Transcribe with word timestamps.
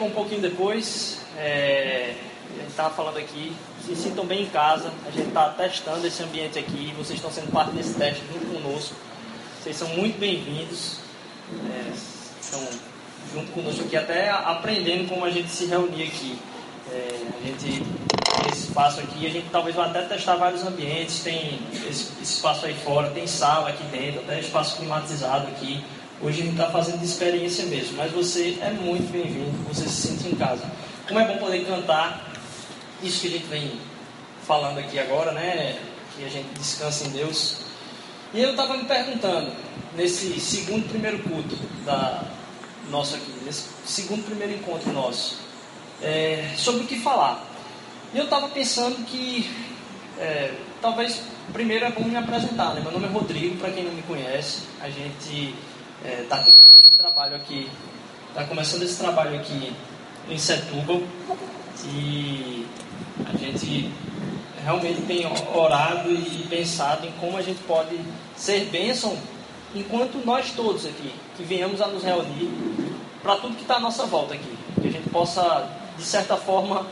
Chegou 0.00 0.12
um 0.12 0.14
pouquinho 0.14 0.40
depois, 0.40 1.18
é, 1.36 2.14
a 2.54 2.58
gente 2.58 2.70
estava 2.70 2.88
falando 2.88 3.18
aqui, 3.18 3.52
se 3.84 3.94
sintam 3.94 4.24
bem 4.24 4.44
em 4.44 4.46
casa, 4.46 4.90
a 5.06 5.10
gente 5.10 5.28
está 5.28 5.50
testando 5.50 6.06
esse 6.06 6.22
ambiente 6.22 6.58
aqui, 6.58 6.94
vocês 6.96 7.18
estão 7.18 7.30
sendo 7.30 7.52
parte 7.52 7.72
desse 7.72 7.92
teste 7.92 8.22
junto 8.32 8.46
conosco, 8.46 8.94
vocês 9.62 9.76
são 9.76 9.86
muito 9.88 10.18
bem-vindos, 10.18 11.00
é, 11.70 11.92
estão 12.40 12.66
junto 13.34 13.52
conosco 13.52 13.84
aqui, 13.84 13.94
até 13.94 14.30
aprendendo 14.30 15.06
como 15.06 15.22
a 15.22 15.30
gente 15.30 15.50
se 15.50 15.66
reunir 15.66 16.04
aqui. 16.04 16.38
É, 16.90 17.20
a 17.38 17.46
gente 17.46 17.84
tem 17.84 18.52
esse 18.52 18.68
espaço 18.68 19.00
aqui, 19.00 19.26
a 19.26 19.30
gente 19.30 19.50
talvez 19.52 19.76
vá 19.76 19.84
até 19.84 20.00
testar 20.00 20.36
vários 20.36 20.64
ambientes, 20.64 21.22
tem 21.22 21.60
esse 21.86 22.10
espaço 22.22 22.64
aí 22.64 22.74
fora, 22.74 23.10
tem 23.10 23.26
sala 23.26 23.68
aqui 23.68 23.84
dentro, 23.84 24.20
até 24.20 24.40
espaço 24.40 24.78
climatizado 24.78 25.46
aqui. 25.48 25.84
Hoje 26.22 26.42
gente 26.42 26.50
está 26.50 26.70
fazendo 26.70 26.98
de 26.98 27.06
experiência 27.06 27.64
mesmo, 27.64 27.96
mas 27.96 28.12
você 28.12 28.58
é 28.60 28.68
muito 28.72 29.10
bem-vindo, 29.10 29.52
você 29.66 29.88
se 29.88 30.08
sente 30.08 30.28
em 30.28 30.36
casa. 30.36 30.70
Como 31.08 31.18
é 31.18 31.26
bom 31.26 31.38
poder 31.38 31.64
cantar 31.64 32.30
isso 33.02 33.22
que 33.22 33.28
a 33.28 33.30
gente 33.30 33.46
vem 33.46 33.80
falando 34.46 34.80
aqui 34.80 34.98
agora, 34.98 35.32
né? 35.32 35.80
Que 36.14 36.26
a 36.26 36.28
gente 36.28 36.46
descansa 36.58 37.06
em 37.06 37.10
Deus. 37.12 37.62
E 38.34 38.42
eu 38.42 38.50
estava 38.50 38.76
me 38.76 38.84
perguntando, 38.84 39.50
nesse 39.96 40.38
segundo 40.38 40.86
primeiro 40.90 41.20
culto 41.20 41.56
da 41.86 42.22
nosso 42.90 43.14
aqui, 43.14 43.32
nesse 43.42 43.68
segundo 43.86 44.22
primeiro 44.22 44.52
encontro 44.52 44.92
nosso, 44.92 45.38
é, 46.02 46.52
sobre 46.54 46.82
o 46.82 46.86
que 46.86 46.98
falar. 46.98 47.46
E 48.12 48.18
eu 48.18 48.24
estava 48.24 48.46
pensando 48.50 49.06
que 49.06 49.50
é, 50.18 50.52
talvez 50.82 51.22
primeiro 51.54 51.86
é 51.86 51.90
bom 51.90 52.04
me 52.04 52.16
apresentar. 52.16 52.74
Né? 52.74 52.82
Meu 52.82 52.92
nome 52.92 53.06
é 53.06 53.08
Rodrigo, 53.08 53.56
para 53.56 53.70
quem 53.70 53.84
não 53.84 53.92
me 53.92 54.02
conhece. 54.02 54.64
A 54.82 54.90
gente 54.90 55.54
é, 56.04 56.24
tá 56.28 56.38
começando 56.38 56.80
esse 56.80 56.94
trabalho 56.96 57.36
aqui, 57.36 57.70
está 58.28 58.44
começando 58.44 58.82
esse 58.82 58.98
trabalho 58.98 59.36
aqui 59.38 59.72
em 60.28 60.38
Setúbal. 60.38 61.02
E 61.84 62.66
a 63.26 63.36
gente 63.36 63.90
realmente 64.62 65.02
tem 65.02 65.24
orado 65.54 66.10
e 66.10 66.46
pensado 66.48 67.06
em 67.06 67.12
como 67.12 67.36
a 67.36 67.42
gente 67.42 67.62
pode 67.62 67.98
ser 68.36 68.66
bênção 68.66 69.16
enquanto 69.74 70.24
nós 70.24 70.50
todos 70.50 70.84
aqui 70.84 71.12
que 71.36 71.42
venhamos 71.42 71.80
a 71.80 71.86
nos 71.86 72.02
reunir 72.02 72.50
para 73.22 73.36
tudo 73.36 73.54
que 73.54 73.62
está 73.62 73.76
à 73.76 73.80
nossa 73.80 74.04
volta 74.04 74.34
aqui, 74.34 74.58
que 74.80 74.88
a 74.88 74.90
gente 74.90 75.08
possa 75.10 75.68
de 75.96 76.04
certa 76.04 76.36
forma 76.36 76.86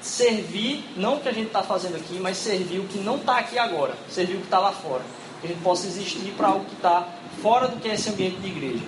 servir 0.00 0.84
não 0.96 1.16
o 1.16 1.20
que 1.20 1.28
a 1.28 1.32
gente 1.32 1.46
está 1.46 1.62
fazendo 1.62 1.96
aqui, 1.96 2.18
mas 2.20 2.36
servir 2.36 2.78
o 2.78 2.84
que 2.84 2.98
não 2.98 3.16
está 3.16 3.38
aqui 3.38 3.58
agora, 3.58 3.94
servir 4.08 4.34
o 4.34 4.38
que 4.38 4.44
está 4.44 4.58
lá 4.58 4.72
fora, 4.72 5.02
que 5.44 5.52
a 5.52 5.54
gente 5.54 5.62
possa 5.62 5.86
existir 5.86 6.32
para 6.36 6.48
algo 6.48 6.64
que 6.64 6.74
está 6.74 7.06
fora 7.42 7.68
do 7.68 7.76
que 7.80 7.88
é 7.88 7.94
esse 7.94 8.08
ambiente 8.08 8.36
de 8.38 8.48
igreja. 8.48 8.84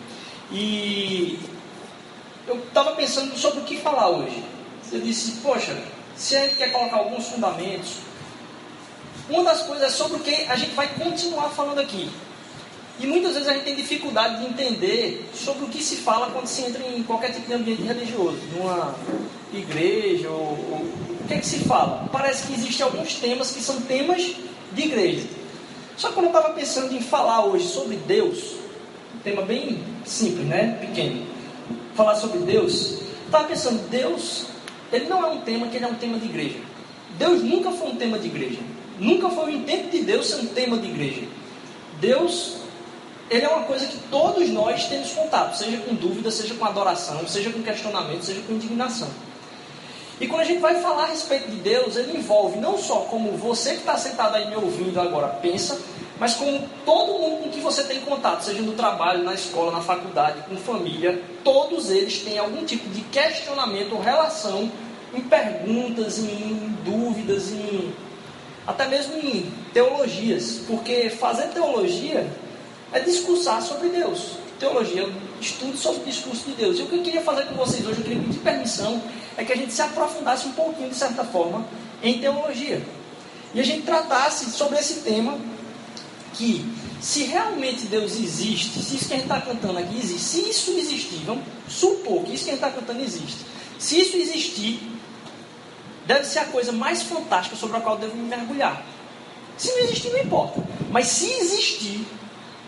E 0.51 1.39
eu 2.49 2.57
estava 2.57 2.93
pensando 2.93 3.37
sobre 3.37 3.61
o 3.61 3.65
que 3.65 3.77
falar 3.79 4.09
hoje. 4.09 4.43
Eu 4.91 5.01
disse, 5.01 5.33
poxa, 5.43 5.77
se 6.17 6.37
a 6.37 6.45
gente 6.45 6.57
quer 6.57 6.73
colocar 6.73 6.97
alguns 6.97 7.29
fundamentos, 7.29 7.97
uma 9.29 9.45
das 9.45 9.63
coisas 9.63 9.85
é 9.85 9.91
sobre 9.91 10.17
o 10.17 10.21
que 10.21 10.35
a 10.45 10.57
gente 10.57 10.75
vai 10.75 10.89
continuar 10.95 11.51
falando 11.51 11.81
aqui. 11.81 12.09
E 12.99 13.07
muitas 13.07 13.35
vezes 13.35 13.49
a 13.49 13.53
gente 13.53 13.65
tem 13.65 13.75
dificuldade 13.75 14.41
de 14.41 14.47
entender 14.47 15.29
sobre 15.35 15.65
o 15.65 15.69
que 15.69 15.83
se 15.83 15.97
fala 15.97 16.31
quando 16.31 16.47
se 16.47 16.63
entra 16.63 16.83
em 16.87 17.03
qualquer 17.03 17.33
tipo 17.33 17.47
de 17.47 17.53
ambiente 17.53 17.83
religioso, 17.83 18.39
numa 18.57 18.95
igreja 19.53 20.31
ou, 20.31 20.39
ou 20.39 21.07
o 21.21 21.29
que 21.29 21.35
é 21.35 21.39
que 21.39 21.47
se 21.47 21.59
fala? 21.59 22.09
Parece 22.11 22.47
que 22.47 22.55
existem 22.55 22.87
alguns 22.87 23.17
temas 23.17 23.51
que 23.51 23.61
são 23.61 23.81
temas 23.83 24.35
de 24.73 24.83
igreja. 24.83 25.27
Só 25.97 26.09
que 26.09 26.15
quando 26.15 26.27
eu 26.27 26.33
estava 26.33 26.53
pensando 26.53 26.95
em 26.95 27.01
falar 27.01 27.47
hoje 27.47 27.67
sobre 27.69 27.97
Deus, 27.97 28.57
um 29.15 29.19
tema 29.21 29.43
bem 29.43 29.83
simples, 30.05 30.47
né? 30.47 30.79
Pequeno. 30.81 31.27
Falar 31.95 32.17
sobre 32.17 32.41
Deus, 32.41 32.99
estava 33.25 33.45
pensando, 33.45 33.89
Deus, 33.89 34.47
ele 34.93 35.07
não 35.07 35.25
é 35.25 35.27
um 35.27 35.41
tema 35.41 35.69
que 35.69 35.77
ele 35.77 35.87
é 35.87 35.89
um 35.89 35.95
tema 35.95 36.19
de 36.19 36.27
igreja. 36.27 36.59
Deus 37.19 37.43
nunca 37.43 37.71
foi 37.71 37.89
um 37.89 37.97
tema 37.97 38.19
de 38.19 38.27
igreja. 38.27 38.61
Nunca 38.99 39.31
foi 39.31 39.47
o 39.47 39.51
intento 39.51 39.91
de 39.91 40.03
Deus 40.03 40.27
ser 40.27 40.37
um 40.37 40.47
tema 40.47 40.77
de 40.77 40.87
igreja. 40.87 41.23
Deus, 41.99 42.59
ele 43.31 43.45
é 43.45 43.49
uma 43.49 43.65
coisa 43.65 43.87
que 43.87 43.97
todos 44.11 44.49
nós 44.51 44.85
temos 44.89 45.11
contato, 45.13 45.57
seja 45.57 45.79
com 45.79 45.95
dúvida, 45.95 46.31
seja 46.31 46.55
com 46.55 46.65
adoração, 46.65 47.27
seja 47.27 47.51
com 47.51 47.63
questionamento, 47.63 48.23
seja 48.23 48.43
com 48.43 48.53
indignação. 48.53 49.09
E 50.21 50.27
quando 50.27 50.41
a 50.41 50.45
gente 50.45 50.61
vai 50.61 50.81
falar 50.81 51.05
a 51.05 51.09
respeito 51.09 51.51
de 51.51 51.57
Deus, 51.57 51.97
ele 51.97 52.17
envolve 52.17 52.59
não 52.59 52.79
só 52.79 53.01
como 53.01 53.33
você 53.33 53.73
que 53.73 53.81
está 53.81 53.99
sentado 53.99 54.37
aí 54.37 54.49
me 54.49 54.57
ouvindo 54.57 54.99
agora 54.99 55.29
pensa, 55.29 55.79
mas 56.19 56.35
como 56.35 56.67
todo 56.87 57.19
mundo 57.19 57.43
com 57.43 57.51
que 57.51 57.61
você 57.61 57.85
tem 57.85 58.01
contato, 58.01 58.43
seja 58.45 58.63
no 58.63 58.73
trabalho, 58.73 59.23
na 59.23 59.35
escola, 59.35 59.73
na 59.73 59.83
faculdade, 59.83 60.43
com 60.49 60.57
família, 60.57 61.23
todos 61.45 61.91
eles 61.91 62.21
têm 62.21 62.39
algum 62.39 62.65
tipo 62.65 62.89
de 62.89 63.03
questionamento 63.03 63.93
ou 63.93 64.01
relação 64.01 64.71
em 65.13 65.21
perguntas, 65.21 66.19
em 66.19 66.75
dúvidas, 66.83 67.51
em 67.51 67.93
até 68.67 68.89
mesmo 68.89 69.17
em 69.17 69.53
teologias, 69.73 70.63
porque 70.67 71.09
fazer 71.09 71.49
teologia 71.49 72.27
é 72.93 72.99
discursar 73.01 73.63
sobre 73.63 73.91
Deus. 73.91 74.33
Teologia 74.59 75.09
estudo 75.41 75.77
sobre 75.77 76.03
o 76.03 76.05
discurso 76.05 76.45
de 76.45 76.53
Deus. 76.53 76.79
E 76.79 76.83
o 76.83 76.87
que 76.87 76.97
eu 76.97 77.03
queria 77.03 77.23
fazer 77.23 77.47
com 77.47 77.55
vocês 77.55 77.87
hoje, 77.87 77.99
eu 77.99 78.05
queria 78.05 78.23
pedir 78.23 78.39
permissão 78.39 79.03
é 79.37 79.45
que 79.45 79.53
a 79.53 79.57
gente 79.57 79.73
se 79.73 79.83
aprofundasse 79.83 80.47
um 80.49 80.53
pouquinho, 80.53 80.89
de 80.89 80.97
certa 80.97 81.25
forma, 81.25 81.65
em 82.03 82.19
teologia. 82.19 82.83
E 83.55 83.61
a 83.61 83.63
gente 83.63 83.83
tratasse 83.83 84.51
sobre 84.51 84.79
esse 84.79 85.01
tema 85.01 85.39
que, 86.35 86.65
se 87.01 87.25
realmente 87.25 87.87
Deus 87.87 88.13
existe, 88.13 88.83
se 88.83 88.97
isso 88.97 89.07
que 89.07 89.15
a 89.15 89.17
gente 89.17 89.27
está 89.27 89.41
cantando 89.41 89.79
aqui 89.79 89.99
existe, 89.99 90.21
se 90.21 90.51
isso 90.51 90.71
existir, 90.73 91.23
vamos 91.25 91.45
supor 91.69 92.25
que 92.25 92.35
isso 92.35 92.45
que 92.45 92.51
a 92.51 92.55
gente 92.55 92.65
está 92.65 92.71
cantando 92.71 93.03
existe, 93.03 93.39
se 93.79 94.01
isso 94.01 94.17
existir, 94.17 94.81
deve 96.07 96.25
ser 96.25 96.41
a 96.41 96.45
coisa 96.47 96.73
mais 96.73 97.03
fantástica 97.03 97.57
sobre 97.57 97.77
a 97.77 97.81
qual 97.81 97.97
eu 97.97 98.03
devo 98.03 98.17
me 98.17 98.29
mergulhar. 98.29 98.85
Se 99.57 99.69
não 99.73 99.79
existir, 99.81 100.11
não 100.11 100.21
importa. 100.21 100.63
Mas 100.91 101.09
se 101.09 101.31
existir, 101.33 102.07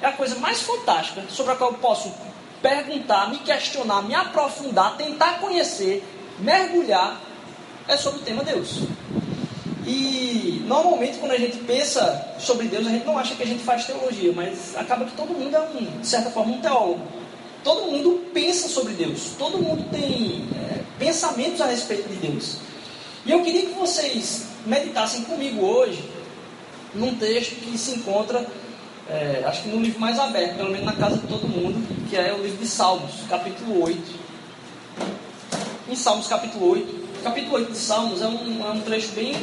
é 0.00 0.06
a 0.06 0.12
coisa 0.12 0.36
mais 0.36 0.62
fantástica 0.62 1.24
sobre 1.28 1.52
a 1.52 1.56
qual 1.56 1.72
eu 1.72 1.78
posso 1.78 2.12
perguntar, 2.62 3.30
me 3.30 3.38
questionar, 3.38 4.02
me 4.02 4.14
aprofundar, 4.14 4.96
tentar 4.96 5.40
conhecer 5.40 6.04
mergulhar 6.38 7.20
é 7.86 7.96
sobre 7.96 8.20
o 8.20 8.22
tema 8.22 8.44
Deus. 8.44 8.80
E 9.86 10.62
normalmente 10.66 11.18
quando 11.18 11.32
a 11.32 11.38
gente 11.38 11.56
pensa 11.58 12.34
sobre 12.38 12.68
Deus, 12.68 12.86
a 12.86 12.90
gente 12.90 13.06
não 13.06 13.18
acha 13.18 13.34
que 13.34 13.42
a 13.42 13.46
gente 13.46 13.62
faz 13.64 13.86
teologia, 13.86 14.32
mas 14.32 14.76
acaba 14.76 15.06
que 15.06 15.16
todo 15.16 15.32
mundo 15.32 15.56
é, 15.56 15.60
um, 15.60 16.00
de 16.00 16.06
certa 16.06 16.30
forma, 16.30 16.52
um 16.52 16.60
teólogo. 16.60 17.00
Todo 17.64 17.90
mundo 17.90 18.30
pensa 18.32 18.68
sobre 18.68 18.92
Deus, 18.92 19.32
todo 19.38 19.58
mundo 19.58 19.84
tem 19.90 20.46
é, 20.54 20.82
pensamentos 20.98 21.60
a 21.60 21.66
respeito 21.66 22.08
de 22.08 22.16
Deus. 22.16 22.56
E 23.24 23.32
eu 23.32 23.42
queria 23.42 23.66
que 23.66 23.72
vocês 23.72 24.46
meditassem 24.66 25.22
comigo 25.22 25.64
hoje 25.64 26.02
num 26.94 27.14
texto 27.16 27.56
que 27.56 27.76
se 27.76 27.92
encontra, 27.92 28.46
é, 29.08 29.42
acho 29.46 29.62
que 29.62 29.68
no 29.68 29.80
livro 29.80 30.00
mais 30.00 30.18
aberto, 30.18 30.56
pelo 30.56 30.70
menos 30.70 30.86
na 30.86 30.92
casa 30.92 31.18
de 31.18 31.26
todo 31.26 31.48
mundo, 31.48 32.08
que 32.08 32.16
é 32.16 32.32
o 32.32 32.42
livro 32.42 32.58
de 32.58 32.66
Salmos, 32.66 33.12
capítulo 33.28 33.82
8 33.82 34.28
em 35.88 35.96
Salmos 35.96 36.26
capítulo 36.26 36.70
8. 36.72 37.22
capítulo 37.24 37.54
8 37.54 37.72
de 37.72 37.78
Salmos 37.78 38.20
é 38.20 38.26
um, 38.26 38.66
é 38.66 38.70
um 38.72 38.80
trecho 38.82 39.12
bem 39.12 39.34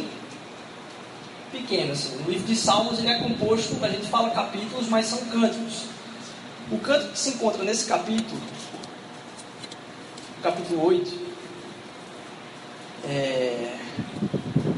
pequeno. 1.51 1.93
Assim. 1.93 2.15
O 2.23 2.29
livro 2.29 2.45
de 2.45 2.55
Salmos 2.55 2.99
ele 2.99 3.09
é 3.09 3.17
composto, 3.17 3.83
a 3.83 3.89
gente 3.89 4.07
fala 4.07 4.29
capítulos, 4.29 4.87
mas 4.87 5.07
são 5.07 5.17
cânticos. 5.25 5.85
O 6.71 6.77
cântico 6.77 7.13
que 7.13 7.19
se 7.19 7.29
encontra 7.29 7.63
nesse 7.63 7.85
capítulo, 7.85 8.39
capítulo 10.43 10.85
8, 10.85 11.19
é, 13.05 13.75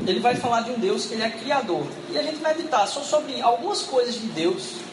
ele 0.07 0.19
vai 0.19 0.35
falar 0.35 0.61
de 0.61 0.71
um 0.71 0.79
Deus 0.79 1.05
que 1.05 1.13
ele 1.13 1.23
é 1.23 1.29
criador. 1.29 1.85
E 2.09 2.17
a 2.17 2.23
gente 2.23 2.37
vai 2.37 2.55
meditar 2.55 2.87
só 2.87 3.01
sobre 3.01 3.39
algumas 3.41 3.83
coisas 3.83 4.15
de 4.15 4.27
Deus 4.27 4.87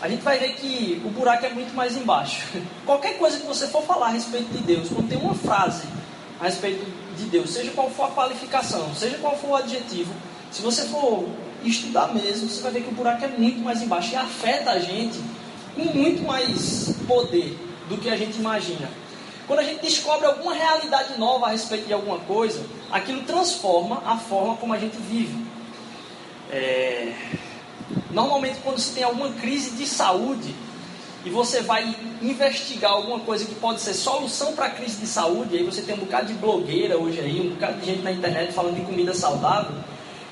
a 0.00 0.08
gente 0.08 0.22
vai 0.22 0.38
ver 0.38 0.54
que 0.54 1.02
o 1.04 1.10
buraco 1.10 1.44
é 1.44 1.50
muito 1.50 1.74
mais 1.74 1.96
embaixo. 1.96 2.46
Qualquer 2.86 3.18
coisa 3.18 3.38
que 3.38 3.46
você 3.46 3.66
for 3.66 3.82
falar 3.82 4.06
a 4.06 4.10
respeito 4.10 4.48
de 4.52 4.58
Deus, 4.58 4.88
quando 4.88 5.08
tem 5.08 5.18
uma 5.18 5.34
frase 5.34 5.88
a 6.40 6.44
respeito 6.44 6.86
de 7.16 7.24
Deus, 7.24 7.50
seja 7.50 7.72
qual 7.72 7.90
for 7.90 8.04
a 8.04 8.10
qualificação, 8.10 8.94
seja 8.94 9.18
qual 9.18 9.36
for 9.36 9.50
o 9.50 9.56
adjetivo, 9.56 10.12
se 10.52 10.62
você 10.62 10.82
for 10.84 11.28
estudar 11.64 12.14
mesmo, 12.14 12.48
você 12.48 12.62
vai 12.62 12.70
ver 12.70 12.82
que 12.82 12.90
o 12.90 12.92
buraco 12.92 13.24
é 13.24 13.28
muito 13.28 13.58
mais 13.58 13.82
embaixo 13.82 14.12
e 14.12 14.16
afeta 14.16 14.70
a 14.70 14.78
gente 14.78 15.18
com 15.74 15.82
muito 15.82 16.22
mais 16.22 16.94
poder 17.08 17.58
do 17.88 17.98
que 17.98 18.08
a 18.08 18.16
gente 18.16 18.38
imagina. 18.38 18.88
Quando 19.48 19.60
a 19.60 19.62
gente 19.62 19.80
descobre 19.80 20.26
alguma 20.26 20.52
realidade 20.52 21.18
nova 21.18 21.46
a 21.46 21.48
respeito 21.48 21.86
de 21.86 21.94
alguma 21.94 22.18
coisa, 22.18 22.62
aquilo 22.92 23.22
transforma 23.22 24.02
a 24.04 24.18
forma 24.18 24.56
como 24.58 24.74
a 24.74 24.78
gente 24.78 24.98
vive. 24.98 25.42
É... 26.50 27.14
Normalmente, 28.10 28.58
quando 28.62 28.78
se 28.78 28.92
tem 28.92 29.02
alguma 29.02 29.30
crise 29.32 29.70
de 29.70 29.86
saúde 29.86 30.54
e 31.24 31.30
você 31.30 31.62
vai 31.62 31.96
investigar 32.20 32.92
alguma 32.92 33.20
coisa 33.20 33.46
que 33.46 33.54
pode 33.54 33.80
ser 33.80 33.94
solução 33.94 34.52
para 34.52 34.66
a 34.66 34.70
crise 34.70 34.98
de 35.00 35.06
saúde, 35.06 35.56
aí 35.56 35.64
você 35.64 35.80
tem 35.80 35.94
um 35.94 35.98
bocado 35.98 36.26
de 36.26 36.34
blogueira 36.34 36.98
hoje 36.98 37.18
aí, 37.18 37.40
um 37.40 37.54
bocado 37.54 37.80
de 37.80 37.86
gente 37.86 38.02
na 38.02 38.12
internet 38.12 38.52
falando 38.52 38.76
de 38.76 38.82
comida 38.82 39.14
saudável. 39.14 39.72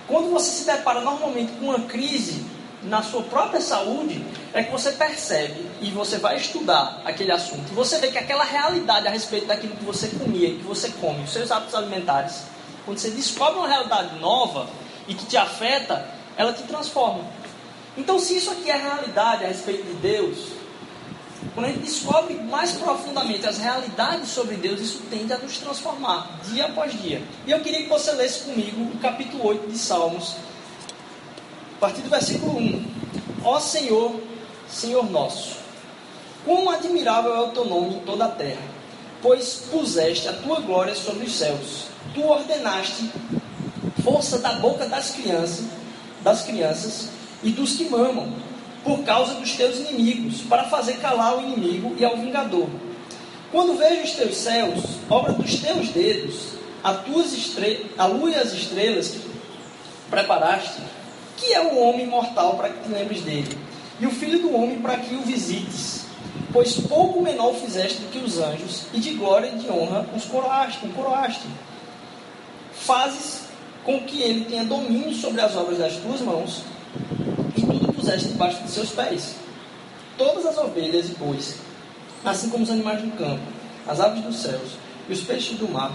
Quando 0.06 0.30
você 0.30 0.50
se 0.50 0.66
depara 0.66 1.00
normalmente 1.00 1.52
com 1.52 1.66
uma 1.66 1.80
crise, 1.80 2.44
na 2.86 3.02
sua 3.02 3.22
própria 3.22 3.60
saúde 3.60 4.24
é 4.52 4.62
que 4.62 4.70
você 4.70 4.92
percebe 4.92 5.66
e 5.80 5.90
você 5.90 6.18
vai 6.18 6.36
estudar 6.36 7.02
aquele 7.04 7.32
assunto. 7.32 7.74
Você 7.74 7.98
vê 7.98 8.08
que 8.08 8.18
aquela 8.18 8.44
realidade 8.44 9.06
a 9.06 9.10
respeito 9.10 9.46
daquilo 9.46 9.76
que 9.76 9.84
você 9.84 10.08
comia, 10.08 10.50
que 10.50 10.62
você 10.62 10.88
come, 11.00 11.24
os 11.24 11.32
seus 11.32 11.50
hábitos 11.50 11.74
alimentares, 11.74 12.44
quando 12.84 12.98
você 12.98 13.10
descobre 13.10 13.58
uma 13.58 13.68
realidade 13.68 14.18
nova 14.20 14.68
e 15.08 15.14
que 15.14 15.26
te 15.26 15.36
afeta, 15.36 16.08
ela 16.36 16.52
te 16.52 16.62
transforma. 16.62 17.24
Então, 17.96 18.18
se 18.18 18.36
isso 18.36 18.50
aqui 18.50 18.70
é 18.70 18.76
realidade 18.76 19.44
a 19.44 19.48
respeito 19.48 19.84
de 19.84 19.94
Deus, 19.94 20.38
quando 21.54 21.66
a 21.66 21.68
gente 21.70 21.80
descobre 21.80 22.34
mais 22.34 22.72
profundamente 22.72 23.46
as 23.46 23.58
realidades 23.58 24.28
sobre 24.28 24.56
Deus, 24.56 24.80
isso 24.80 25.02
tende 25.10 25.32
a 25.32 25.38
nos 25.38 25.56
transformar 25.58 26.38
dia 26.44 26.66
após 26.66 26.92
dia. 27.00 27.22
E 27.46 27.50
eu 27.50 27.60
queria 27.60 27.82
que 27.82 27.88
você 27.88 28.12
lesse 28.12 28.40
comigo 28.40 28.82
o 28.94 28.98
capítulo 28.98 29.46
8 29.46 29.70
de 29.70 29.78
Salmos, 29.78 30.36
a 31.76 31.78
partir 31.78 32.00
do 32.00 32.08
versículo 32.08 32.58
1. 32.58 32.84
Ó 33.44 33.60
Senhor, 33.60 34.18
Senhor 34.68 35.10
nosso, 35.10 35.56
quão 36.44 36.70
admirável 36.70 37.34
é 37.34 37.40
o 37.40 37.48
teu 37.48 37.66
nome 37.66 37.96
em 37.96 38.00
toda 38.00 38.24
a 38.24 38.28
terra, 38.28 38.62
pois 39.20 39.66
puseste 39.70 40.26
a 40.26 40.32
tua 40.32 40.60
glória 40.60 40.94
sobre 40.94 41.26
os 41.26 41.36
céus. 41.36 41.88
Tu 42.14 42.22
ordenaste 42.24 43.10
força 44.02 44.38
da 44.38 44.54
boca 44.54 44.86
das 44.86 45.10
crianças, 45.10 45.66
das 46.22 46.42
crianças 46.42 47.10
e 47.42 47.50
dos 47.50 47.74
que 47.74 47.84
mamam 47.84 48.32
por 48.82 49.02
causa 49.02 49.34
dos 49.34 49.52
teus 49.52 49.78
inimigos, 49.80 50.42
para 50.42 50.64
fazer 50.64 50.94
calar 50.94 51.36
o 51.36 51.42
inimigo 51.42 51.94
e 51.98 52.04
ao 52.04 52.16
vingador. 52.16 52.68
Quando 53.50 53.76
vejo 53.76 54.04
os 54.04 54.12
teus 54.12 54.36
céus, 54.36 54.84
obra 55.10 55.32
dos 55.32 55.56
teus 55.56 55.88
dedos, 55.88 56.52
a, 56.82 56.94
tuas 56.94 57.32
estre... 57.32 57.90
a 57.98 58.06
lua 58.06 58.30
e 58.30 58.34
as 58.36 58.52
estrelas 58.52 59.08
que 59.08 59.20
preparaste, 60.08 60.80
que 61.36 61.52
é 61.52 61.60
o 61.60 61.78
homem 61.78 62.06
mortal 62.06 62.54
para 62.54 62.70
que 62.70 62.82
te 62.82 62.88
lembres 62.88 63.22
dele, 63.22 63.56
e 64.00 64.06
o 64.06 64.10
filho 64.10 64.40
do 64.40 64.54
homem 64.54 64.78
para 64.78 64.96
que 64.96 65.14
o 65.14 65.22
visites. 65.22 66.06
Pois 66.52 66.74
pouco 66.74 67.20
menor 67.20 67.54
fizeste 67.54 67.98
do 67.98 68.10
que 68.10 68.18
os 68.18 68.38
anjos, 68.38 68.86
e 68.92 68.98
de 68.98 69.12
glória 69.12 69.48
e 69.48 69.58
de 69.58 69.70
honra 69.70 70.06
os 70.14 70.24
coroaste, 70.24 70.86
o 70.86 70.92
coroaste. 70.92 71.46
Fazes 72.72 73.42
com 73.84 74.00
que 74.00 74.22
ele 74.22 74.44
tenha 74.46 74.64
domínio 74.64 75.14
sobre 75.14 75.40
as 75.40 75.54
obras 75.56 75.78
das 75.78 75.96
tuas 75.96 76.20
mãos, 76.20 76.62
puseste 78.06 78.28
debaixo 78.28 78.62
de 78.62 78.70
seus 78.70 78.90
pés. 78.90 79.34
Todas 80.16 80.46
as 80.46 80.56
ovelhas 80.56 81.08
e 81.08 81.14
bois, 81.14 81.56
assim 82.24 82.48
como 82.48 82.62
os 82.62 82.70
animais 82.70 83.02
do 83.02 83.10
campo, 83.16 83.42
as 83.86 84.00
aves 84.00 84.22
dos 84.22 84.36
céus 84.36 84.72
e 85.08 85.12
os 85.12 85.22
peixes 85.22 85.58
do 85.58 85.68
mar, 85.68 85.92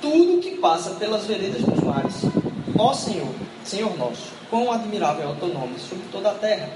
tudo 0.00 0.40
que 0.40 0.52
passa 0.58 0.90
pelas 0.90 1.24
veredas 1.24 1.62
dos 1.62 1.80
mares. 1.80 2.43
Ó 2.76 2.92
Senhor, 2.92 3.32
Senhor 3.64 3.96
nosso, 3.96 4.32
quão 4.50 4.72
admirável 4.72 5.28
é 5.28 5.32
o 5.32 5.36
teu 5.36 5.48
nome 5.48 5.78
sobre 5.78 6.04
toda 6.10 6.30
a 6.30 6.34
terra. 6.34 6.68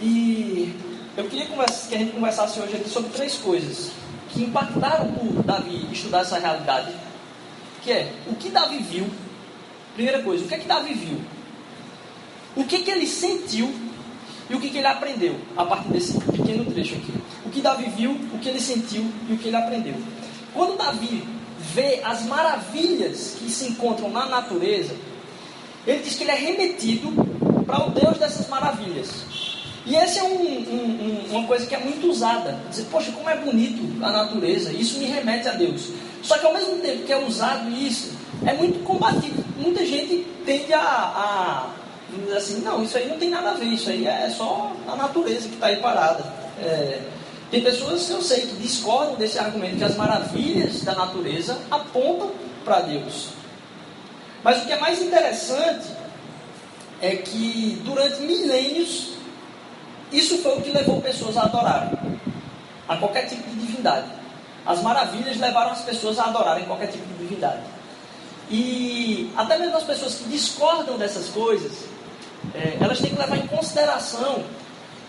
E 0.00 0.74
eu 1.16 1.24
queria 1.24 1.46
que 1.46 1.94
a 1.94 1.98
gente 1.98 2.12
conversasse 2.12 2.60
hoje 2.60 2.76
aqui 2.76 2.88
sobre 2.88 3.10
três 3.10 3.36
coisas 3.36 3.92
que 4.30 4.44
impactaram 4.44 5.12
por 5.12 5.42
Davi 5.42 5.86
estudar 5.92 6.20
essa 6.20 6.38
realidade. 6.38 6.92
Que 7.82 7.92
é, 7.92 8.12
o 8.26 8.34
que 8.34 8.48
Davi 8.48 8.78
viu? 8.78 9.06
Primeira 9.94 10.22
coisa, 10.22 10.44
o 10.44 10.48
que 10.48 10.54
é 10.54 10.58
que 10.58 10.66
Davi 10.66 10.94
viu? 10.94 11.20
o 12.56 12.64
que, 12.64 12.80
que 12.80 12.90
ele 12.90 13.06
sentiu 13.06 13.72
e 14.50 14.54
o 14.54 14.60
que, 14.60 14.68
que 14.68 14.78
ele 14.78 14.86
aprendeu 14.86 15.36
a 15.56 15.64
partir 15.64 15.88
desse 15.88 16.18
pequeno 16.20 16.64
trecho 16.66 16.94
aqui. 16.96 17.14
O 17.46 17.50
que 17.50 17.60
Davi 17.60 17.88
viu, 17.90 18.12
o 18.12 18.38
que 18.38 18.48
ele 18.48 18.60
sentiu 18.60 19.04
e 19.28 19.32
o 19.32 19.38
que 19.38 19.48
ele 19.48 19.56
aprendeu. 19.56 19.94
Quando 20.52 20.76
Davi 20.76 21.24
vê 21.74 22.00
as 22.02 22.22
maravilhas 22.22 23.36
que 23.38 23.50
se 23.50 23.68
encontram 23.68 24.10
na 24.10 24.26
natureza, 24.26 24.94
ele 25.86 26.02
diz 26.02 26.14
que 26.14 26.24
ele 26.24 26.30
é 26.30 26.36
remetido 26.36 27.12
para 27.66 27.86
o 27.86 27.90
Deus 27.90 28.18
dessas 28.18 28.48
maravilhas. 28.48 29.08
E 29.84 29.96
essa 29.96 30.20
é 30.20 30.22
um, 30.22 30.36
um, 30.36 31.26
uma 31.30 31.46
coisa 31.46 31.66
que 31.66 31.74
é 31.74 31.78
muito 31.78 32.06
usada. 32.08 32.60
Dizer, 32.70 32.86
poxa, 32.90 33.10
como 33.10 33.28
é 33.28 33.36
bonito 33.36 33.82
a 34.04 34.10
natureza, 34.10 34.72
isso 34.72 34.98
me 34.98 35.06
remete 35.06 35.48
a 35.48 35.52
Deus. 35.52 35.88
Só 36.22 36.38
que 36.38 36.46
ao 36.46 36.52
mesmo 36.52 36.76
tempo 36.76 37.04
que 37.04 37.12
é 37.12 37.18
usado 37.18 37.68
isso, 37.70 38.12
é 38.46 38.52
muito 38.52 38.84
combatido. 38.84 39.44
Muita 39.58 39.84
gente 39.84 40.24
tende 40.46 40.72
a, 40.72 40.80
a 40.80 41.70
dizer 42.16 42.36
assim, 42.36 42.60
não, 42.60 42.84
isso 42.84 42.96
aí 42.96 43.08
não 43.08 43.18
tem 43.18 43.30
nada 43.30 43.50
a 43.50 43.54
ver, 43.54 43.66
isso 43.66 43.90
aí 43.90 44.06
é 44.06 44.30
só 44.30 44.72
a 44.86 44.94
natureza 44.94 45.48
que 45.48 45.54
está 45.54 45.66
aí 45.66 45.76
parada. 45.78 46.24
É, 46.60 47.00
tem 47.52 47.62
pessoas 47.62 48.06
que 48.06 48.12
eu 48.12 48.22
sei 48.22 48.46
que 48.46 48.56
discordam 48.56 49.14
desse 49.16 49.38
argumento 49.38 49.76
que 49.76 49.84
as 49.84 49.94
maravilhas 49.94 50.80
da 50.84 50.94
natureza 50.94 51.60
apontam 51.70 52.30
para 52.64 52.80
Deus. 52.80 53.28
Mas 54.42 54.62
o 54.62 54.66
que 54.66 54.72
é 54.72 54.80
mais 54.80 55.02
interessante 55.02 55.86
é 57.02 57.14
que 57.14 57.78
durante 57.84 58.22
milênios 58.22 59.10
isso 60.10 60.38
foi 60.38 60.56
o 60.56 60.62
que 60.62 60.70
levou 60.70 61.02
pessoas 61.02 61.36
a 61.36 61.42
adorarem 61.42 62.18
a 62.88 62.96
qualquer 62.96 63.26
tipo 63.26 63.42
de 63.50 63.66
divindade. 63.66 64.06
As 64.64 64.80
maravilhas 64.80 65.38
levaram 65.38 65.72
as 65.72 65.82
pessoas 65.82 66.18
a 66.18 66.24
adorarem 66.24 66.64
qualquer 66.64 66.86
tipo 66.86 67.04
de 67.06 67.18
divindade. 67.18 67.60
E 68.50 69.30
até 69.36 69.58
mesmo 69.58 69.76
as 69.76 69.84
pessoas 69.84 70.14
que 70.14 70.24
discordam 70.24 70.96
dessas 70.96 71.28
coisas, 71.28 71.84
é, 72.54 72.78
elas 72.80 72.98
têm 72.98 73.10
que 73.10 73.20
levar 73.20 73.36
em 73.36 73.46
consideração 73.46 74.42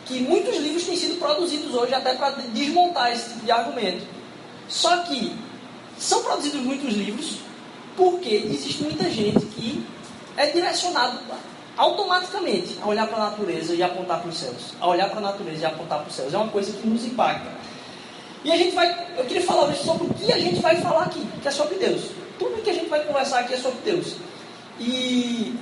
que 0.06 0.20
muitos 0.22 0.58
livros 0.58 0.84
têm 0.84 0.96
sido 0.96 1.20
produzidos 1.20 1.74
hoje 1.74 1.94
até 1.94 2.14
para 2.14 2.32
desmontar 2.32 3.12
esse 3.12 3.30
tipo 3.30 3.46
de 3.46 3.52
argumento. 3.52 4.06
Só 4.68 4.98
que 5.04 5.36
são 5.98 6.24
produzidos 6.24 6.62
muitos 6.62 6.94
livros 6.94 7.38
porque 7.96 8.30
existe 8.30 8.84
muita 8.84 9.10
gente 9.10 9.46
que 9.46 9.86
é 10.36 10.48
direcionado 10.48 11.20
automaticamente 11.78 12.78
a 12.82 12.88
olhar 12.88 13.08
para 13.08 13.18
a 13.18 13.30
natureza 13.32 13.74
e 13.74 13.84
apontar 13.84 14.20
para 14.20 14.30
os 14.30 14.38
céus. 14.38 14.74
A 14.80 14.88
olhar 14.88 15.10
para 15.10 15.20
a 15.20 15.22
natureza 15.22 15.62
e 15.62 15.66
apontar 15.66 16.00
para 16.00 16.10
os 16.10 16.16
céus. 16.16 16.34
É 16.34 16.38
uma 16.38 16.50
coisa 16.50 16.72
que 16.72 16.88
nos 16.88 17.06
impacta. 17.06 17.52
E 18.44 18.52
a 18.52 18.58
gente 18.58 18.76
vai, 18.76 19.08
eu 19.18 19.24
queria 19.26 19.44
falar 19.44 19.68
hoje 19.68 19.84
sobre 19.84 20.06
o 20.06 20.14
que 20.14 20.32
a 20.32 20.38
gente 20.38 20.60
vai 20.60 20.76
falar 20.82 21.04
aqui, 21.04 21.26
que 21.42 21.48
é 21.48 21.52
sobre 21.52 21.76
Deus. 21.76 22.10
Tudo 22.38 22.62
que 22.62 22.70
a 22.70 22.74
gente 22.74 22.90
vai 22.90 23.04
conversar 23.06 23.40
aqui 23.40 23.54
é 23.54 23.58
sobre 23.58 23.80
Deus. 23.86 24.16
E 24.80 25.56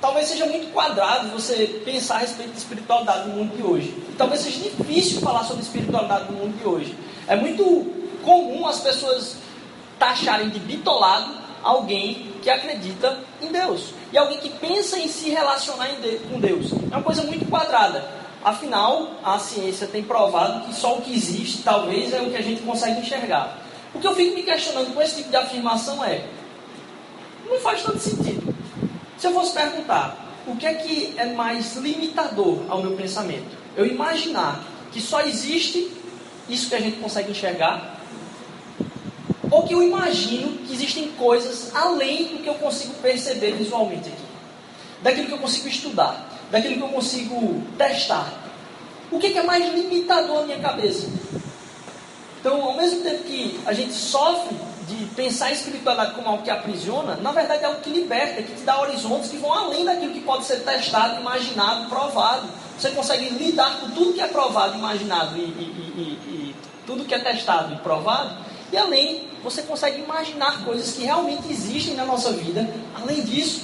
talvez 0.00 0.28
seja 0.28 0.46
muito 0.46 0.72
quadrado 0.72 1.28
você 1.28 1.80
pensar 1.84 2.16
a 2.16 2.18
respeito 2.18 2.52
de 2.52 2.58
espiritualidade 2.58 3.28
no 3.28 3.36
mundo 3.36 3.56
de 3.56 3.62
hoje. 3.62 3.88
E 4.08 4.14
talvez 4.16 4.40
seja 4.40 4.58
difícil 4.58 5.20
falar 5.20 5.44
sobre 5.44 5.62
espiritualidade 5.62 6.32
no 6.32 6.38
mundo 6.38 6.58
de 6.58 6.66
hoje. 6.66 6.96
É 7.26 7.36
muito 7.36 7.64
comum 8.22 8.66
as 8.66 8.80
pessoas 8.80 9.36
taxarem 9.98 10.48
de 10.48 10.58
bitolado 10.58 11.40
alguém 11.62 12.32
que 12.42 12.48
acredita 12.48 13.18
em 13.40 13.48
Deus. 13.48 13.92
E 14.12 14.18
alguém 14.18 14.38
que 14.38 14.50
pensa 14.50 14.98
em 14.98 15.08
se 15.08 15.30
relacionar 15.30 15.88
com 16.30 16.40
Deus. 16.40 16.72
É 16.90 16.96
uma 16.96 17.02
coisa 17.02 17.22
muito 17.22 17.48
quadrada. 17.48 18.20
Afinal, 18.42 19.10
a 19.22 19.38
ciência 19.38 19.86
tem 19.86 20.02
provado 20.02 20.66
que 20.66 20.74
só 20.74 20.96
o 20.96 21.02
que 21.02 21.14
existe, 21.14 21.62
talvez, 21.62 22.12
é 22.12 22.22
o 22.22 22.30
que 22.30 22.36
a 22.36 22.42
gente 22.42 22.62
consegue 22.62 23.00
enxergar. 23.00 23.58
O 23.94 24.00
que 24.00 24.06
eu 24.06 24.14
fico 24.14 24.34
me 24.34 24.42
questionando 24.42 24.94
com 24.94 25.02
esse 25.02 25.16
tipo 25.16 25.28
de 25.28 25.36
afirmação 25.36 26.02
é: 26.02 26.24
não 27.46 27.60
faz 27.60 27.82
tanto 27.82 27.98
sentido. 27.98 28.49
Se 29.20 29.26
eu 29.26 29.34
fosse 29.34 29.52
perguntar 29.52 30.16
o 30.46 30.56
que 30.56 30.64
é 30.66 30.72
que 30.72 31.12
é 31.18 31.26
mais 31.26 31.76
limitador 31.76 32.60
ao 32.70 32.80
meu 32.80 32.96
pensamento, 32.96 33.54
eu 33.76 33.84
imaginar 33.84 34.64
que 34.90 34.98
só 34.98 35.20
existe 35.20 35.92
isso 36.48 36.70
que 36.70 36.74
a 36.74 36.80
gente 36.80 36.98
consegue 36.98 37.30
enxergar, 37.30 38.00
ou 39.50 39.64
que 39.64 39.74
eu 39.74 39.82
imagino 39.82 40.56
que 40.66 40.72
existem 40.72 41.08
coisas 41.18 41.70
além 41.76 42.28
do 42.28 42.42
que 42.42 42.48
eu 42.48 42.54
consigo 42.54 42.94
perceber 42.94 43.52
visualmente 43.52 44.08
aqui, 44.08 44.22
daquilo 45.02 45.26
que 45.26 45.34
eu 45.34 45.38
consigo 45.38 45.68
estudar, 45.68 46.26
daquilo 46.50 46.76
que 46.76 46.82
eu 46.82 46.88
consigo 46.88 47.62
testar. 47.76 48.32
O 49.10 49.18
que 49.18 49.26
é, 49.26 49.30
que 49.32 49.38
é 49.38 49.42
mais 49.42 49.70
limitador 49.74 50.40
na 50.40 50.46
minha 50.46 50.60
cabeça? 50.60 51.06
Então, 52.40 52.62
ao 52.62 52.74
mesmo 52.74 53.02
tempo 53.02 53.24
que 53.24 53.60
a 53.66 53.74
gente 53.74 53.92
sofre 53.92 54.56
de 54.90 55.06
pensar 55.14 55.46
a 55.46 55.52
espiritualidade 55.52 56.14
como 56.14 56.28
algo 56.28 56.42
que 56.42 56.50
aprisiona, 56.50 57.16
na 57.16 57.30
verdade 57.30 57.62
é 57.62 57.66
algo 57.66 57.80
que 57.80 57.90
liberta, 57.90 58.42
que 58.42 58.54
te 58.54 58.62
dá 58.62 58.80
horizontes 58.80 59.30
que 59.30 59.36
vão 59.36 59.52
além 59.52 59.84
daquilo 59.84 60.12
que 60.12 60.20
pode 60.20 60.44
ser 60.44 60.64
testado, 60.64 61.20
imaginado, 61.20 61.88
provado. 61.88 62.48
Você 62.76 62.90
consegue 62.90 63.28
lidar 63.30 63.78
com 63.80 63.90
tudo 63.90 64.14
que 64.14 64.20
é 64.20 64.26
provado, 64.26 64.76
imaginado 64.76 65.36
e, 65.36 65.40
e, 65.40 65.44
e, 65.44 66.02
e 66.28 66.56
tudo 66.86 67.04
que 67.04 67.14
é 67.14 67.18
testado 67.18 67.74
e 67.74 67.78
provado, 67.78 68.36
e 68.72 68.76
além, 68.76 69.28
você 69.42 69.62
consegue 69.62 70.00
imaginar 70.00 70.64
coisas 70.64 70.92
que 70.92 71.04
realmente 71.04 71.50
existem 71.50 71.94
na 71.94 72.04
nossa 72.04 72.32
vida, 72.32 72.68
além 73.00 73.22
disso. 73.22 73.62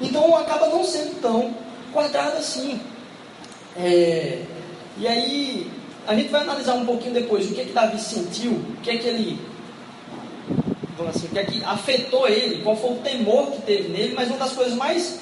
Então 0.00 0.36
acaba 0.36 0.68
não 0.68 0.84
sendo 0.84 1.20
tão 1.20 1.54
quadrado 1.92 2.38
assim. 2.38 2.80
É, 3.76 4.42
e 4.96 5.06
aí, 5.06 5.70
a 6.06 6.14
gente 6.14 6.28
vai 6.28 6.40
analisar 6.40 6.74
um 6.74 6.84
pouquinho 6.84 7.14
depois 7.14 7.48
o 7.48 7.54
que, 7.54 7.60
é 7.60 7.64
que 7.64 7.72
Davi 7.72 8.00
sentiu, 8.00 8.52
o 8.52 8.76
que 8.82 8.90
é 8.90 8.96
que 8.96 9.06
ele 9.06 9.47
assim, 11.06 11.26
o 11.26 11.30
que 11.30 11.38
é 11.38 11.44
que 11.44 11.62
afetou 11.64 12.26
ele, 12.26 12.62
qual 12.62 12.76
foi 12.76 12.92
o 12.92 12.96
temor 12.96 13.52
que 13.52 13.62
teve 13.62 13.88
nele, 13.88 14.14
mas 14.14 14.28
uma 14.28 14.38
das 14.38 14.52
coisas 14.52 14.74
mais 14.74 15.20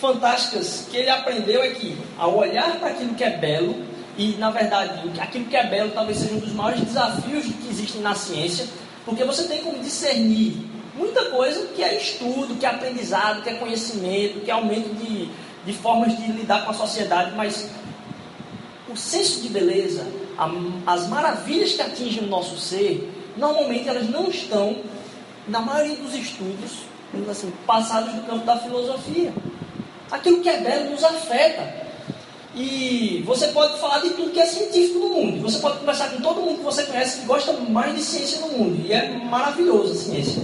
fantásticas 0.00 0.86
que 0.90 0.96
ele 0.96 1.08
aprendeu 1.08 1.62
é 1.62 1.70
que, 1.70 1.96
ao 2.18 2.36
olhar 2.36 2.78
para 2.78 2.88
aquilo 2.88 3.14
que 3.14 3.24
é 3.24 3.30
belo, 3.30 3.76
e 4.18 4.32
na 4.32 4.50
verdade, 4.50 5.10
aquilo 5.18 5.46
que 5.46 5.56
é 5.56 5.66
belo 5.66 5.90
talvez 5.92 6.18
seja 6.18 6.34
um 6.34 6.38
dos 6.38 6.52
maiores 6.52 6.82
desafios 6.82 7.44
que 7.44 7.68
existem 7.70 8.00
na 8.00 8.14
ciência, 8.14 8.66
porque 9.04 9.24
você 9.24 9.44
tem 9.44 9.62
como 9.62 9.78
discernir 9.78 10.56
muita 10.94 11.24
coisa 11.30 11.66
que 11.74 11.82
é 11.82 11.96
estudo, 11.96 12.54
que 12.58 12.66
é 12.66 12.68
aprendizado, 12.68 13.42
que 13.42 13.50
é 13.50 13.54
conhecimento, 13.54 14.40
que 14.40 14.50
é 14.50 14.54
aumento 14.54 14.94
de, 14.94 15.28
de 15.64 15.72
formas 15.72 16.16
de 16.16 16.32
lidar 16.32 16.64
com 16.64 16.70
a 16.70 16.74
sociedade, 16.74 17.32
mas 17.36 17.70
o 18.88 18.96
senso 18.96 19.40
de 19.40 19.48
beleza, 19.48 20.06
as 20.86 21.08
maravilhas 21.08 21.72
que 21.72 21.82
atingem 21.82 22.24
o 22.24 22.28
nosso 22.28 22.56
ser, 22.58 23.10
normalmente 23.36 23.88
elas 23.88 24.08
não 24.08 24.28
estão, 24.28 24.76
na 25.48 25.60
maioria 25.60 25.96
dos 25.96 26.14
estudos, 26.14 26.84
assim, 27.30 27.52
passados 27.66 28.12
do 28.14 28.22
campo 28.22 28.44
da 28.44 28.58
filosofia. 28.58 29.32
Aquilo 30.10 30.40
que 30.40 30.48
é 30.48 30.58
belo 30.60 30.90
nos 30.90 31.02
afeta. 31.02 31.84
E 32.54 33.22
você 33.26 33.48
pode 33.48 33.78
falar 33.80 34.00
de 34.00 34.10
tudo 34.10 34.30
que 34.30 34.38
é 34.38 34.46
científico 34.46 34.98
no 35.00 35.08
mundo. 35.08 35.42
Você 35.42 35.58
pode 35.58 35.78
conversar 35.78 36.10
com 36.10 36.20
todo 36.20 36.40
mundo 36.40 36.58
que 36.58 36.64
você 36.64 36.84
conhece 36.84 37.20
que 37.20 37.26
gosta 37.26 37.52
mais 37.52 37.94
de 37.96 38.02
ciência 38.02 38.40
no 38.40 38.48
mundo. 38.48 38.86
E 38.86 38.92
é 38.92 39.18
maravilhoso 39.24 39.92
a 39.92 39.96
ciência. 39.96 40.42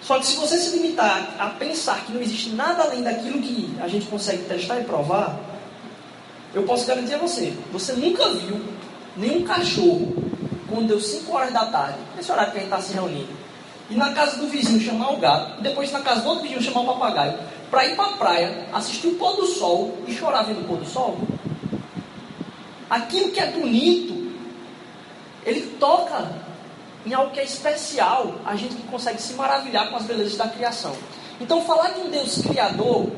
Só 0.00 0.18
que 0.18 0.26
se 0.26 0.36
você 0.36 0.58
se 0.58 0.76
limitar 0.76 1.34
a 1.38 1.48
pensar 1.48 2.04
que 2.04 2.12
não 2.12 2.20
existe 2.20 2.50
nada 2.50 2.84
além 2.84 3.02
daquilo 3.02 3.40
que 3.40 3.74
a 3.80 3.88
gente 3.88 4.06
consegue 4.06 4.44
testar 4.44 4.80
e 4.80 4.84
provar, 4.84 5.38
eu 6.54 6.62
posso 6.62 6.86
garantir 6.86 7.14
a 7.14 7.18
você, 7.18 7.52
você 7.72 7.94
nunca 7.94 8.28
viu 8.30 8.60
nenhum 9.16 9.42
cachorro 9.44 10.14
quando 10.68 10.88
deu 10.88 11.00
5 11.00 11.32
horas 11.32 11.52
da 11.52 11.66
tarde, 11.66 11.98
nesse 12.16 12.30
horário 12.30 12.52
que 12.52 12.58
a 12.58 12.60
gente 12.60 12.72
está 12.72 12.82
se 12.82 12.92
reunindo, 12.92 13.28
e 13.90 13.94
na 13.94 14.12
casa 14.12 14.36
do 14.38 14.46
vizinho 14.48 14.80
chamar 14.80 15.12
o 15.12 15.16
gato, 15.18 15.60
e 15.60 15.62
depois 15.62 15.92
na 15.92 16.00
casa 16.00 16.22
do 16.22 16.28
outro 16.28 16.42
vizinho 16.42 16.62
chamar 16.62 16.80
o 16.80 16.86
papagaio, 16.86 17.38
para 17.70 17.86
ir 17.86 17.96
para 17.96 18.06
a 18.06 18.12
praia, 18.16 18.68
assistir 18.72 19.08
o 19.08 19.14
pôr 19.14 19.36
do 19.36 19.46
sol 19.46 19.98
e 20.06 20.14
chorar 20.14 20.42
vendo 20.44 20.60
o 20.60 20.64
pôr 20.64 20.78
do 20.78 20.86
sol? 20.86 21.18
Aquilo 22.88 23.30
que 23.30 23.40
é 23.40 23.50
bonito, 23.50 24.32
ele 25.44 25.76
toca 25.78 26.44
em 27.04 27.12
algo 27.12 27.32
que 27.32 27.40
é 27.40 27.44
especial, 27.44 28.36
a 28.44 28.56
gente 28.56 28.76
que 28.76 28.82
consegue 28.84 29.20
se 29.20 29.34
maravilhar 29.34 29.90
com 29.90 29.96
as 29.96 30.04
belezas 30.04 30.36
da 30.36 30.48
criação. 30.48 30.94
Então, 31.40 31.62
falar 31.62 31.90
de 31.90 32.00
um 32.00 32.10
Deus 32.10 32.40
criador, 32.42 33.10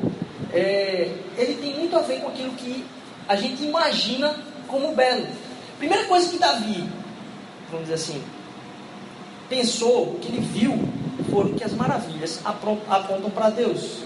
é, 0.51 1.11
ele 1.37 1.55
tem 1.61 1.75
muito 1.75 1.95
a 1.95 2.01
ver 2.01 2.19
com 2.19 2.27
aquilo 2.27 2.51
que 2.53 2.83
a 3.27 3.35
gente 3.35 3.63
imagina 3.63 4.35
como 4.67 4.93
belo. 4.93 5.27
Primeira 5.77 6.05
coisa 6.05 6.29
que 6.29 6.37
Davi, 6.37 6.89
vamos 7.71 7.87
dizer 7.87 7.93
assim, 7.93 8.23
pensou, 9.49 10.17
que 10.21 10.27
ele 10.27 10.41
viu, 10.41 10.77
foram 11.31 11.53
que 11.53 11.63
as 11.63 11.73
maravilhas 11.73 12.39
apontam 12.45 13.29
para 13.29 13.49
Deus. 13.49 13.99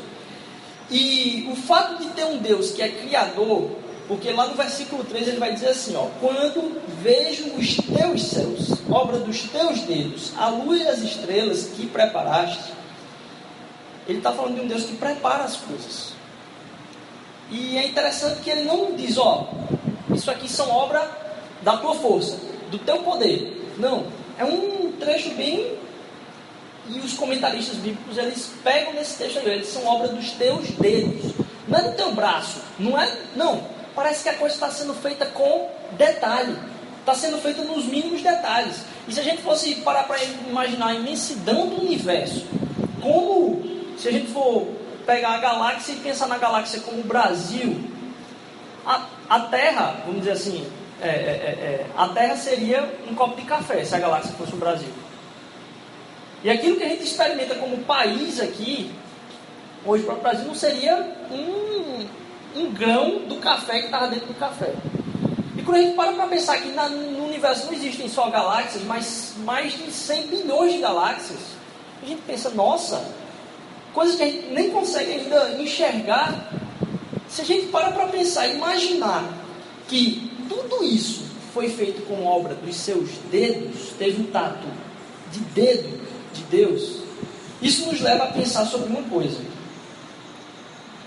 E 0.89 1.47
o 1.51 1.55
fato 1.55 2.03
de 2.03 2.09
ter 2.09 2.25
um 2.25 2.37
Deus 2.37 2.71
que 2.71 2.81
é 2.81 2.89
criador, 2.89 3.69
porque 4.07 4.31
lá 4.31 4.47
no 4.47 4.55
versículo 4.55 5.03
3 5.05 5.29
ele 5.29 5.39
vai 5.39 5.53
dizer 5.53 5.69
assim, 5.69 5.95
ó, 5.95 6.07
quando 6.19 6.81
vejo 7.01 7.45
os 7.57 7.77
teus 7.77 8.23
céus, 8.23 8.81
obra 8.89 9.19
dos 9.19 9.43
teus 9.43 9.79
dedos, 9.81 10.33
a 10.37 10.49
luz 10.49 10.81
e 10.81 10.87
as 10.87 10.99
estrelas 10.99 11.69
que 11.75 11.87
preparaste, 11.87 12.73
ele 14.07 14.17
está 14.17 14.33
falando 14.33 14.55
de 14.55 14.61
um 14.61 14.67
Deus 14.67 14.83
que 14.83 14.95
prepara 14.97 15.43
as 15.43 15.55
coisas. 15.55 16.13
E 17.49 17.77
é 17.77 17.87
interessante 17.87 18.41
que 18.41 18.49
ele 18.49 18.63
não 18.63 18.95
diz, 18.95 19.17
ó, 19.17 19.47
isso 20.13 20.29
aqui 20.29 20.49
são 20.49 20.69
obra 20.69 21.09
da 21.61 21.77
tua 21.77 21.95
força, 21.95 22.37
do 22.69 22.79
teu 22.79 22.97
poder. 23.03 23.73
Não, 23.77 24.05
é 24.41 24.45
um 24.45 24.91
trecho 24.99 25.29
bem 25.35 25.77
e 26.89 26.99
os 26.99 27.13
comentaristas 27.13 27.77
bíblicos 27.77 28.17
eles 28.17 28.51
pegam 28.63 28.93
nesse 28.93 29.17
texto 29.17 29.37
aí, 29.37 29.49
eles 29.49 29.67
são 29.67 29.85
obra 29.85 30.07
dos 30.07 30.31
teus 30.31 30.67
dedos, 30.71 31.31
não 31.67 31.77
é 31.77 31.83
do 31.83 31.95
teu 31.95 32.11
braço, 32.13 32.59
não 32.79 32.99
é, 32.99 33.17
não, 33.35 33.63
parece 33.95 34.23
que 34.23 34.29
a 34.29 34.33
coisa 34.33 34.55
está 34.55 34.71
sendo 34.71 34.93
feita 34.95 35.25
com 35.27 35.69
detalhe. 35.91 36.57
Está 36.99 37.15
sendo 37.15 37.39
feita 37.39 37.63
nos 37.63 37.85
mínimos 37.85 38.21
detalhes. 38.21 38.83
E 39.07 39.13
se 39.13 39.19
a 39.19 39.23
gente 39.23 39.41
fosse 39.41 39.73
parar 39.77 40.03
para 40.03 40.23
imaginar 40.23 40.89
a 40.89 40.93
imensidão 40.93 41.67
do 41.67 41.81
universo, 41.81 42.45
como 43.01 43.63
se 43.97 44.07
a 44.07 44.11
gente 44.11 44.27
for 44.27 44.67
pegar 45.03 45.31
a 45.31 45.37
galáxia 45.39 45.93
e 45.93 45.95
pensar 45.95 46.27
na 46.27 46.37
galáxia 46.37 46.79
como 46.81 46.99
o 46.99 47.03
Brasil, 47.03 47.75
a, 48.85 49.07
a 49.27 49.39
Terra, 49.39 50.03
vamos 50.05 50.19
dizer 50.19 50.33
assim, 50.33 50.67
é, 51.01 51.07
é, 51.07 51.09
é, 51.09 51.49
é, 51.63 51.85
a 51.97 52.09
Terra 52.09 52.35
seria 52.35 52.87
um 53.09 53.15
copo 53.15 53.35
de 53.35 53.41
café 53.47 53.83
se 53.83 53.95
a 53.95 53.99
galáxia 53.99 54.33
fosse 54.33 54.53
o 54.53 54.57
Brasil. 54.57 54.89
E 56.43 56.49
aquilo 56.49 56.77
que 56.77 56.83
a 56.83 56.89
gente 56.89 57.03
experimenta 57.03 57.55
como 57.55 57.77
país 57.79 58.39
aqui, 58.39 58.91
hoje 59.83 60.03
para 60.03 60.13
o 60.13 60.21
Brasil, 60.21 60.45
não 60.45 60.55
seria 60.55 60.95
um, 61.31 62.05
um 62.55 62.71
grão 62.71 63.19
do 63.27 63.37
café 63.37 63.79
que 63.79 63.85
estava 63.85 64.07
dentro 64.07 64.27
do 64.27 64.35
café. 64.35 64.73
E 65.57 65.63
quando 65.63 65.77
a 65.77 65.81
gente 65.81 65.95
para 65.95 66.13
para 66.13 66.27
pensar 66.27 66.57
que 66.59 66.69
na, 66.69 66.87
no 66.87 67.25
universo 67.25 67.65
não 67.65 67.73
existem 67.73 68.07
só 68.07 68.29
galáxias, 68.29 68.83
mas 68.83 69.33
mais 69.43 69.73
de 69.73 69.91
100 69.91 70.27
bilhões 70.27 70.73
de 70.73 70.79
galáxias, 70.79 71.39
a 72.01 72.05
gente 72.05 72.21
pensa, 72.27 72.49
nossa, 72.51 73.03
coisas 73.93 74.15
que 74.15 74.23
a 74.23 74.25
gente 74.27 74.47
nem 74.47 74.69
consegue 74.69 75.13
ainda 75.13 75.61
enxergar. 75.61 76.51
Se 77.27 77.41
a 77.41 77.45
gente 77.45 77.67
para 77.67 77.91
para 77.91 78.07
pensar, 78.07 78.47
imaginar 78.47 79.23
que 79.87 80.30
tudo 80.51 80.83
isso 80.83 81.23
foi 81.53 81.69
feito 81.69 82.01
com 82.03 82.25
obra 82.25 82.55
dos 82.55 82.75
seus 82.75 83.09
dedos, 83.31 83.91
teve 83.97 84.21
um 84.21 84.25
tato 84.25 84.67
de 85.31 85.39
dedo 85.39 86.01
de 86.33 86.43
Deus, 86.43 86.97
isso 87.61 87.85
nos 87.85 88.01
leva 88.01 88.25
a 88.25 88.31
pensar 88.31 88.65
sobre 88.65 88.89
uma 88.89 89.03
coisa: 89.03 89.39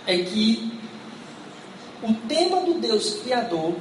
é 0.06 0.16
que 0.18 0.72
o 2.02 2.12
tema 2.26 2.60
do 2.60 2.74
Deus 2.74 3.20
Criador, 3.22 3.74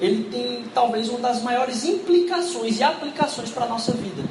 ele 0.00 0.24
tem 0.24 0.64
talvez 0.74 1.08
uma 1.08 1.20
das 1.20 1.42
maiores 1.42 1.84
implicações 1.84 2.78
e 2.78 2.82
aplicações 2.82 3.50
para 3.50 3.64
a 3.64 3.68
nossa 3.68 3.92
vida. 3.92 4.22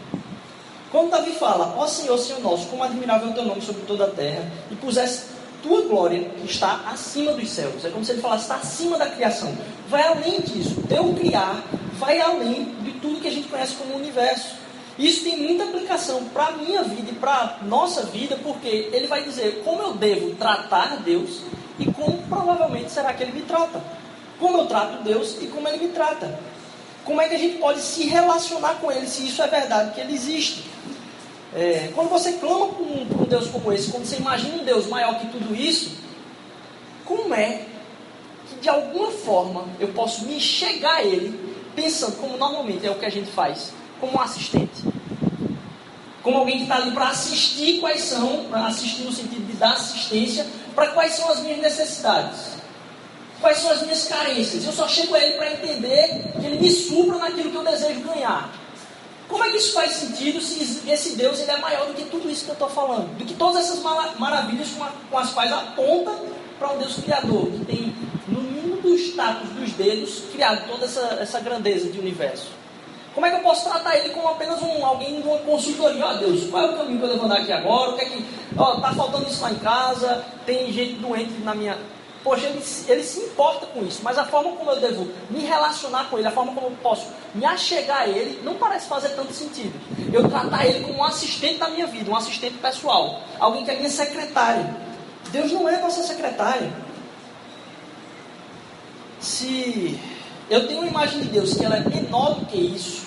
Quando 0.91 1.11
Davi 1.11 1.31
fala, 1.31 1.75
ó 1.77 1.87
Senhor, 1.87 2.17
Senhor 2.17 2.41
nosso, 2.41 2.67
como 2.67 2.83
admirável 2.83 3.29
é 3.29 3.31
o 3.31 3.33
teu 3.33 3.43
nome 3.43 3.61
sobre 3.61 3.81
toda 3.81 4.05
a 4.05 4.11
terra, 4.11 4.49
e 4.71 4.75
pusesse 4.75 5.34
tua 5.65 5.81
glória 5.81 6.29
que 6.29 6.45
está 6.45 6.83
acima 6.91 7.33
dos 7.33 7.49
céus. 7.49 7.83
É 7.83 7.89
como 7.89 8.05
se 8.05 8.11
ele 8.11 8.21
falasse, 8.21 8.43
está 8.43 8.55
acima 8.55 8.97
da 8.97 9.09
criação. 9.09 9.51
Vai 9.89 10.03
além 10.03 10.41
disso. 10.41 10.83
Teu 10.87 11.13
criar 11.15 11.63
vai 11.93 12.21
além 12.21 12.65
de 12.81 12.91
tudo 12.93 13.19
que 13.19 13.27
a 13.27 13.31
gente 13.31 13.47
conhece 13.47 13.73
como 13.75 13.95
universo. 13.95 14.55
Isso 14.97 15.23
tem 15.23 15.37
muita 15.37 15.63
aplicação 15.63 16.23
para 16.25 16.47
a 16.47 16.51
minha 16.51 16.83
vida 16.83 17.11
e 17.11 17.15
para 17.15 17.57
a 17.61 17.65
nossa 17.65 18.03
vida, 18.03 18.37
porque 18.41 18.89
ele 18.93 19.07
vai 19.07 19.23
dizer 19.23 19.61
como 19.65 19.81
eu 19.81 19.93
devo 19.95 20.35
tratar 20.35 20.97
Deus 20.97 21.41
e 21.79 21.85
como 21.85 22.19
provavelmente 22.29 22.91
será 22.91 23.13
que 23.13 23.23
ele 23.23 23.33
me 23.33 23.41
trata. 23.41 23.81
Como 24.39 24.57
eu 24.59 24.65
trato 24.67 25.03
Deus 25.03 25.37
e 25.41 25.47
como 25.47 25.67
ele 25.67 25.87
me 25.87 25.91
trata. 25.91 26.39
Como 27.03 27.21
é 27.21 27.27
que 27.27 27.35
a 27.35 27.39
gente 27.39 27.57
pode 27.57 27.81
se 27.81 28.05
relacionar 28.05 28.75
com 28.75 28.91
ele 28.91 29.07
se 29.07 29.27
isso 29.27 29.41
é 29.41 29.47
verdade 29.47 29.93
que 29.93 30.01
ele 30.01 30.13
existe? 30.13 30.63
É, 31.55 31.89
quando 31.95 32.09
você 32.09 32.33
clama 32.33 32.67
por 32.67 32.85
um, 32.85 33.05
por 33.05 33.21
um 33.21 33.25
Deus 33.25 33.47
como 33.47 33.71
esse, 33.71 33.89
quando 33.89 34.05
você 34.05 34.17
imagina 34.17 34.55
um 34.55 34.65
Deus 34.65 34.87
maior 34.87 35.17
que 35.19 35.27
tudo 35.27 35.55
isso, 35.55 35.91
como 37.05 37.33
é 37.33 37.61
que 38.49 38.55
de 38.59 38.67
alguma 38.67 39.09
forma 39.09 39.63
eu 39.79 39.87
posso 39.89 40.25
me 40.25 40.37
chegar 40.37 40.95
a 40.95 41.03
ele 41.03 41.39
pensando 41.73 42.17
como 42.17 42.37
normalmente 42.37 42.85
é 42.85 42.91
o 42.91 42.95
que 42.95 43.05
a 43.05 43.09
gente 43.09 43.31
faz, 43.31 43.71
como 44.01 44.17
um 44.17 44.21
assistente? 44.21 44.83
Como 46.21 46.39
alguém 46.39 46.57
que 46.57 46.63
está 46.63 46.75
ali 46.75 46.91
para 46.91 47.07
assistir 47.07 47.79
quais 47.79 48.01
são, 48.01 48.47
para 48.49 48.67
assistir 48.67 49.03
no 49.03 49.13
sentido 49.13 49.47
de 49.47 49.53
dar 49.53 49.73
assistência 49.73 50.45
para 50.75 50.87
quais 50.87 51.13
são 51.13 51.31
as 51.31 51.39
minhas 51.39 51.59
necessidades, 51.59 52.57
quais 53.39 53.59
são 53.59 53.71
as 53.71 53.81
minhas 53.81 54.05
carências. 54.09 54.65
Eu 54.65 54.73
só 54.73 54.89
chego 54.89 55.15
a 55.15 55.19
Ele 55.19 55.37
para 55.37 55.53
entender 55.53 56.33
que 56.37 56.45
Ele 56.45 56.59
me 56.59 56.69
supra 56.69 57.17
naquilo 57.17 57.49
que 57.49 57.55
eu 57.55 57.63
desejo 57.63 58.01
ganhar. 58.01 58.64
Como 59.35 59.43
é 59.43 59.49
que 59.49 59.57
isso 59.57 59.73
faz 59.73 59.91
sentido 59.91 60.39
se 60.39 60.89
esse 60.89 61.17
Deus 61.17 61.41
ele 61.41 61.51
é 61.51 61.57
maior 61.57 61.87
do 61.87 61.93
que 61.93 62.05
tudo 62.05 62.31
isso 62.31 62.45
que 62.45 62.51
eu 62.51 62.53
estou 62.53 62.69
falando? 62.69 63.17
Do 63.17 63.25
que 63.25 63.33
todas 63.33 63.65
essas 63.65 63.83
maravilhas 64.17 64.69
com, 65.11 65.17
as 65.17 65.31
quais 65.31 65.51
aponta 65.51 66.13
para 66.57 66.71
um 66.71 66.77
Deus 66.77 66.95
criador, 66.95 67.47
que 67.47 67.65
tem, 67.65 67.95
no 68.29 68.39
mínimo 68.39 68.77
dos 68.77 69.01
status 69.01 69.49
dos 69.49 69.73
dedos, 69.73 70.21
criado 70.31 70.65
toda 70.69 70.85
essa, 70.85 71.17
essa 71.19 71.41
grandeza 71.41 71.91
de 71.91 71.99
universo. 71.99 72.47
Como 73.13 73.25
é 73.25 73.29
que 73.29 73.35
eu 73.35 73.41
posso 73.41 73.69
tratar 73.69 73.97
ele 73.97 74.11
como 74.11 74.29
apenas 74.29 74.61
um, 74.61 74.85
alguém 74.85 75.21
de 75.21 75.27
uma 75.27 75.39
consultoria? 75.39 76.05
Ó 76.05 76.13
oh, 76.13 76.17
Deus, 76.17 76.49
qual 76.49 76.63
é 76.63 76.71
o 76.71 76.77
caminho 76.77 76.99
que 76.99 77.03
eu 77.03 77.09
devo 77.09 77.25
andar 77.25 77.39
aqui 77.39 77.51
agora? 77.51 77.91
O 77.91 77.97
que 77.97 78.05
é 78.05 78.05
que. 78.05 78.25
Ó, 78.55 78.71
oh, 78.71 78.79
tá 78.79 78.93
faltando 78.93 79.27
isso 79.27 79.41
lá 79.41 79.51
em 79.51 79.59
casa, 79.59 80.23
tem 80.45 80.71
gente 80.71 80.93
doente 80.93 81.33
na 81.43 81.53
minha. 81.53 81.77
Poxa, 82.25 82.47
ele, 82.47 82.63
ele 82.87 83.03
se 83.03 83.19
importa 83.19 83.67
com 83.67 83.85
isso, 83.85 84.01
mas 84.03 84.17
a 84.17 84.25
forma 84.25 84.53
como 84.53 84.71
eu 84.71 84.79
devo 84.81 85.07
me 85.29 85.41
relacionar 85.41 86.09
com 86.09 86.17
ele, 86.17 86.27
a 86.27 86.31
forma 86.31 86.55
como 86.55 86.65
eu 86.65 86.77
posso 86.81 87.05
me 87.35 87.45
achegar 87.45 87.99
a 87.99 88.07
ele, 88.07 88.41
não 88.43 88.55
parece 88.55 88.87
fazer 88.87 89.09
tanto 89.09 89.31
sentido. 89.31 89.79
Eu 90.11 90.27
tratar 90.27 90.65
ele 90.65 90.83
como 90.83 90.97
um 90.97 91.03
assistente 91.03 91.59
da 91.59 91.69
minha 91.69 91.85
vida, 91.85 92.09
um 92.09 92.15
assistente 92.15 92.57
pessoal, 92.57 93.21
alguém 93.39 93.63
que 93.63 93.69
é 93.69 93.75
minha 93.75 93.91
secretária. 93.91 94.75
Deus 95.31 95.51
não 95.51 95.69
é 95.69 95.79
nossa 95.79 96.01
secretária. 96.01 96.73
Se 99.19 99.99
eu 100.49 100.67
tenho 100.67 100.79
uma 100.79 100.89
imagem 100.89 101.21
de 101.21 101.27
Deus 101.29 101.53
que 101.53 101.63
ela 101.63 101.77
é 101.77 101.87
menor 101.87 102.39
do 102.39 102.47
que 102.47 102.57
isso, 102.57 103.05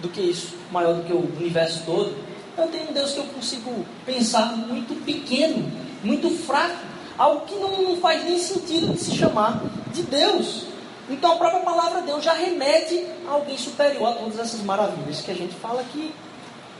do 0.00 0.08
que 0.08 0.20
isso, 0.20 0.54
maior 0.70 0.94
do 0.94 1.02
que 1.02 1.12
o 1.12 1.18
universo 1.36 1.82
todo. 1.84 2.16
Eu 2.56 2.68
tenho 2.68 2.90
um 2.90 2.92
Deus 2.92 3.10
que 3.10 3.18
eu 3.18 3.24
consigo 3.24 3.84
pensar 4.04 4.56
muito 4.56 4.94
pequeno, 5.04 5.68
muito 6.04 6.30
fraco, 6.30 6.76
algo 7.18 7.46
que 7.46 7.54
não 7.56 7.96
faz 7.96 8.24
nem 8.24 8.38
sentido 8.38 8.92
de 8.92 9.00
se 9.00 9.16
chamar 9.16 9.62
de 9.92 10.02
Deus. 10.02 10.64
Então 11.08 11.32
a 11.32 11.36
própria 11.36 11.60
palavra 11.60 12.02
Deus 12.02 12.24
já 12.24 12.32
remete 12.32 13.06
a 13.28 13.32
alguém 13.32 13.56
superior 13.56 14.08
a 14.08 14.12
todas 14.12 14.38
essas 14.38 14.60
maravilhas 14.62 15.20
que 15.20 15.30
a 15.30 15.34
gente 15.34 15.54
fala 15.54 15.80
aqui. 15.80 16.12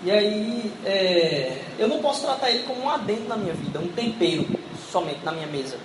E 0.02 0.10
aí 0.10 0.72
é, 0.84 1.62
eu 1.78 1.88
não 1.88 2.00
posso 2.00 2.22
tratar 2.22 2.50
ele 2.50 2.64
como 2.64 2.82
um 2.82 2.90
adendo 2.90 3.28
na 3.28 3.36
minha 3.36 3.54
vida, 3.54 3.78
um 3.78 3.88
tempero 3.88 4.46
somente 4.90 5.24
na 5.24 5.32
minha 5.32 5.46
mesa. 5.46 5.78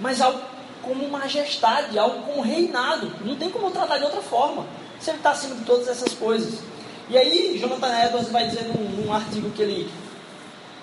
mas 0.00 0.20
algo 0.20 0.40
como 0.82 1.08
majestade, 1.08 1.98
algo 1.98 2.22
como 2.22 2.42
reinado. 2.42 3.12
Não 3.24 3.36
tem 3.36 3.48
como 3.50 3.70
tratar 3.70 3.98
de 3.98 4.04
outra 4.04 4.20
forma. 4.20 4.66
Ele 5.06 5.16
está 5.16 5.30
acima 5.30 5.54
de 5.54 5.64
todas 5.64 5.88
essas 5.88 6.12
coisas. 6.14 6.60
E 7.08 7.16
aí, 7.16 7.58
Jonathan 7.58 8.04
Edwards 8.04 8.30
vai 8.30 8.46
dizer 8.46 8.64
num, 8.64 9.04
num 9.04 9.12
artigo 9.12 9.50
que 9.50 9.62
ele, 9.62 9.90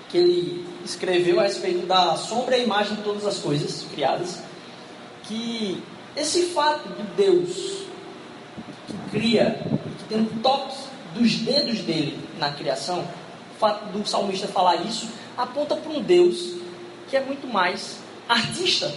que 0.09 0.17
ele 0.17 0.65
escreveu 0.83 1.39
a 1.39 1.43
respeito 1.43 1.85
da 1.85 2.15
sombra 2.17 2.57
e 2.57 2.63
imagem 2.63 2.95
de 2.95 3.03
todas 3.03 3.25
as 3.25 3.37
coisas 3.37 3.85
criadas, 3.93 4.39
que 5.23 5.81
esse 6.15 6.47
fato 6.47 6.89
de 6.89 7.03
Deus 7.15 7.83
que 8.87 9.11
cria, 9.11 9.61
que 9.99 10.03
tem 10.09 10.19
um 10.19 10.25
toque 10.41 10.75
dos 11.13 11.35
dedos 11.35 11.79
dele 11.79 12.19
na 12.39 12.51
criação, 12.51 13.01
o 13.01 13.59
fato 13.59 13.85
do 13.91 14.07
salmista 14.07 14.47
falar 14.47 14.77
isso, 14.77 15.07
aponta 15.37 15.75
para 15.75 15.91
um 15.91 16.01
Deus 16.01 16.55
que 17.09 17.15
é 17.15 17.21
muito 17.21 17.47
mais 17.47 17.99
artista. 18.27 18.93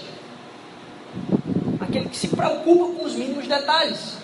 Aquele 1.80 2.08
que 2.08 2.16
se 2.16 2.28
preocupa 2.28 2.98
com 2.98 3.04
os 3.04 3.12
mínimos 3.12 3.46
detalhes. 3.46 4.16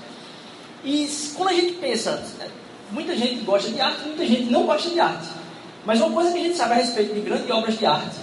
E 0.85 1.09
quando 1.35 1.49
a 1.49 1.53
gente 1.53 1.73
pensa, 1.75 2.23
muita 2.91 3.17
gente 3.17 3.45
gosta 3.45 3.71
de 3.71 3.81
arte, 3.81 4.03
muita 4.05 4.25
gente 4.25 4.45
não 4.45 4.65
gosta 4.65 4.89
de 4.91 5.01
arte. 5.01 5.29
Mas 5.89 6.03
uma 6.03 6.13
coisa 6.13 6.31
que 6.33 6.39
a 6.39 6.43
gente 6.43 6.55
sabe 6.55 6.75
a 6.75 6.77
respeito 6.77 7.15
de 7.15 7.21
grandes 7.23 7.51
obras 7.51 7.79
de 7.79 7.87
arte 7.87 8.19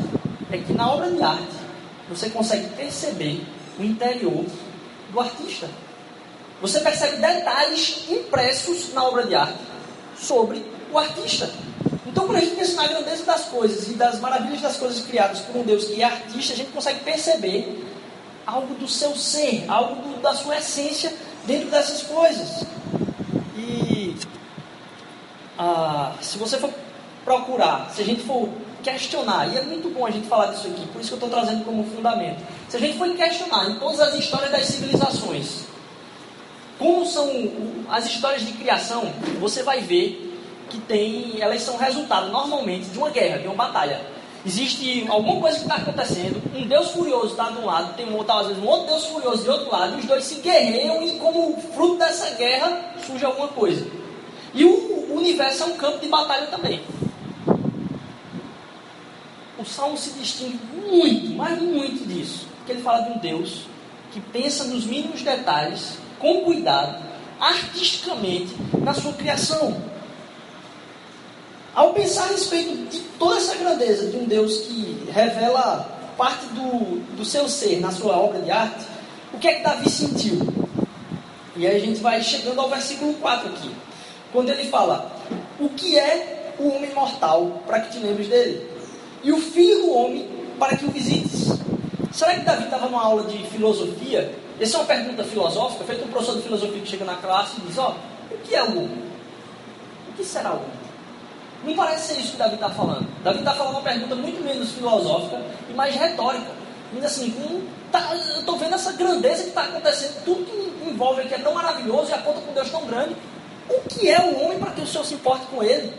é 0.51 0.57
que 0.60 0.72
na 0.72 0.88
obra 0.88 1.10
de 1.10 1.24
arte 1.24 1.55
você 2.07 2.29
consegue 2.29 2.67
perceber 2.75 3.43
o 3.79 3.84
interior 3.84 4.45
do 5.12 5.19
artista. 5.19 5.67
Você 6.62 6.79
percebe 6.79 7.17
detalhes 7.17 8.05
impressos 8.07 8.93
na 8.93 9.03
obra 9.03 9.25
de 9.25 9.34
arte 9.34 9.57
sobre 10.15 10.63
o 10.91 11.00
artista. 11.00 11.50
Então, 12.05 12.27
quando 12.27 12.38
a 12.38 12.41
gente 12.41 12.55
pensa 12.55 12.75
na 12.75 12.88
grandeza 12.88 13.25
das 13.25 13.45
coisas 13.45 13.88
e 13.88 13.93
das 13.95 14.19
maravilhas 14.19 14.62
das 14.62 14.77
coisas 14.77 15.03
criadas 15.03 15.39
por 15.39 15.57
um 15.57 15.63
Deus 15.63 15.86
que 15.86 16.03
é 16.03 16.05
artista, 16.05 16.53
a 16.53 16.57
gente 16.57 16.69
consegue 16.69 17.00
perceber 17.00 17.84
algo 18.45 18.75
do 18.75 18.88
seu 18.88 19.15
ser, 19.15 19.65
algo 19.67 19.95
do, 20.03 20.22
da 20.22 20.36
sua 20.36 20.57
essência 20.57 21.12
dentro 21.48 21.72
dessas 21.72 22.03
coisas. 22.03 22.63
E 23.57 24.15
ah, 25.57 26.13
se 26.22 26.38
você 26.38 26.60
for 26.60 26.69
procurar, 27.25 27.91
se 27.94 28.01
a 28.01 28.05
gente 28.05 28.22
for 28.22 28.48
questionar, 28.84 29.51
e 29.51 29.58
é 29.58 29.63
muito 29.63 29.89
bom 29.89 30.05
a 30.05 30.12
gente 30.12 30.27
falar 30.27 30.51
disso 30.51 30.67
aqui, 30.67 30.86
por 30.88 31.01
isso 31.01 31.10
que 31.10 31.24
eu 31.24 31.27
estou 31.27 31.29
trazendo 31.29 31.65
como 31.65 31.84
fundamento. 31.84 32.39
Se 32.70 32.77
a 32.77 32.79
gente 32.79 32.98
for 33.00 33.10
questionar 33.15 33.67
em 33.72 33.79
todas 33.79 34.00
as 34.00 34.13
histórias 34.13 34.51
das 34.51 34.65
civilizações, 34.65 35.65
como 36.77 37.05
são 37.05 37.27
as 37.89 38.05
histórias 38.05 38.46
de 38.46 38.53
criação, 38.53 39.12
você 39.39 39.63
vai 39.63 39.82
ver 39.82 40.39
que 40.70 40.77
tem, 40.79 41.41
elas 41.41 41.62
são 41.62 41.77
resultado 41.77 42.32
normalmente 42.32 42.86
de 42.89 42.98
uma 42.98 43.10
guerra, 43.10 43.39
de 43.39 43.48
uma 43.48 43.55
batalha. 43.55 44.01
Existe 44.46 45.08
alguma 45.10 45.41
coisa 45.41 45.58
que 45.58 45.63
está 45.63 45.77
acontecendo, 45.77 46.39
um 46.55 46.67
Deus 46.67 46.91
furioso 46.91 47.32
está 47.32 47.50
de 47.50 47.58
um 47.58 47.65
lado, 47.65 47.96
tem 47.96 48.08
um 48.08 48.15
outro, 48.15 48.34
às 48.34 48.48
vezes 48.48 48.62
um 48.62 48.67
outro 48.67 48.88
Deus 48.88 49.05
furioso 49.05 49.44
de 49.44 49.50
outro 49.50 49.72
lado, 49.72 49.96
e 49.96 50.00
os 50.01 50.05
dois 50.05 50.24
se 50.24 50.36
guerreiam 50.36 51.01
e 51.01 51.17
como 51.17 51.60
fruto 51.74 51.98
dessa 51.98 52.29
guerra 52.36 52.94
surge 53.03 53.25
alguma 53.25 53.48
coisa. 53.48 53.88
E 54.53 54.63
o 54.63 55.07
universo 55.16 55.64
é 55.64 55.66
um 55.66 55.77
campo 55.77 55.98
de 56.00 56.07
batalha 56.07 56.46
também. 56.48 56.81
O 59.65 59.67
Salmo 59.67 59.97
se 59.97 60.11
distingue 60.11 60.59
muito, 60.75 61.35
mas 61.35 61.59
muito 61.59 62.07
disso, 62.07 62.45
porque 62.57 62.73
ele 62.73 62.83
fala 62.83 63.01
de 63.01 63.13
um 63.13 63.17
Deus 63.17 63.61
que 64.11 64.19
pensa 64.21 64.65
nos 64.65 64.85
mínimos 64.85 65.23
detalhes, 65.23 65.97
com 66.19 66.41
cuidado, 66.41 67.03
artisticamente, 67.39 68.55
na 68.79 68.93
sua 68.93 69.11
criação. 69.13 69.75
Ao 71.73 71.93
pensar 71.93 72.25
a 72.25 72.27
respeito 72.27 72.89
de 72.89 72.99
toda 73.17 73.37
essa 73.37 73.55
grandeza 73.55 74.11
de 74.11 74.17
um 74.17 74.25
Deus 74.25 74.59
que 74.59 75.09
revela 75.11 76.13
parte 76.15 76.45
do, 76.47 76.99
do 77.17 77.25
seu 77.25 77.49
ser 77.49 77.81
na 77.81 77.91
sua 77.91 78.15
obra 78.17 78.41
de 78.41 78.51
arte, 78.51 78.85
o 79.33 79.39
que 79.39 79.47
é 79.47 79.55
que 79.55 79.63
Davi 79.63 79.89
sentiu? 79.89 80.39
E 81.55 81.65
aí 81.65 81.75
a 81.75 81.79
gente 81.79 81.99
vai 82.01 82.21
chegando 82.21 82.61
ao 82.61 82.69
versículo 82.69 83.15
4 83.15 83.49
aqui, 83.49 83.71
quando 84.31 84.49
ele 84.49 84.69
fala: 84.69 85.11
O 85.59 85.69
que 85.69 85.97
é 85.97 86.53
o 86.59 86.69
homem 86.69 86.93
mortal 86.93 87.63
para 87.65 87.79
que 87.81 87.93
te 87.93 87.97
lembres 87.97 88.27
dele? 88.29 88.75
E 89.25 89.31
o 89.31 89.42
filho 89.42 89.81
do 89.81 89.92
homem 89.92 90.29
para 90.59 90.77
que 90.77 90.85
o 90.85 90.92
visites? 90.92 91.50
Será 92.14 92.35
que 92.35 92.42
Davi 92.42 92.66
estava 92.66 92.85
numa 92.85 93.01
aula 93.01 93.24
de 93.24 93.40
filosofia? 93.48 94.31
Essa 94.59 94.77
é 94.77 94.79
uma 94.81 94.85
pergunta 94.85 95.24
filosófica, 95.24 95.83
feita 95.83 96.05
um 96.05 96.09
professor 96.09 96.35
de 96.35 96.44
filosofia 96.44 96.79
que 96.79 96.88
chega 96.88 97.03
na 97.05 97.16
classe 97.16 97.57
e 97.57 97.61
diz: 97.61 97.75
Ó, 97.79 97.96
o 98.29 98.38
que 98.38 98.53
é 98.53 98.64
o 98.64 98.68
homem? 98.68 99.03
O 100.09 100.14
que 100.16 100.24
será 100.24 100.51
o 100.51 100.57
homem? 100.57 100.85
Não 101.66 101.75
parece 101.75 102.14
ser 102.14 102.20
isso 102.20 102.33
que 102.33 102.38
Davi 102.38 102.53
está 102.53 102.70
falando. 102.70 103.07
Davi 103.24 103.40
está 103.40 103.53
falando 103.53 103.74
uma 103.74 103.81
pergunta 103.81 104.14
muito 104.14 104.44
menos 104.44 104.72
filosófica 104.74 105.42
e 105.72 105.74
mais 105.74 105.96
retórica. 105.96 106.51
Diz 106.94 107.03
assim, 107.03 107.33
hum, 107.40 107.68
tá, 107.92 108.11
eu 108.14 108.42
estou 108.42 108.57
vendo 108.59 108.75
essa 108.75 108.92
grandeza 108.94 109.42
que 109.42 109.50
está 109.50 109.64
acontecendo, 109.64 110.24
tudo 110.24 110.46
que 110.46 110.88
envolve 110.88 111.22
aqui 111.22 111.33
é 111.33 111.40
tão 111.40 111.55
maravilhoso 111.55 112.11
e 112.11 112.14
aponta 112.14 112.42
com 112.42 112.53
Deus 112.53 112.70
tão 112.70 112.85
grande. 112.85 113.16
O 113.68 113.81
que 113.90 114.07
é 114.07 114.22
o 114.22 114.44
homem 114.44 114.59
para 114.59 114.70
que 114.70 114.81
o 114.81 114.88
Senhor 114.88 115.03
se 115.03 115.16
importe 115.16 115.48
com 115.48 115.64
ele? 115.64 115.92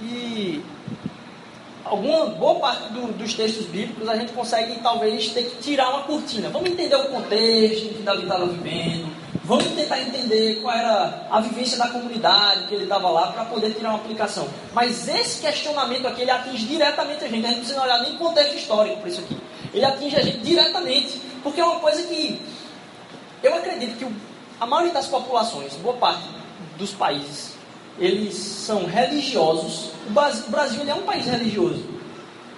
E 0.00 0.62
alguma 1.88 2.26
boa 2.26 2.56
parte 2.56 2.92
do, 2.92 3.12
dos 3.12 3.34
textos 3.34 3.66
bíblicos 3.66 4.08
a 4.08 4.16
gente 4.16 4.32
consegue 4.32 4.78
talvez 4.80 5.28
ter 5.28 5.44
que 5.44 5.62
tirar 5.62 5.90
uma 5.90 6.02
cortina. 6.02 6.48
Vamos 6.48 6.70
entender 6.70 6.96
o 6.96 7.08
contexto 7.08 7.94
que 7.94 8.02
Davi 8.02 8.22
estava 8.22 8.46
vivendo, 8.46 9.08
Vamos 9.48 9.64
tentar 9.68 9.98
entender 10.02 10.60
qual 10.60 10.76
era 10.76 11.26
a 11.30 11.40
vivência 11.40 11.78
da 11.78 11.88
comunidade 11.88 12.66
que 12.66 12.74
ele 12.74 12.82
estava 12.82 13.08
lá 13.08 13.32
para 13.32 13.46
poder 13.46 13.72
tirar 13.72 13.88
uma 13.88 13.98
aplicação. 13.98 14.46
Mas 14.74 15.08
esse 15.08 15.40
questionamento 15.40 16.06
aqui, 16.06 16.20
ele 16.20 16.30
atinge 16.30 16.66
diretamente 16.66 17.24
a 17.24 17.28
gente. 17.28 17.46
A 17.46 17.48
gente 17.48 17.56
não 17.56 17.64
precisa 17.64 17.82
olhar 17.82 18.02
nem 18.02 18.18
contexto 18.18 18.54
histórico 18.56 18.98
para 18.98 19.08
isso 19.08 19.22
aqui. 19.22 19.38
Ele 19.72 19.86
atinge 19.86 20.16
a 20.16 20.20
gente 20.20 20.40
diretamente, 20.40 21.18
porque 21.42 21.62
é 21.62 21.64
uma 21.64 21.80
coisa 21.80 22.02
que 22.02 22.38
eu 23.42 23.54
acredito 23.54 23.96
que 23.96 24.06
a 24.60 24.66
maioria 24.66 24.92
das 24.92 25.06
populações, 25.06 25.72
boa 25.76 25.96
parte 25.96 26.28
dos 26.76 26.92
países, 26.92 27.54
eles 27.98 28.34
são 28.34 28.86
religiosos. 28.86 29.90
O 30.06 30.50
Brasil 30.50 30.80
ele 30.80 30.90
é 30.90 30.94
um 30.94 31.02
país 31.02 31.26
religioso. 31.26 31.84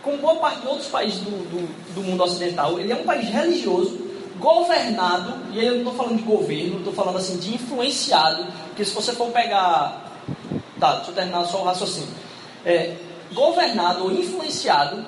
Como 0.03 0.18
boa 0.18 0.37
parte 0.37 0.61
de 0.61 0.66
outros 0.66 0.88
países 0.88 1.20
do, 1.20 1.31
do, 1.31 1.94
do 1.94 2.03
mundo 2.03 2.22
ocidental, 2.22 2.79
ele 2.79 2.92
é 2.92 2.96
um 2.96 3.05
país 3.05 3.29
religioso 3.29 4.11
governado, 4.40 5.35
e 5.53 5.61
aí 5.61 5.66
eu 5.66 5.72
não 5.72 5.81
estou 5.81 5.94
falando 5.94 6.16
de 6.16 6.22
governo, 6.22 6.79
estou 6.79 6.92
falando 6.94 7.18
assim 7.18 7.37
de 7.37 7.55
influenciado, 7.55 8.46
porque 8.68 8.85
se 8.85 8.94
você 8.94 9.12
for 9.12 9.31
pegar. 9.31 10.09
Tá, 10.81 10.94
deixa 10.96 11.11
eu 11.11 11.14
terminar 11.14 11.44
só 11.44 11.61
o 11.61 11.64
raciocínio. 11.64 12.09
É, 12.64 12.96
governado 13.33 14.05
ou 14.05 14.12
influenciado 14.12 15.05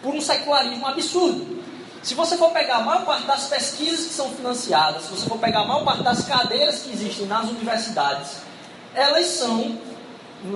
por 0.00 0.14
um 0.14 0.20
secularismo 0.20 0.86
absurdo. 0.86 1.58
Se 2.00 2.14
você 2.14 2.36
for 2.36 2.50
pegar 2.52 2.76
a 2.76 2.82
maior 2.82 3.04
parte 3.04 3.26
das 3.26 3.48
pesquisas 3.48 4.06
que 4.06 4.14
são 4.14 4.30
financiadas, 4.30 5.02
se 5.02 5.10
você 5.10 5.28
for 5.28 5.38
pegar 5.38 5.62
a 5.62 5.64
maior 5.64 5.84
parte 5.84 6.02
das 6.04 6.24
cadeiras 6.24 6.82
que 6.82 6.92
existem 6.92 7.26
nas 7.26 7.48
universidades, 7.48 8.36
elas 8.94 9.26
são, 9.26 9.78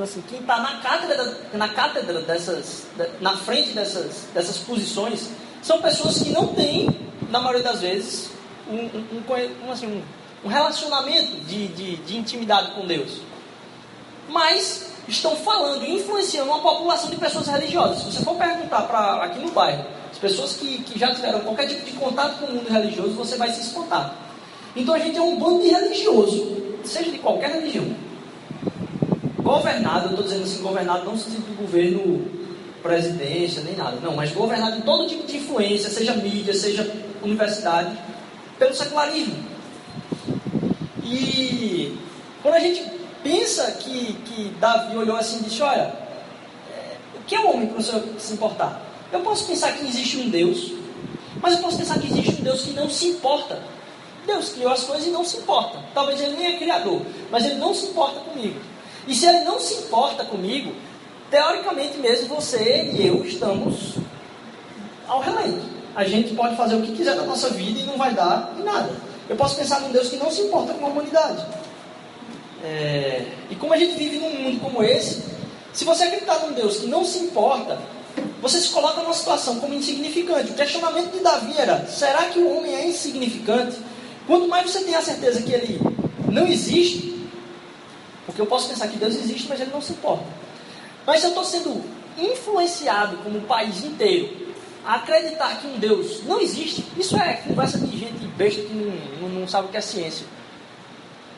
assim, 0.03 0.23
quem 0.29 0.41
está 0.41 0.59
na 0.59 0.79
cátedra, 0.79 1.39
na 1.53 1.69
cátedra 1.69 2.21
dessas, 2.23 2.87
na 3.21 3.37
frente 3.37 3.71
dessas, 3.71 4.27
dessas 4.35 4.59
posições, 4.59 5.29
são 5.63 5.81
pessoas 5.81 6.19
que 6.19 6.31
não 6.31 6.49
têm 6.49 6.89
na 7.31 7.41
maioria 7.41 7.63
das 7.63 7.81
vezes, 7.81 8.31
um, 8.69 8.77
um, 8.77 9.23
um, 9.67 9.73
assim, 9.73 10.03
um 10.45 10.49
relacionamento 10.49 11.37
de, 11.47 11.69
de, 11.69 11.97
de 11.97 12.17
intimidade 12.17 12.73
com 12.73 12.87
Deus. 12.87 13.21
Mas 14.29 14.93
estão 15.09 15.37
falando 15.37 15.85
e 15.85 15.97
influenciando 15.97 16.51
uma 16.51 16.61
população 16.61 17.11
de 17.11 17.17
pessoas 17.17 17.47
religiosas. 17.47 17.99
Se 17.99 18.05
você 18.05 18.25
for 18.25 18.37
perguntar 18.37 18.83
para 18.83 19.25
aqui 19.25 19.39
no 19.39 19.51
bairro, 19.51 19.85
as 20.11 20.19
pessoas 20.19 20.57
que, 20.57 20.83
que 20.83 20.99
já 20.99 21.15
tiveram 21.15 21.41
qualquer 21.41 21.67
tipo 21.67 21.85
de 21.85 21.93
contato 21.93 22.39
com 22.39 22.47
o 22.47 22.55
mundo 22.55 22.69
religioso, 22.69 23.13
você 23.13 23.37
vai 23.37 23.51
se 23.51 23.61
espantar. 23.61 24.15
Então 24.75 24.95
a 24.95 24.99
gente 24.99 25.17
é 25.17 25.23
um 25.23 25.39
bando 25.39 25.63
de 25.63 25.69
religioso, 25.69 26.77
seja 26.85 27.11
de 27.11 27.19
qualquer 27.19 27.51
religião. 27.51 27.95
Governado, 29.43 30.07
eu 30.07 30.11
estou 30.11 30.25
dizendo 30.25 30.45
assim, 30.45 30.63
governado 30.63 31.05
não 31.05 31.13
no 31.13 31.19
sentido 31.19 31.47
do 31.49 31.57
governo 31.57 32.25
presidência, 32.83 33.63
nem 33.63 33.77
nada. 33.77 33.99
Não, 34.03 34.15
mas 34.15 34.33
governado 34.33 34.79
em 34.79 34.83
todo 34.83 35.09
tipo 35.09 35.27
de 35.27 35.37
influência, 35.37 35.89
seja 35.89 36.15
mídia, 36.15 36.53
seja 36.53 36.89
universidade, 37.23 37.97
pelo 38.59 38.75
secularismo. 38.75 39.37
E 41.05 41.97
quando 42.43 42.55
a 42.55 42.61
gente 42.61 42.85
pensa 43.23 43.71
que, 43.73 44.15
que 44.25 44.53
Davi 44.61 44.97
olhou 44.97 45.17
assim 45.17 45.39
e 45.39 45.45
disse, 45.45 45.63
olha, 45.63 45.93
é, 46.71 46.97
o 47.17 47.25
que 47.27 47.35
é 47.35 47.41
o 47.41 47.51
homem 47.51 47.69
para 47.69 47.83
senhor 47.83 48.03
se 48.19 48.33
importar? 48.35 48.83
Eu 49.13 49.21
posso 49.21 49.47
pensar 49.47 49.73
que 49.73 49.85
existe 49.87 50.17
um 50.19 50.29
Deus, 50.29 50.73
mas 51.41 51.55
eu 51.55 51.61
posso 51.61 51.79
pensar 51.79 51.99
que 51.99 52.07
existe 52.07 52.41
um 52.41 52.45
Deus 52.45 52.63
que 52.63 52.73
não 52.73 52.89
se 52.89 53.09
importa. 53.09 53.63
Deus 54.27 54.51
criou 54.51 54.73
as 54.73 54.85
coisas 54.85 55.07
e 55.07 55.11
não 55.11 55.25
se 55.25 55.39
importa. 55.39 55.79
Talvez 55.93 56.21
ele 56.21 56.37
nem 56.37 56.55
é 56.55 56.59
criador, 56.59 57.03
mas 57.31 57.45
ele 57.45 57.57
não 57.57 57.75
se 57.75 57.87
importa 57.87 58.21
comigo. 58.21 58.59
E 59.07 59.15
se 59.15 59.27
ele 59.27 59.41
não 59.41 59.59
se 59.59 59.75
importa 59.75 60.25
comigo, 60.25 60.73
teoricamente 61.31 61.99
mesmo 61.99 62.29
você 62.29 62.91
e 62.93 63.07
eu 63.07 63.25
estamos 63.25 63.95
ao 65.09 65.21
relento. 65.21 65.63
A 65.95 66.05
gente 66.05 66.35
pode 66.35 66.57
fazer 66.57 66.77
o 66.77 66.83
que 66.83 66.93
quiser 66.93 67.17
da 67.17 67.25
nossa 67.25 67.51
vida 67.51 67.81
e 67.81 67.85
não 67.85 67.97
vai 67.97 68.15
dar 68.15 68.55
em 68.59 68.63
nada. 68.63 68.91
Eu 69.29 69.37
posso 69.37 69.57
pensar 69.57 69.81
num 69.81 69.91
Deus 69.91 70.09
que 70.09 70.17
não 70.17 70.31
se 70.31 70.43
importa 70.43 70.75
com 70.75 70.87
a 70.87 70.89
humanidade. 70.89 71.45
É... 72.63 73.27
E 73.51 73.57
como 73.57 73.75
a 73.75 73.77
gente 73.77 73.95
vive 73.95 74.19
num 74.19 74.43
mundo 74.43 74.61
como 74.61 74.83
esse, 74.83 75.25
se 75.73 75.85
você 75.85 76.05
acreditar 76.05 76.39
num 76.41 76.53
Deus 76.53 76.79
que 76.79 76.87
não 76.87 77.05
se 77.05 77.19
importa, 77.19 77.79
você 78.41 78.61
se 78.61 78.69
coloca 78.69 79.03
numa 79.03 79.15
situação 79.15 79.59
como 79.61 79.75
insignificante. 79.75 80.51
O 80.51 80.55
questionamento 80.55 81.13
de 81.13 81.21
Davi 81.21 81.55
era: 81.57 81.87
será 81.87 82.25
que 82.27 82.39
o 82.39 82.57
homem 82.57 82.75
é 82.75 82.87
insignificante? 82.87 83.77
Quanto 84.27 84.49
mais 84.49 84.71
você 84.71 84.85
tem 84.85 84.95
a 84.95 85.03
certeza 85.03 85.43
que 85.43 85.53
ele 85.53 85.81
não 86.29 86.47
existe, 86.47 87.12
porque 88.33 88.41
eu 88.41 88.47
posso 88.47 88.69
pensar 88.69 88.89
que 88.89 88.97
Deus 88.97 89.15
existe, 89.15 89.47
mas 89.47 89.61
ele 89.61 89.71
não 89.71 89.83
se 89.83 89.93
importa. 89.93 90.25
Mas 91.07 91.21
se 91.21 91.27
eu 91.27 91.31
estou 91.31 91.45
sendo 91.45 91.85
influenciado 92.19 93.19
como 93.19 93.39
o 93.39 93.43
país 93.43 93.85
inteiro 93.85 94.55
a 94.87 94.95
acreditar 94.95 95.61
que 95.61 95.67
um 95.67 95.79
Deus 95.79 96.25
não 96.25 96.41
existe, 96.41 96.83
isso 96.97 97.15
é 97.17 97.35
conversa 97.47 97.79
de 97.79 97.99
gente 97.99 98.27
besta 98.29 98.63
que 98.63 98.73
não, 98.73 99.29
não, 99.29 99.41
não 99.41 99.49
sabe 99.49 99.69
o 99.69 99.71
que 99.71 99.77
é 99.77 99.83
ciência. 99.83 100.27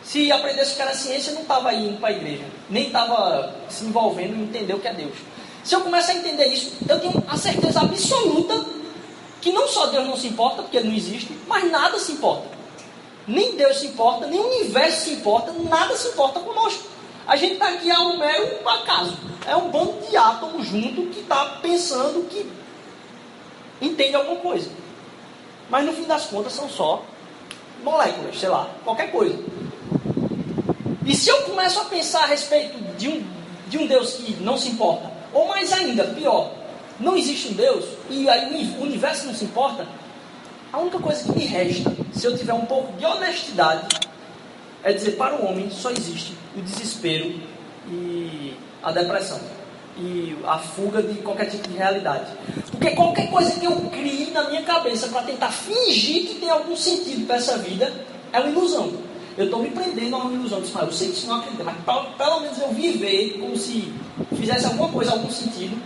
Se 0.04 0.30
aprendesse 0.30 0.72
o 0.72 0.76
que 0.76 0.82
era 0.82 0.94
ciência, 0.94 1.32
não 1.32 1.42
estava 1.42 1.74
indo 1.74 1.98
para 1.98 2.10
a 2.10 2.12
igreja, 2.12 2.44
nem 2.70 2.86
estava 2.86 3.56
se 3.68 3.84
envolvendo 3.84 4.36
em 4.36 4.42
entender 4.44 4.74
o 4.74 4.78
que 4.78 4.86
é 4.86 4.94
Deus. 4.94 5.14
Se 5.64 5.74
eu 5.74 5.80
começar 5.80 6.12
a 6.12 6.16
entender 6.16 6.46
isso, 6.46 6.74
eu 6.88 7.00
tenho 7.00 7.24
a 7.26 7.36
certeza 7.36 7.80
absoluta 7.80 8.64
que 9.40 9.50
não 9.50 9.66
só 9.66 9.86
Deus 9.86 10.06
não 10.06 10.16
se 10.16 10.28
importa, 10.28 10.62
porque 10.62 10.76
ele 10.76 10.88
não 10.88 10.94
existe, 10.94 11.36
mas 11.48 11.68
nada 11.70 11.98
se 11.98 12.12
importa. 12.12 12.53
Nem 13.26 13.56
Deus 13.56 13.78
se 13.78 13.86
importa, 13.86 14.26
nem 14.26 14.38
o 14.38 14.46
universo 14.46 15.04
se 15.04 15.12
importa, 15.12 15.52
nada 15.52 15.96
se 15.96 16.08
importa 16.08 16.40
conosco. 16.40 16.84
A 17.26 17.36
gente 17.36 17.54
está 17.54 17.68
aqui 17.68 17.90
a 17.90 18.00
um 18.00 18.18
mero 18.18 18.68
acaso. 18.68 19.16
É 19.46 19.56
um 19.56 19.70
bando 19.70 19.94
de 20.08 20.16
átomos 20.16 20.66
junto 20.66 21.06
que 21.10 21.20
está 21.20 21.44
pensando 21.62 22.28
que 22.28 22.46
entende 23.80 24.14
alguma 24.14 24.36
coisa. 24.36 24.70
Mas 25.70 25.86
no 25.86 25.92
fim 25.92 26.04
das 26.04 26.26
contas 26.26 26.52
são 26.52 26.68
só 26.68 27.02
moléculas, 27.82 28.38
sei 28.38 28.48
lá, 28.48 28.68
qualquer 28.84 29.10
coisa. 29.10 29.38
E 31.06 31.14
se 31.14 31.28
eu 31.28 31.42
começo 31.42 31.80
a 31.80 31.84
pensar 31.84 32.24
a 32.24 32.26
respeito 32.26 32.78
de 32.96 33.08
um, 33.08 33.26
de 33.68 33.78
um 33.78 33.86
Deus 33.86 34.14
que 34.14 34.32
não 34.42 34.56
se 34.56 34.68
importa, 34.68 35.10
ou 35.32 35.48
mais 35.48 35.72
ainda, 35.72 36.04
pior, 36.04 36.50
não 37.00 37.16
existe 37.16 37.48
um 37.48 37.52
Deus 37.52 37.84
e 38.08 38.28
aí 38.28 38.74
o 38.78 38.82
universo 38.82 39.26
não 39.26 39.34
se 39.34 39.44
importa, 39.44 39.86
a 40.74 40.78
única 40.78 40.98
coisa 40.98 41.22
que 41.22 41.38
me 41.38 41.46
resta, 41.46 41.92
se 42.12 42.26
eu 42.26 42.36
tiver 42.36 42.52
um 42.52 42.66
pouco 42.66 42.92
de 42.98 43.06
honestidade, 43.06 43.86
é 44.82 44.92
dizer 44.92 45.12
para 45.12 45.36
o 45.36 45.46
homem 45.46 45.70
só 45.70 45.88
existe 45.92 46.34
o 46.56 46.60
desespero 46.60 47.32
e 47.88 48.56
a 48.82 48.90
depressão 48.90 49.40
e 49.96 50.36
a 50.44 50.58
fuga 50.58 51.00
de 51.00 51.14
qualquer 51.22 51.48
tipo 51.48 51.68
de 51.68 51.76
realidade. 51.76 52.26
Porque 52.72 52.90
qualquer 52.90 53.30
coisa 53.30 53.52
que 53.52 53.64
eu 53.64 53.76
crie 53.82 54.32
na 54.32 54.48
minha 54.48 54.62
cabeça 54.64 55.06
para 55.06 55.22
tentar 55.22 55.52
fingir 55.52 56.26
que 56.26 56.34
tem 56.40 56.50
algum 56.50 56.76
sentido 56.76 57.24
para 57.24 57.36
essa 57.36 57.56
vida 57.58 57.92
é 58.32 58.40
uma 58.40 58.48
ilusão. 58.48 58.92
Eu 59.38 59.44
estou 59.44 59.62
me 59.62 59.70
prendendo 59.70 60.16
a 60.16 60.18
uma 60.18 60.32
ilusão. 60.32 60.58
Eu, 60.58 60.86
eu 60.86 60.92
sei 60.92 61.08
que 61.08 61.14
isso 61.14 61.28
não 61.28 61.36
acredita, 61.36 61.62
mas 61.62 61.76
pelo 62.16 62.40
menos 62.40 62.58
eu 62.58 62.68
viver 62.70 63.38
como 63.38 63.56
se 63.56 63.92
fizesse 64.36 64.66
alguma 64.66 64.88
coisa, 64.88 65.12
algum 65.12 65.30
sentido. 65.30 65.80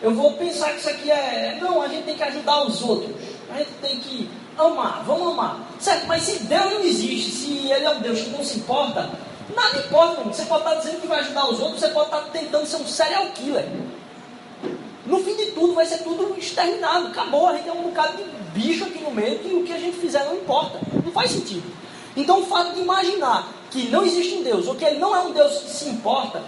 Eu 0.00 0.14
vou 0.14 0.32
pensar 0.34 0.70
que 0.70 0.78
isso 0.78 0.88
aqui 0.88 1.10
é. 1.10 1.58
Não, 1.60 1.82
a 1.82 1.88
gente 1.88 2.04
tem 2.04 2.14
que 2.14 2.22
ajudar 2.22 2.64
os 2.64 2.82
outros. 2.82 3.10
A 3.50 3.58
gente 3.58 3.70
tem 3.82 3.98
que 3.98 4.30
amar, 4.56 5.02
vamos 5.04 5.32
amar. 5.32 5.60
Certo, 5.80 6.06
mas 6.06 6.22
se 6.22 6.44
Deus 6.44 6.72
não 6.72 6.84
existe, 6.84 7.30
se 7.30 7.70
Ele 7.70 7.84
é 7.84 7.90
um 7.90 8.00
Deus 8.00 8.20
que 8.20 8.30
não 8.30 8.44
se 8.44 8.58
importa, 8.58 9.10
nada 9.54 9.78
importa, 9.78 10.22
Você 10.22 10.44
pode 10.44 10.64
estar 10.64 10.74
dizendo 10.76 11.00
que 11.00 11.06
vai 11.06 11.20
ajudar 11.20 11.50
os 11.50 11.60
outros, 11.60 11.80
você 11.80 11.88
pode 11.88 12.06
estar 12.06 12.20
tentando 12.30 12.66
ser 12.66 12.76
um 12.76 12.86
serial 12.86 13.26
killer. 13.34 13.66
No 15.06 15.18
fim 15.24 15.34
de 15.36 15.52
tudo, 15.52 15.74
vai 15.74 15.86
ser 15.86 15.98
tudo 15.98 16.38
exterminado. 16.38 17.08
Acabou, 17.08 17.48
a 17.48 17.54
gente 17.54 17.64
tem 17.64 17.72
um 17.72 17.82
bocado 17.82 18.18
de 18.18 18.24
bicho 18.52 18.84
aqui 18.84 19.02
no 19.02 19.10
meio 19.10 19.38
que 19.38 19.54
o 19.54 19.64
que 19.64 19.72
a 19.72 19.78
gente 19.78 19.96
fizer 19.96 20.24
não 20.26 20.34
importa. 20.34 20.78
Não 21.04 21.10
faz 21.10 21.30
sentido. 21.30 21.64
Então, 22.14 22.40
o 22.40 22.46
fato 22.46 22.74
de 22.74 22.80
imaginar 22.80 23.48
que 23.70 23.88
não 23.88 24.04
existe 24.04 24.34
um 24.34 24.42
Deus, 24.42 24.66
ou 24.66 24.74
que 24.74 24.84
Ele 24.84 24.98
não 24.98 25.16
é 25.16 25.20
um 25.20 25.32
Deus 25.32 25.58
que 25.60 25.70
se 25.70 25.88
importa, 25.88 26.42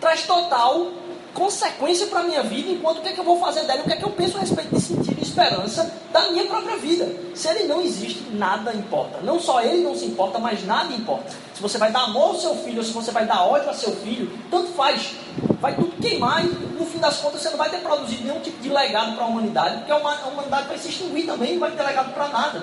traz 0.00 0.22
total 0.22 0.88
consequência 1.34 2.06
para 2.06 2.20
a 2.20 2.22
minha 2.22 2.42
vida, 2.42 2.70
enquanto 2.70 2.98
o 2.98 3.00
que, 3.02 3.08
é 3.08 3.12
que 3.12 3.20
eu 3.20 3.24
vou 3.24 3.38
fazer 3.38 3.64
dela, 3.64 3.80
o 3.80 3.84
que 3.84 3.92
é 3.92 3.96
que 3.96 4.04
eu 4.04 4.10
penso 4.10 4.36
a 4.36 4.40
respeito 4.40 4.74
de 4.74 4.80
sentido 4.80 5.18
e 5.18 5.22
esperança 5.22 5.92
da 6.12 6.30
minha 6.30 6.44
própria 6.46 6.76
vida. 6.76 7.08
Se 7.34 7.48
ele 7.48 7.64
não 7.64 7.80
existe, 7.80 8.22
nada 8.32 8.74
importa. 8.74 9.20
Não 9.22 9.38
só 9.38 9.62
ele 9.62 9.82
não 9.82 9.94
se 9.94 10.04
importa, 10.04 10.38
mas 10.38 10.64
nada 10.64 10.92
importa. 10.92 11.30
Se 11.54 11.62
você 11.62 11.78
vai 11.78 11.90
dar 11.92 12.04
amor 12.04 12.30
ao 12.30 12.34
seu 12.36 12.54
filho, 12.56 12.78
ou 12.78 12.84
se 12.84 12.92
você 12.92 13.10
vai 13.10 13.26
dar 13.26 13.44
ódio 13.44 13.68
ao 13.68 13.74
seu 13.74 13.94
filho, 13.96 14.30
tanto 14.50 14.68
faz. 14.72 15.12
Vai 15.60 15.74
tudo 15.74 15.92
queimar 16.00 16.44
e 16.44 16.48
no 16.48 16.86
fim 16.86 16.98
das 16.98 17.18
contas 17.18 17.42
você 17.42 17.50
não 17.50 17.58
vai 17.58 17.70
ter 17.70 17.78
produzido 17.78 18.24
nenhum 18.24 18.40
tipo 18.40 18.60
de 18.62 18.68
legado 18.68 19.14
para 19.14 19.24
a 19.24 19.28
humanidade, 19.28 19.76
porque 19.78 19.92
a 19.92 19.96
humanidade 20.28 20.68
vai 20.68 20.78
se 20.78 20.88
extinguir 20.88 21.26
também, 21.26 21.52
não 21.52 21.60
vai 21.60 21.70
ter 21.70 21.82
legado 21.82 22.12
para 22.12 22.28
nada. 22.28 22.62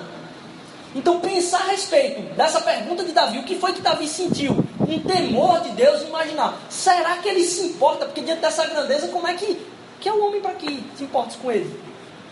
Então 0.94 1.20
pensar 1.20 1.60
a 1.60 1.70
respeito 1.70 2.34
dessa 2.34 2.60
pergunta 2.60 3.04
de 3.04 3.12
Davi, 3.12 3.38
o 3.38 3.44
que 3.44 3.56
foi 3.56 3.72
que 3.72 3.80
Davi 3.80 4.08
sentiu? 4.08 4.64
Um 4.88 4.98
temor 5.00 5.60
de 5.60 5.70
Deus, 5.70 6.02
imaginar, 6.02 6.58
será 6.70 7.18
que 7.18 7.28
ele 7.28 7.44
se 7.44 7.66
importa? 7.66 8.06
Porque 8.06 8.22
diante 8.22 8.40
dessa 8.40 8.66
grandeza, 8.66 9.08
como 9.08 9.26
é 9.28 9.34
que, 9.34 9.60
que 10.00 10.08
é 10.08 10.12
o 10.12 10.26
homem 10.26 10.40
para 10.40 10.54
que 10.54 10.82
se 10.96 11.04
importe 11.04 11.36
com 11.36 11.52
ele? 11.52 11.78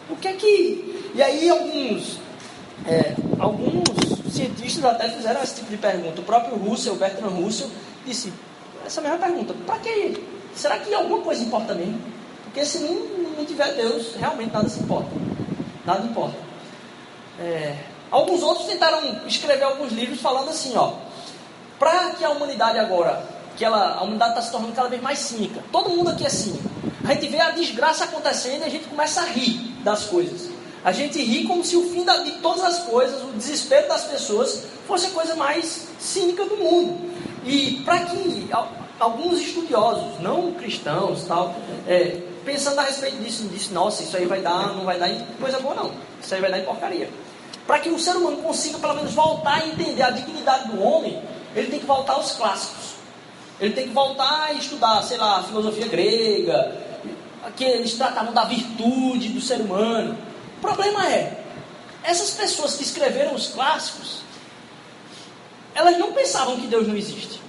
O 0.09 0.17
que 0.17 0.29
é 0.29 0.33
que. 0.33 1.13
E 1.15 1.23
aí 1.23 1.49
alguns, 1.51 2.19
é, 2.87 3.15
alguns 3.39 3.85
cientistas 4.33 4.85
até 4.85 5.09
fizeram 5.11 5.43
esse 5.43 5.57
tipo 5.57 5.71
de 5.71 5.77
pergunta. 5.77 6.21
O 6.21 6.25
próprio 6.25 6.57
Russell, 6.57 6.97
Bertrand 6.97 7.31
Russell, 7.31 7.71
disse 8.07 8.33
essa 8.85 9.01
mesma 9.01 9.19
pergunta. 9.19 9.55
Para 9.67 9.79
que? 9.81 10.25
Será 10.55 10.79
que 10.79 10.95
alguma 10.95 11.21
coisa 11.21 11.43
importa 11.43 11.75
mesmo? 11.75 12.01
Porque 12.45 12.65
se 12.65 12.79
não, 12.79 12.95
não 13.37 13.45
tiver 13.45 13.75
Deus, 13.75 14.15
realmente 14.17 14.53
nada 14.53 14.69
se 14.69 14.81
importa. 14.81 15.11
Nada 15.85 16.07
importa. 16.07 16.37
É, 17.39 17.77
Alguns 18.11 18.43
outros 18.43 18.67
tentaram 18.67 19.27
escrever 19.27 19.65
alguns 19.65 19.93
livros 19.93 20.21
falando 20.21 20.51
assim, 20.51 20.77
ó, 20.77 20.93
para 21.79 22.11
que 22.11 22.25
a 22.25 22.31
humanidade 22.31 22.79
agora, 22.79 23.23
que 23.57 23.65
ela, 23.65 23.95
a 23.95 24.03
humanidade 24.03 24.33
está 24.33 24.43
se 24.43 24.51
tornando 24.51 24.73
cada 24.73 24.89
vez 24.89 25.03
mais 25.03 25.19
cínica. 25.19 25.63
Todo 25.73 25.91
mundo 25.91 26.11
aqui 26.11 26.27
é 26.27 26.29
cínico. 26.29 26.69
A 27.05 27.15
gente 27.15 27.29
vê 27.29 27.41
a 27.41 27.51
desgraça 27.51 28.05
acontecendo 28.05 28.63
e 28.63 28.65
a 28.65 28.69
gente 28.69 28.85
começa 28.85 29.21
a 29.21 29.25
rir 29.25 29.59
das 29.83 30.05
coisas. 30.05 30.51
A 30.85 30.93
gente 30.93 31.21
ri 31.21 31.45
como 31.47 31.65
se 31.65 31.77
o 31.77 31.91
fim 31.91 32.05
da, 32.05 32.19
de 32.19 32.33
todas 32.33 32.63
as 32.65 32.79
coisas, 32.81 33.23
o 33.23 33.33
desespero 33.33 33.89
das 33.89 34.05
pessoas, 34.05 34.65
fosse 34.87 35.07
a 35.07 35.11
coisa 35.11 35.35
mais 35.35 35.89
cínica 35.99 36.45
do 36.45 36.57
mundo. 36.57 37.11
E 37.45 37.83
para 37.85 38.01
que 38.01 38.49
alguns 38.99 39.41
estudiosos, 39.41 40.21
não 40.21 40.53
cristãos, 40.53 41.25
tal, 41.25 41.55
é, 41.87 42.23
pensando 42.45 42.79
a 42.79 42.83
respeito 42.83 43.17
disso, 43.23 43.45
disse, 43.53 43.73
nossa, 43.73 44.03
isso 44.03 44.17
aí 44.17 44.27
vai 44.27 44.41
dar, 44.41 44.75
não 44.75 44.85
vai 44.85 44.99
dar 44.99 45.09
em 45.09 45.21
coisa 45.41 45.59
boa 45.59 45.75
não. 45.75 45.91
Isso 46.23 46.35
aí 46.35 46.41
vai 46.41 46.51
dar 46.51 46.59
em 46.59 46.65
porcaria. 46.65 47.11
Para 47.67 47.81
que 47.81 47.89
o 47.89 47.99
ser 47.99 48.17
humano 48.17 48.37
consiga 48.39 48.79
pelo 48.79 48.95
menos 48.95 49.13
voltar 49.13 49.63
a 49.63 49.67
entender 49.67 50.03
a 50.03 50.11
dignidade 50.11 50.69
do 50.69 50.81
homem, 50.81 51.21
ele 51.57 51.71
tem 51.71 51.81
que 51.81 51.87
voltar 51.87 52.13
aos 52.13 52.33
clássicos. 52.33 52.97
Ele 53.59 53.73
tem 53.73 53.89
que 53.89 53.95
voltar 53.95 54.45
a 54.45 54.53
estudar, 54.53 55.03
sei 55.03 55.17
lá, 55.17 55.43
filosofia 55.43 55.89
grega, 55.89 56.77
que 57.57 57.65
eles 57.65 57.95
tratavam 57.95 58.35
da 58.35 58.45
virtude 58.45 59.31
do 59.31 59.41
ser 59.41 59.61
humano. 59.61 60.17
O 60.59 60.61
problema 60.61 61.07
é, 61.07 61.43
essas 62.05 62.31
pessoas 62.33 62.77
que 62.77 62.83
escreveram 62.83 63.35
os 63.35 63.49
clássicos, 63.49 64.19
elas 65.75 65.99
não 65.99 66.13
pensavam 66.13 66.61
que 66.61 66.67
Deus 66.67 66.87
não 66.87 66.95
existe. 66.95 67.41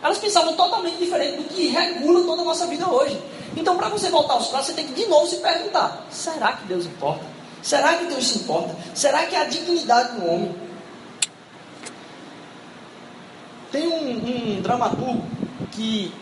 Elas 0.00 0.18
pensavam 0.18 0.54
totalmente 0.54 0.96
diferente 0.96 1.38
do 1.38 1.44
que 1.44 1.68
regula 1.68 2.24
toda 2.24 2.42
a 2.42 2.44
nossa 2.44 2.66
vida 2.66 2.88
hoje. 2.88 3.20
Então, 3.56 3.76
para 3.76 3.88
você 3.88 4.10
voltar 4.10 4.34
aos 4.34 4.48
clássicos, 4.48 4.76
você 4.76 4.82
tem 4.82 4.86
que 4.86 5.00
de 5.02 5.08
novo 5.08 5.26
se 5.26 5.36
perguntar: 5.36 6.06
será 6.10 6.52
que 6.52 6.66
Deus 6.66 6.86
importa? 6.86 7.24
Será 7.62 7.94
que 7.94 8.06
Deus 8.06 8.28
se 8.28 8.38
importa? 8.38 8.76
Será 8.94 9.26
que 9.26 9.36
a 9.36 9.44
dignidade 9.44 10.20
do 10.20 10.26
homem? 10.26 10.61
Tem 13.72 13.88
um, 13.88 14.56
um 14.58 14.60
dramaturgo 14.60 15.24
que 15.72 16.12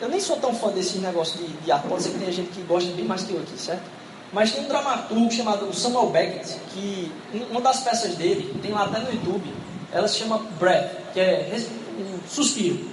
eu 0.00 0.08
nem 0.08 0.20
sou 0.20 0.36
tão 0.36 0.54
fã 0.54 0.70
desse 0.70 0.98
negócio 0.98 1.38
de, 1.38 1.46
de 1.46 1.72
arte, 1.72 1.88
pode 1.88 2.02
ser 2.02 2.10
que 2.10 2.18
tenha 2.18 2.32
gente 2.32 2.50
que 2.50 2.60
gosta 2.62 2.92
bem 2.92 3.04
mais 3.04 3.22
que 3.22 3.32
eu 3.32 3.40
aqui, 3.40 3.58
certo? 3.58 3.82
Mas 4.32 4.52
tem 4.52 4.64
um 4.64 4.68
dramaturgo 4.68 5.30
chamado 5.30 5.72
Samuel 5.74 6.10
Beckett, 6.10 6.56
que 6.70 7.12
uma 7.50 7.60
das 7.60 7.80
peças 7.80 8.14
dele, 8.16 8.54
tem 8.62 8.72
lá 8.72 8.84
até 8.84 8.98
no 8.98 9.12
YouTube, 9.12 9.52
ela 9.92 10.08
se 10.08 10.18
chama 10.18 10.38
Breath, 10.58 11.12
que 11.12 11.20
é 11.20 11.54
um 11.98 12.28
suspiro. 12.28 12.84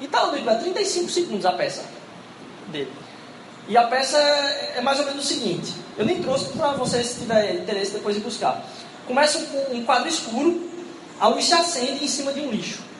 E 0.00 0.08
tá 0.08 0.22
lá 0.22 0.32
no 0.32 0.38
YouTube, 0.38 0.54
é 0.54 0.58
35 0.58 1.08
segundos 1.08 1.46
a 1.46 1.52
peça 1.52 1.84
dele. 2.68 2.92
E 3.68 3.76
a 3.76 3.84
peça 3.84 4.18
é 4.18 4.80
mais 4.80 4.98
ou 4.98 5.06
menos 5.06 5.24
o 5.24 5.28
seguinte: 5.28 5.72
eu 5.96 6.04
nem 6.04 6.20
trouxe 6.20 6.46
para 6.46 6.72
vocês, 6.72 7.06
se 7.06 7.20
tiver 7.20 7.54
interesse, 7.54 7.92
depois 7.92 8.16
de 8.16 8.22
buscar. 8.22 8.64
Começa 9.06 9.38
com 9.46 9.76
um 9.76 9.84
quadro 9.84 10.08
escuro, 10.08 10.69
a 11.20 11.28
luz 11.28 11.44
se 11.44 11.54
acende 11.54 12.04
em 12.04 12.08
cima 12.08 12.32
de 12.32 12.40
um 12.40 12.50
lixo 12.50 12.90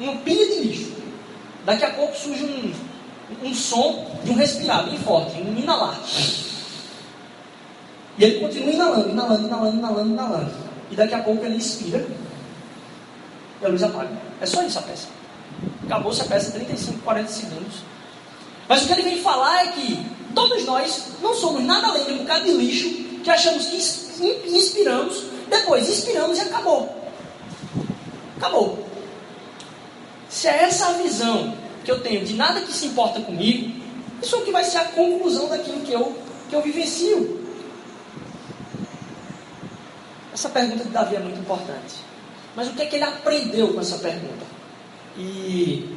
uma 0.00 0.16
pilha 0.16 0.46
de 0.46 0.60
lixo. 0.60 0.92
Daqui 1.64 1.84
a 1.84 1.90
pouco 1.90 2.16
surge 2.16 2.44
um, 2.44 2.72
um 3.46 3.54
som 3.54 4.06
de 4.24 4.30
um 4.30 4.34
respirar 4.34 4.84
bem 4.84 4.98
forte, 4.98 5.40
um 5.40 5.56
inalar. 5.56 6.00
E 8.18 8.24
ele 8.24 8.40
continua 8.40 8.72
inalando, 8.72 9.10
inalando, 9.10 9.46
inalando, 9.46 9.76
inalando, 9.76 10.10
inalando. 10.10 10.52
E 10.90 10.96
daqui 10.96 11.14
a 11.14 11.22
pouco 11.22 11.44
ele 11.44 11.56
expira 11.56 12.06
e 13.60 13.66
a 13.66 13.68
luz 13.68 13.82
apaga. 13.82 14.10
É 14.40 14.46
só 14.46 14.62
isso 14.62 14.78
a 14.78 14.82
peça. 14.82 15.08
Acabou-se 15.84 16.22
a 16.22 16.24
peça, 16.24 16.50
35, 16.52 17.00
40 17.00 17.28
segundos. 17.28 17.76
Mas 18.68 18.82
o 18.82 18.86
que 18.86 18.92
ele 18.92 19.02
vem 19.02 19.22
falar 19.22 19.64
é 19.64 19.66
que 19.68 20.06
todos 20.34 20.64
nós 20.64 21.08
não 21.20 21.34
somos 21.34 21.62
nada 21.62 21.88
além 21.88 22.04
de 22.04 22.12
um 22.12 22.18
bocado 22.18 22.44
de 22.44 22.52
lixo 22.52 22.88
que 23.22 23.30
achamos 23.30 23.66
que 23.66 23.76
inspiramos, 24.48 25.24
depois 25.48 25.88
inspiramos 25.88 26.38
e 26.38 26.40
acabou. 26.40 26.99
Acabou. 28.40 28.86
Se 30.30 30.48
é 30.48 30.62
essa 30.62 30.86
a 30.86 30.92
visão 30.94 31.54
que 31.84 31.90
eu 31.90 32.00
tenho 32.00 32.24
de 32.24 32.32
nada 32.32 32.62
que 32.62 32.72
se 32.72 32.86
importa 32.86 33.20
comigo, 33.20 33.78
Isso 34.22 34.36
é 34.36 34.38
o 34.38 34.42
que 34.42 34.52
vai 34.52 34.64
ser 34.64 34.78
a 34.78 34.84
conclusão 34.84 35.48
daquilo 35.48 35.80
que 35.80 35.92
eu, 35.92 36.14
que 36.48 36.54
eu 36.54 36.60
vivencio. 36.60 37.40
Essa 40.32 40.48
pergunta 40.50 40.84
de 40.84 40.90
Davi 40.90 41.16
é 41.16 41.20
muito 41.20 41.40
importante. 41.40 41.96
Mas 42.54 42.68
o 42.68 42.72
que 42.72 42.82
é 42.82 42.86
que 42.86 42.96
ele 42.96 43.04
aprendeu 43.04 43.72
com 43.72 43.80
essa 43.80 43.96
pergunta? 43.98 44.44
E 45.16 45.96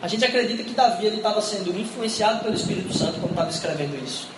a 0.00 0.06
gente 0.06 0.24
acredita 0.24 0.62
que 0.62 0.72
Davi 0.72 1.06
estava 1.06 1.40
sendo 1.42 1.76
influenciado 1.78 2.44
pelo 2.44 2.54
Espírito 2.54 2.96
Santo 2.96 3.18
quando 3.18 3.30
estava 3.30 3.50
escrevendo 3.50 4.04
isso. 4.04 4.28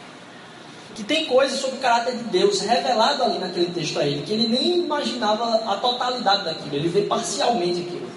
Que 0.96 1.04
tem 1.04 1.26
coisas 1.26 1.60
sobre 1.60 1.76
o 1.76 1.80
caráter 1.80 2.16
de 2.16 2.24
Deus 2.24 2.60
revelado 2.60 3.22
ali 3.22 3.38
naquele 3.38 3.66
texto 3.66 4.00
a 4.00 4.04
ele, 4.04 4.22
que 4.22 4.32
ele 4.32 4.48
nem 4.48 4.78
imaginava 4.78 5.56
a 5.70 5.76
totalidade 5.76 6.44
daquilo, 6.44 6.74
ele 6.74 6.88
vê 6.88 7.02
parcialmente 7.02 7.82
aquilo. 7.82 8.10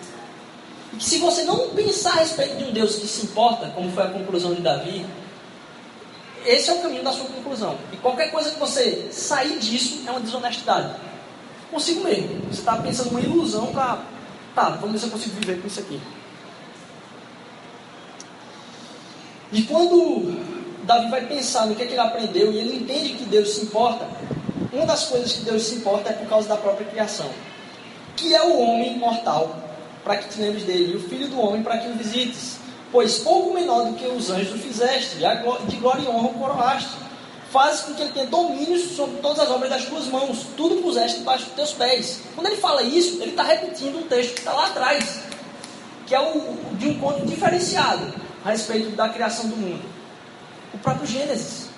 E 0.93 0.97
que 0.97 1.03
se 1.03 1.19
você 1.19 1.43
não 1.43 1.69
pensar 1.69 2.13
a 2.13 2.19
respeito 2.21 2.57
de 2.57 2.63
um 2.63 2.71
Deus 2.71 2.95
que 2.95 3.07
se 3.07 3.25
importa, 3.25 3.67
como 3.75 3.91
foi 3.91 4.03
a 4.03 4.07
conclusão 4.07 4.55
de 4.55 4.61
Davi, 4.61 5.05
esse 6.45 6.69
é 6.69 6.73
o 6.73 6.81
caminho 6.81 7.03
da 7.03 7.11
sua 7.11 7.25
conclusão. 7.25 7.77
E 7.91 7.97
qualquer 7.97 8.31
coisa 8.31 8.51
que 8.51 8.59
você 8.59 9.09
sair 9.11 9.59
disso 9.59 10.03
é 10.07 10.11
uma 10.11 10.21
desonestidade. 10.21 10.95
Consigo 11.69 12.03
mesmo. 12.03 12.41
Você 12.49 12.61
está 12.61 12.77
pensando 12.77 13.11
uma 13.11 13.21
ilusão 13.21 13.67
para. 13.67 13.99
Tá, 14.55 14.69
vamos 14.69 14.93
ver 14.93 14.99
se 14.99 15.05
eu 15.05 15.11
consigo 15.11 15.35
viver 15.35 15.61
com 15.61 15.67
isso 15.67 15.79
aqui. 15.79 16.01
E 19.51 19.63
quando 19.63 20.58
Davi 20.89 21.08
vai 21.08 21.23
pensar 21.28 21.67
no 21.67 21.75
que, 21.75 21.84
é 21.84 21.86
que 21.86 21.91
ele 21.91 22.02
aprendeu 22.02 22.52
e 22.52 22.58
ele 22.58 22.78
entende 22.78 23.13
que 23.13 23.23
Deus 23.25 23.49
se 23.54 23.62
importa, 23.62 24.08
uma 24.73 24.88
das 24.88 25.04
coisas 25.04 25.34
que 25.34 25.41
Deus 25.41 25.62
se 25.62 25.75
importa 25.75 26.10
é 26.10 26.13
por 26.13 26.28
causa 26.28 26.49
da 26.49 26.58
própria 26.58 26.88
criação. 26.88 27.30
Que 28.15 28.34
é 28.34 28.41
o 28.41 28.60
homem 28.60 28.97
mortal, 28.97 29.56
para 30.04 30.17
que 30.17 30.30
te 30.30 30.41
lembres 30.41 30.63
dele, 30.63 30.93
e 30.93 30.95
o 30.95 31.08
filho 31.08 31.28
do 31.28 31.39
homem 31.39 31.62
para 31.62 31.78
que 31.78 31.88
o 31.88 31.93
visites. 31.93 32.58
Pois 32.91 33.19
pouco 33.19 33.54
menor 33.54 33.86
do 33.86 33.93
que 33.97 34.08
os 34.08 34.32
anjos 34.32 34.56
o 34.56 34.58
fizeste, 34.58 35.17
e 35.17 35.67
de 35.69 35.75
glória 35.75 36.02
e 36.02 36.08
honra 36.08 36.30
o 36.30 36.34
coroaste. 36.34 36.89
Fazes 37.52 37.82
com 37.82 37.93
que 37.93 38.02
ele 38.02 38.12
tenha 38.12 38.25
domínio 38.25 38.80
sobre 38.80 39.17
todas 39.17 39.41
as 39.41 39.52
obras 39.52 39.69
das 39.69 39.86
tuas 39.86 40.08
mãos, 40.08 40.47
tudo 40.58 40.82
puseste 40.82 41.19
debaixo 41.19 41.45
dos 41.45 41.54
teus 41.54 41.71
pés. 41.71 42.21
Quando 42.34 42.47
ele 42.47 42.58
fala 42.58 42.82
isso, 42.82 43.21
ele 43.21 43.30
está 43.30 43.43
repetindo 43.43 43.99
um 43.99 44.08
texto 44.08 44.34
que 44.34 44.39
está 44.39 44.54
lá 44.54 44.65
atrás, 44.65 45.21
que 46.08 46.15
é 46.15 46.19
o, 46.19 46.58
de 46.80 46.89
um 46.89 46.99
conto 46.99 47.28
diferenciado 47.28 48.12
a 48.43 48.49
respeito 48.49 48.89
da 48.95 49.08
criação 49.08 49.47
do 49.49 49.56
mundo. 49.56 49.98
O 50.73 50.77
próprio 50.77 51.08
Gênesis. 51.08 51.69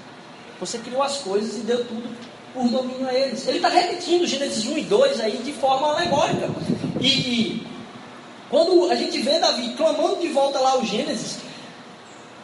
Você 0.60 0.78
criou 0.78 1.02
as 1.02 1.18
coisas 1.18 1.58
e 1.58 1.62
deu 1.62 1.86
tudo 1.86 2.10
por 2.54 2.68
domínio 2.68 3.08
a 3.08 3.14
eles. 3.14 3.48
Ele 3.48 3.58
está 3.58 3.70
repetindo 3.70 4.28
Gênesis 4.28 4.66
1 4.66 4.78
e 4.78 4.84
2 4.84 5.20
aí 5.20 5.38
de 5.38 5.54
forma 5.54 5.94
alegórica. 5.94 6.50
E 7.00 7.66
quando 8.50 8.92
a 8.92 8.96
gente 8.96 9.20
vê 9.20 9.40
Davi 9.40 9.74
clamando 9.76 10.18
de 10.18 10.28
volta 10.28 10.60
lá 10.60 10.78
o 10.78 10.86
Gênesis, 10.86 11.38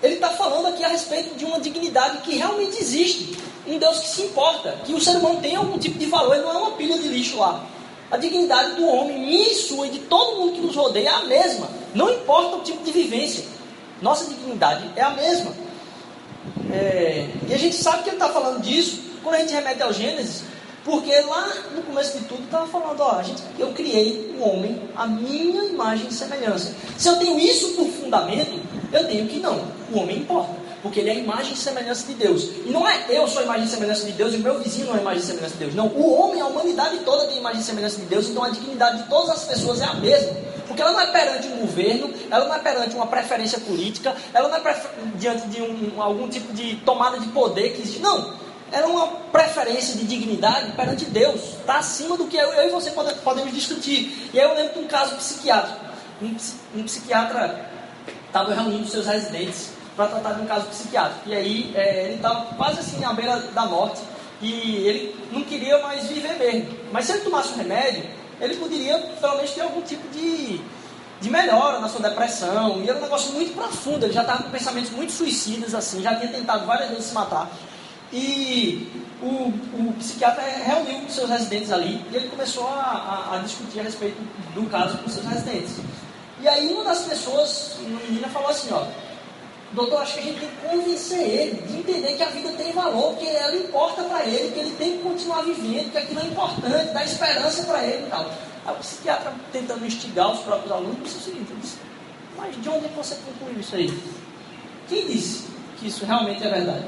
ele 0.01 0.15
está 0.15 0.29
falando 0.29 0.67
aqui 0.67 0.83
a 0.83 0.87
respeito 0.87 1.35
de 1.35 1.45
uma 1.45 1.59
dignidade 1.59 2.19
que 2.19 2.35
realmente 2.35 2.79
existe. 2.79 3.37
Um 3.67 3.77
Deus 3.77 3.99
que 3.99 4.07
se 4.07 4.21
importa, 4.21 4.71
que 4.85 4.93
o 4.93 5.01
ser 5.01 5.17
humano 5.17 5.41
tem 5.41 5.55
algum 5.55 5.77
tipo 5.77 5.99
de 5.99 6.05
valor, 6.05 6.35
ele 6.35 6.43
não 6.43 6.53
é 6.53 6.57
uma 6.57 6.71
pilha 6.71 6.97
de 6.97 7.09
lixo 7.09 7.37
lá. 7.37 7.65
A 8.09 8.15
dignidade 8.15 8.75
do 8.75 8.87
homem, 8.87 9.19
minha 9.19 9.51
e 9.51 9.55
sua 9.55 9.87
e 9.87 9.89
de 9.89 9.99
todo 9.99 10.39
mundo 10.39 10.53
que 10.53 10.61
nos 10.61 10.75
rodeia 10.75 11.09
é 11.09 11.13
a 11.13 11.25
mesma. 11.25 11.69
Não 11.93 12.09
importa 12.09 12.55
o 12.55 12.61
tipo 12.61 12.81
de 12.83 12.91
vivência. 12.91 13.43
Nossa 14.01 14.29
dignidade 14.29 14.89
é 14.95 15.01
a 15.01 15.09
mesma. 15.09 15.51
É, 16.71 17.27
e 17.47 17.53
a 17.53 17.57
gente 17.57 17.75
sabe 17.75 18.03
que 18.03 18.09
ele 18.09 18.17
está 18.17 18.29
falando 18.29 18.61
disso 18.61 19.01
quando 19.23 19.35
a 19.35 19.39
gente 19.39 19.53
remete 19.53 19.81
ao 19.81 19.93
Gênesis, 19.93 20.43
porque 20.83 21.13
lá 21.21 21.53
no 21.75 21.81
começo 21.83 22.17
de 22.17 22.23
tudo 22.25 22.43
estava 22.43 22.65
falando, 22.67 23.01
ó, 23.01 23.21
gente, 23.21 23.43
eu 23.59 23.73
criei 23.73 24.33
o 24.37 24.41
um 24.41 24.49
homem 24.49 24.81
a 24.95 25.05
minha 25.05 25.65
imagem 25.65 26.07
e 26.07 26.13
semelhança. 26.13 26.73
Se 26.97 27.09
eu 27.09 27.17
tenho 27.17 27.37
isso 27.37 27.73
por 27.73 27.87
fundamento, 27.87 28.57
eu 28.93 29.05
tenho 29.05 29.27
que 29.27 29.39
não. 29.39 29.65
O 29.91 29.99
homem 29.99 30.19
importa, 30.19 30.55
porque 30.81 31.01
ele 31.01 31.09
é 31.09 31.13
a 31.13 31.15
imagem 31.15 31.53
e 31.53 31.57
semelhança 31.57 32.07
de 32.07 32.13
Deus. 32.13 32.43
E 32.65 32.69
não 32.69 32.87
é 32.87 33.05
eu 33.09 33.27
sou 33.27 33.41
a 33.41 33.43
imagem 33.43 33.65
e 33.65 33.69
semelhança 33.69 34.05
de 34.05 34.13
Deus 34.13 34.33
e 34.33 34.37
o 34.37 34.39
meu 34.39 34.59
vizinho 34.59 34.87
não 34.87 34.95
é 34.95 34.97
a 34.99 35.01
imagem 35.01 35.23
e 35.23 35.25
semelhança 35.25 35.53
de 35.53 35.59
Deus. 35.59 35.75
Não, 35.75 35.87
o 35.87 36.13
homem, 36.13 36.39
a 36.39 36.45
humanidade 36.45 36.99
toda 36.99 37.27
tem 37.27 37.37
imagem 37.37 37.59
e 37.59 37.63
semelhança 37.63 37.97
de 37.97 38.05
Deus, 38.05 38.29
então 38.29 38.43
a 38.43 38.49
dignidade 38.49 39.03
de 39.03 39.09
todas 39.09 39.29
as 39.31 39.43
pessoas 39.43 39.81
é 39.81 39.85
a 39.85 39.93
mesma. 39.95 40.31
Porque 40.67 40.81
ela 40.81 40.91
não 40.91 41.01
é 41.01 41.07
perante 41.07 41.47
um 41.47 41.57
governo, 41.57 42.13
ela 42.29 42.45
não 42.45 42.55
é 42.55 42.59
perante 42.59 42.95
uma 42.95 43.07
preferência 43.07 43.59
política, 43.59 44.15
ela 44.33 44.49
não 44.49 44.57
é 44.57 44.81
diante 45.15 45.47
de 45.47 45.61
um, 45.61 46.01
algum 46.01 46.27
tipo 46.27 46.53
de 46.53 46.75
tomada 46.77 47.19
de 47.19 47.27
poder 47.27 47.73
que 47.73 47.81
existe. 47.81 47.99
Não 47.99 48.47
era 48.71 48.87
uma 48.87 49.07
preferência 49.31 49.95
de 49.95 50.05
dignidade 50.05 50.71
perante 50.73 51.05
Deus. 51.05 51.41
Está 51.59 51.77
acima 51.77 52.17
do 52.17 52.27
que 52.27 52.35
eu, 52.35 52.47
eu 52.53 52.67
e 52.67 52.71
você 52.71 52.91
pode, 52.91 53.13
podemos 53.19 53.53
discutir. 53.53 54.29
E 54.33 54.39
aí 54.39 54.45
eu 54.45 54.55
lembro 54.55 54.73
de 54.73 54.79
um 54.79 54.87
caso 54.87 55.15
psiquiátrico. 55.15 55.79
Um, 56.21 56.35
um 56.75 56.83
psiquiatra 56.83 57.69
estava 58.25 58.53
reunindo 58.53 58.87
seus 58.87 59.05
residentes 59.05 59.71
para 59.95 60.07
tratar 60.07 60.33
de 60.33 60.41
um 60.41 60.45
caso 60.45 60.65
psiquiátrico. 60.67 61.29
E 61.29 61.35
aí 61.35 61.71
é, 61.75 62.05
ele 62.05 62.15
estava 62.15 62.53
quase 62.55 62.79
assim 62.79 63.03
à 63.03 63.13
beira 63.13 63.37
da 63.39 63.65
morte. 63.65 64.01
E 64.41 64.85
ele 64.85 65.15
não 65.31 65.43
queria 65.43 65.79
mais 65.79 66.07
viver 66.07 66.37
mesmo. 66.37 66.77
Mas 66.91 67.05
se 67.05 67.13
ele 67.13 67.21
tomasse 67.21 67.53
um 67.53 67.57
remédio, 67.57 68.03
ele 68.39 68.55
poderia 68.55 68.97
pelo 68.99 69.35
menos 69.35 69.51
ter 69.51 69.61
algum 69.61 69.81
tipo 69.81 70.07
de, 70.09 70.61
de 71.19 71.29
melhora 71.29 71.79
na 71.79 71.89
sua 71.89 72.07
depressão. 72.07 72.81
E 72.83 72.89
era 72.89 72.97
um 72.97 73.01
negócio 73.01 73.33
muito 73.33 73.53
profundo. 73.53 74.05
Ele 74.05 74.13
já 74.13 74.21
estava 74.21 74.43
com 74.43 74.49
pensamentos 74.49 74.91
muito 74.91 75.11
suicidas, 75.11 75.73
assim, 75.73 76.01
já 76.01 76.15
tinha 76.15 76.31
tentado 76.31 76.65
várias 76.65 76.89
vezes 76.89 77.05
se 77.05 77.13
matar. 77.13 77.49
E 78.11 78.89
o, 79.21 79.49
o 79.79 79.93
psiquiatra 79.97 80.43
reuniu 80.43 81.01
com 81.01 81.09
seus 81.09 81.29
residentes 81.29 81.71
ali 81.71 82.05
e 82.11 82.15
ele 82.15 82.27
começou 82.29 82.67
a, 82.67 83.29
a, 83.31 83.35
a, 83.35 83.37
discutir 83.39 83.79
a 83.79 83.83
respeito 83.83 84.17
do 84.53 84.69
caso 84.69 84.97
com 84.99 85.09
seus 85.09 85.25
residentes. 85.25 85.77
E 86.39 86.47
aí 86.47 86.71
uma 86.71 86.83
das 86.83 86.99
pessoas, 86.99 87.77
uma 87.79 87.99
menina, 88.01 88.29
falou 88.29 88.49
assim, 88.49 88.69
ó, 88.71 88.85
doutor, 89.73 90.01
acho 90.01 90.13
que 90.13 90.19
a 90.19 90.23
gente 90.23 90.39
tem 90.39 90.49
que 90.49 90.67
convencer 90.67 91.19
ele 91.19 91.61
de 91.67 91.77
entender 91.79 92.15
que 92.15 92.23
a 92.23 92.29
vida 92.29 92.49
tem 92.51 92.71
valor, 92.71 93.15
que 93.17 93.27
ela 93.27 93.55
importa 93.55 94.03
para 94.03 94.25
ele, 94.25 94.51
que 94.53 94.59
ele 94.59 94.75
tem 94.77 94.97
que 94.97 95.03
continuar 95.03 95.41
vivendo, 95.43 95.91
que 95.91 95.97
aquilo 95.97 96.19
é 96.19 96.25
importante, 96.25 96.93
dá 96.93 97.03
esperança 97.03 97.63
para 97.63 97.83
ele 97.83 98.05
e 98.05 98.09
tal. 98.09 98.25
Aí 98.65 98.73
o 98.73 98.77
psiquiatra 98.79 99.33
tentando 99.51 99.85
instigar 99.85 100.31
os 100.31 100.39
próprios 100.39 100.71
alunos, 100.71 100.97
disse 101.03 101.17
o 101.17 101.21
seguinte, 101.21 101.53
disse, 101.61 101.77
mas 102.37 102.61
de 102.61 102.69
onde 102.69 102.85
é 102.85 102.89
você 102.89 103.15
concluiu 103.25 103.59
isso 103.59 103.75
aí? 103.75 103.91
Quem 104.87 105.07
disse 105.07 105.47
que 105.77 105.87
isso 105.87 106.05
realmente 106.05 106.45
é 106.45 106.49
verdade? 106.49 106.85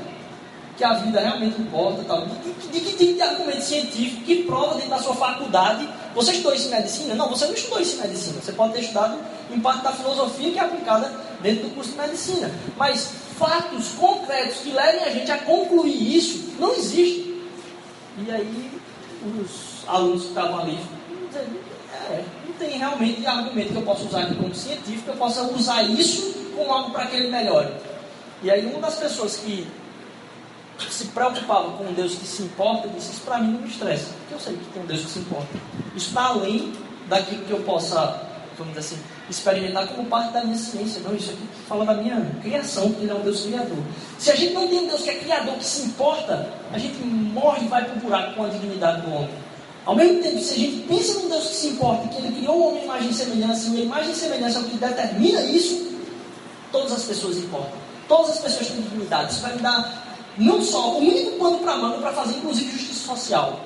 que 0.79 0.83
a 0.85 0.93
vida 0.93 1.19
realmente 1.19 1.61
importa, 1.61 2.01
tal. 2.07 2.25
De, 2.25 2.53
de, 2.53 2.67
de 2.69 2.79
que 2.79 2.93
tipo 2.93 3.15
de 3.15 3.21
argumento 3.21 3.61
científico 3.61 4.23
que 4.23 4.43
prova 4.43 4.75
dentro 4.75 4.91
da 4.91 4.99
sua 4.99 5.13
faculdade? 5.13 5.87
Você 6.15 6.31
estudou 6.31 6.55
isso 6.55 6.69
em 6.69 6.71
medicina? 6.71 7.15
Não, 7.15 7.27
você 7.27 7.45
não 7.45 7.53
estudou 7.53 7.81
isso 7.81 7.97
em 7.97 8.07
medicina. 8.07 8.39
Você 8.41 8.53
pode 8.53 8.71
ter 8.71 8.79
estudado 8.79 9.19
em 9.49 9.59
parte 9.59 9.83
da 9.83 9.91
filosofia 9.91 10.51
que 10.51 10.59
é 10.59 10.61
aplicada 10.61 11.11
dentro 11.41 11.69
do 11.69 11.75
curso 11.75 11.91
de 11.91 11.97
medicina. 11.97 12.51
Mas 12.77 13.11
fatos 13.37 13.89
concretos 13.99 14.57
que 14.57 14.71
levem 14.71 15.03
a 15.03 15.09
gente 15.09 15.31
a 15.31 15.37
concluir 15.39 16.17
isso 16.17 16.53
não 16.59 16.73
existem. 16.73 17.41
E 18.25 18.31
aí 18.31 18.71
os 19.41 19.87
alunos 19.87 20.23
que 20.23 20.27
estavam 20.29 20.59
ali 20.59 20.79
é, 22.09 22.23
não 22.45 22.53
tem 22.53 22.77
realmente 22.77 23.25
argumento 23.25 23.71
que 23.71 23.75
eu 23.75 23.81
possa 23.83 24.05
usar 24.05 24.21
aqui 24.23 24.35
como 24.35 24.53
científico, 24.53 25.11
eu 25.11 25.15
possa 25.15 25.43
usar 25.43 25.83
isso 25.83 26.33
como 26.55 26.71
algo 26.71 26.91
para 26.91 27.05
que 27.07 27.15
ele 27.15 27.29
melhore. 27.29 27.71
E 28.41 28.49
aí 28.49 28.65
uma 28.65 28.79
das 28.79 28.95
pessoas 28.95 29.37
que 29.37 29.67
se 30.89 31.05
preocupava 31.07 31.71
com 31.71 31.85
um 31.85 31.93
Deus 31.93 32.15
que 32.15 32.25
se 32.25 32.43
importa, 32.43 32.87
disse: 32.87 33.11
Isso 33.11 33.21
para 33.21 33.39
mim 33.39 33.53
não 33.53 33.61
me 33.61 33.67
estressa, 33.67 34.11
porque 34.19 34.33
eu 34.33 34.39
sei 34.39 34.55
que 34.55 34.65
tem 34.65 34.83
um 34.83 34.85
Deus 34.85 35.01
que 35.01 35.09
se 35.09 35.19
importa. 35.19 35.49
Isso 35.95 36.09
está 36.09 36.27
além 36.27 36.73
daquilo 37.07 37.43
que 37.45 37.51
eu 37.51 37.59
possa, 37.61 38.27
vamos 38.57 38.73
dizer 38.73 38.95
assim, 38.95 39.03
experimentar 39.29 39.87
como 39.87 40.07
parte 40.07 40.33
da 40.33 40.43
minha 40.43 40.57
ciência. 40.57 41.01
Não, 41.01 41.15
isso 41.15 41.31
aqui 41.31 41.43
fala 41.67 41.85
da 41.85 41.93
minha 41.93 42.19
criação, 42.41 42.91
que 42.91 43.03
Ele 43.03 43.11
é 43.11 43.15
um 43.15 43.21
Deus 43.21 43.41
criador. 43.41 43.77
Se 44.17 44.31
a 44.31 44.35
gente 44.35 44.53
não 44.53 44.67
tem 44.67 44.79
um 44.79 44.87
Deus 44.87 45.01
que 45.01 45.09
é 45.09 45.15
criador, 45.15 45.55
que 45.55 45.65
se 45.65 45.83
importa, 45.83 46.51
a 46.73 46.77
gente 46.77 46.97
morre 47.03 47.65
e 47.65 47.67
vai 47.67 47.85
para 47.85 47.95
o 47.95 47.99
buraco 47.99 48.35
com 48.35 48.43
a 48.45 48.49
dignidade 48.49 49.01
do 49.01 49.13
homem. 49.13 49.29
Ao 49.85 49.95
mesmo 49.95 50.21
tempo, 50.21 50.39
se 50.39 50.53
a 50.53 50.57
gente 50.57 50.87
pensa 50.87 51.19
num 51.19 51.29
Deus 51.29 51.47
que 51.47 51.55
se 51.55 51.67
importa, 51.67 52.07
que 52.07 52.17
Ele 52.17 52.35
criou 52.35 52.57
o 52.57 52.67
homem 52.69 52.83
imagem 52.83 53.09
e 53.09 53.13
semelhança, 53.13 53.69
e 53.69 53.77
a 53.77 53.83
imagem 53.83 54.11
e 54.11 54.15
semelhança 54.15 54.59
é 54.59 54.61
o 54.61 54.65
que 54.65 54.77
determina 54.77 55.41
isso, 55.43 55.91
todas 56.71 56.91
as 56.91 57.03
pessoas 57.03 57.37
importam. 57.37 57.79
Todas 58.07 58.31
as 58.31 58.39
pessoas 58.39 58.67
têm 58.67 58.81
dignidade. 58.81 59.31
Isso 59.31 59.41
vai 59.41 59.55
me 59.55 59.61
dar 59.61 60.03
não 60.37 60.63
só 60.63 60.93
o 60.93 60.97
único 60.97 61.37
pano 61.37 61.59
para 61.59 61.77
manga 61.77 61.97
para 61.99 62.13
fazer, 62.13 62.37
inclusive, 62.37 62.71
justiça 62.71 63.07
social. 63.07 63.59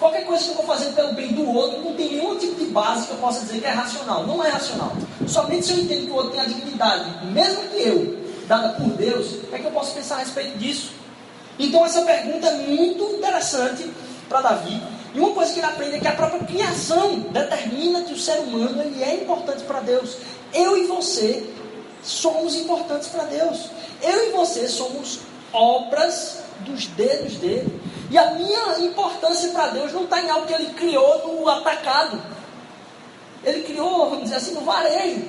Qualquer 0.00 0.24
coisa 0.24 0.42
que 0.42 0.50
eu 0.50 0.54
vou 0.54 0.64
fazer 0.64 0.92
pelo 0.92 1.12
bem 1.12 1.28
do 1.34 1.46
outro 1.46 1.82
não 1.82 1.92
tem 1.92 2.16
nenhum 2.16 2.34
tipo 2.38 2.54
de 2.54 2.64
base 2.70 3.06
que 3.06 3.12
eu 3.12 3.18
possa 3.18 3.44
dizer 3.44 3.60
que 3.60 3.66
é 3.66 3.70
racional. 3.70 4.26
Não 4.26 4.42
é 4.42 4.48
racional. 4.48 4.92
Somente 5.28 5.66
se 5.66 5.72
eu 5.72 5.78
entendo 5.78 6.06
que 6.06 6.10
o 6.10 6.14
outro 6.14 6.30
tem 6.30 6.40
a 6.40 6.44
dignidade, 6.44 7.26
mesmo 7.26 7.68
que 7.68 7.82
eu, 7.82 8.18
dada 8.48 8.70
por 8.70 8.88
Deus, 8.96 9.40
é 9.52 9.58
que 9.58 9.66
eu 9.66 9.70
posso 9.70 9.94
pensar 9.94 10.14
a 10.16 10.18
respeito 10.20 10.56
disso. 10.56 10.92
Então 11.58 11.84
essa 11.84 12.00
pergunta 12.00 12.46
é 12.46 12.66
muito 12.66 13.04
interessante 13.14 13.90
para 14.26 14.40
Davi. 14.40 14.82
E 15.14 15.20
uma 15.20 15.34
coisa 15.34 15.52
que 15.52 15.58
ele 15.58 15.66
aprende 15.66 15.96
é 15.96 16.00
que 16.00 16.08
a 16.08 16.12
própria 16.12 16.44
criação 16.44 17.18
determina 17.30 18.02
que 18.02 18.14
o 18.14 18.18
ser 18.18 18.38
humano 18.38 18.80
ele 18.80 19.02
é 19.04 19.16
importante 19.16 19.64
para 19.64 19.80
Deus. 19.80 20.16
Eu 20.54 20.78
e 20.78 20.86
você 20.86 21.46
somos 22.02 22.56
importantes 22.56 23.08
para 23.08 23.24
Deus. 23.24 23.66
Eu 24.00 24.28
e 24.28 24.32
você 24.32 24.66
somos 24.66 25.18
obras 25.52 26.38
dos 26.60 26.86
dedos 26.86 27.34
dele. 27.34 27.80
E 28.10 28.18
a 28.18 28.32
minha 28.32 28.80
importância 28.80 29.50
para 29.50 29.68
Deus 29.68 29.92
não 29.92 30.02
está 30.04 30.20
em 30.20 30.28
algo 30.28 30.46
que 30.46 30.52
ele 30.52 30.74
criou 30.74 31.28
no 31.28 31.48
atacado. 31.48 32.20
Ele 33.44 33.62
criou, 33.62 34.10
vamos 34.10 34.24
dizer 34.24 34.36
assim, 34.36 34.52
no 34.52 34.62
varejo. 34.62 35.22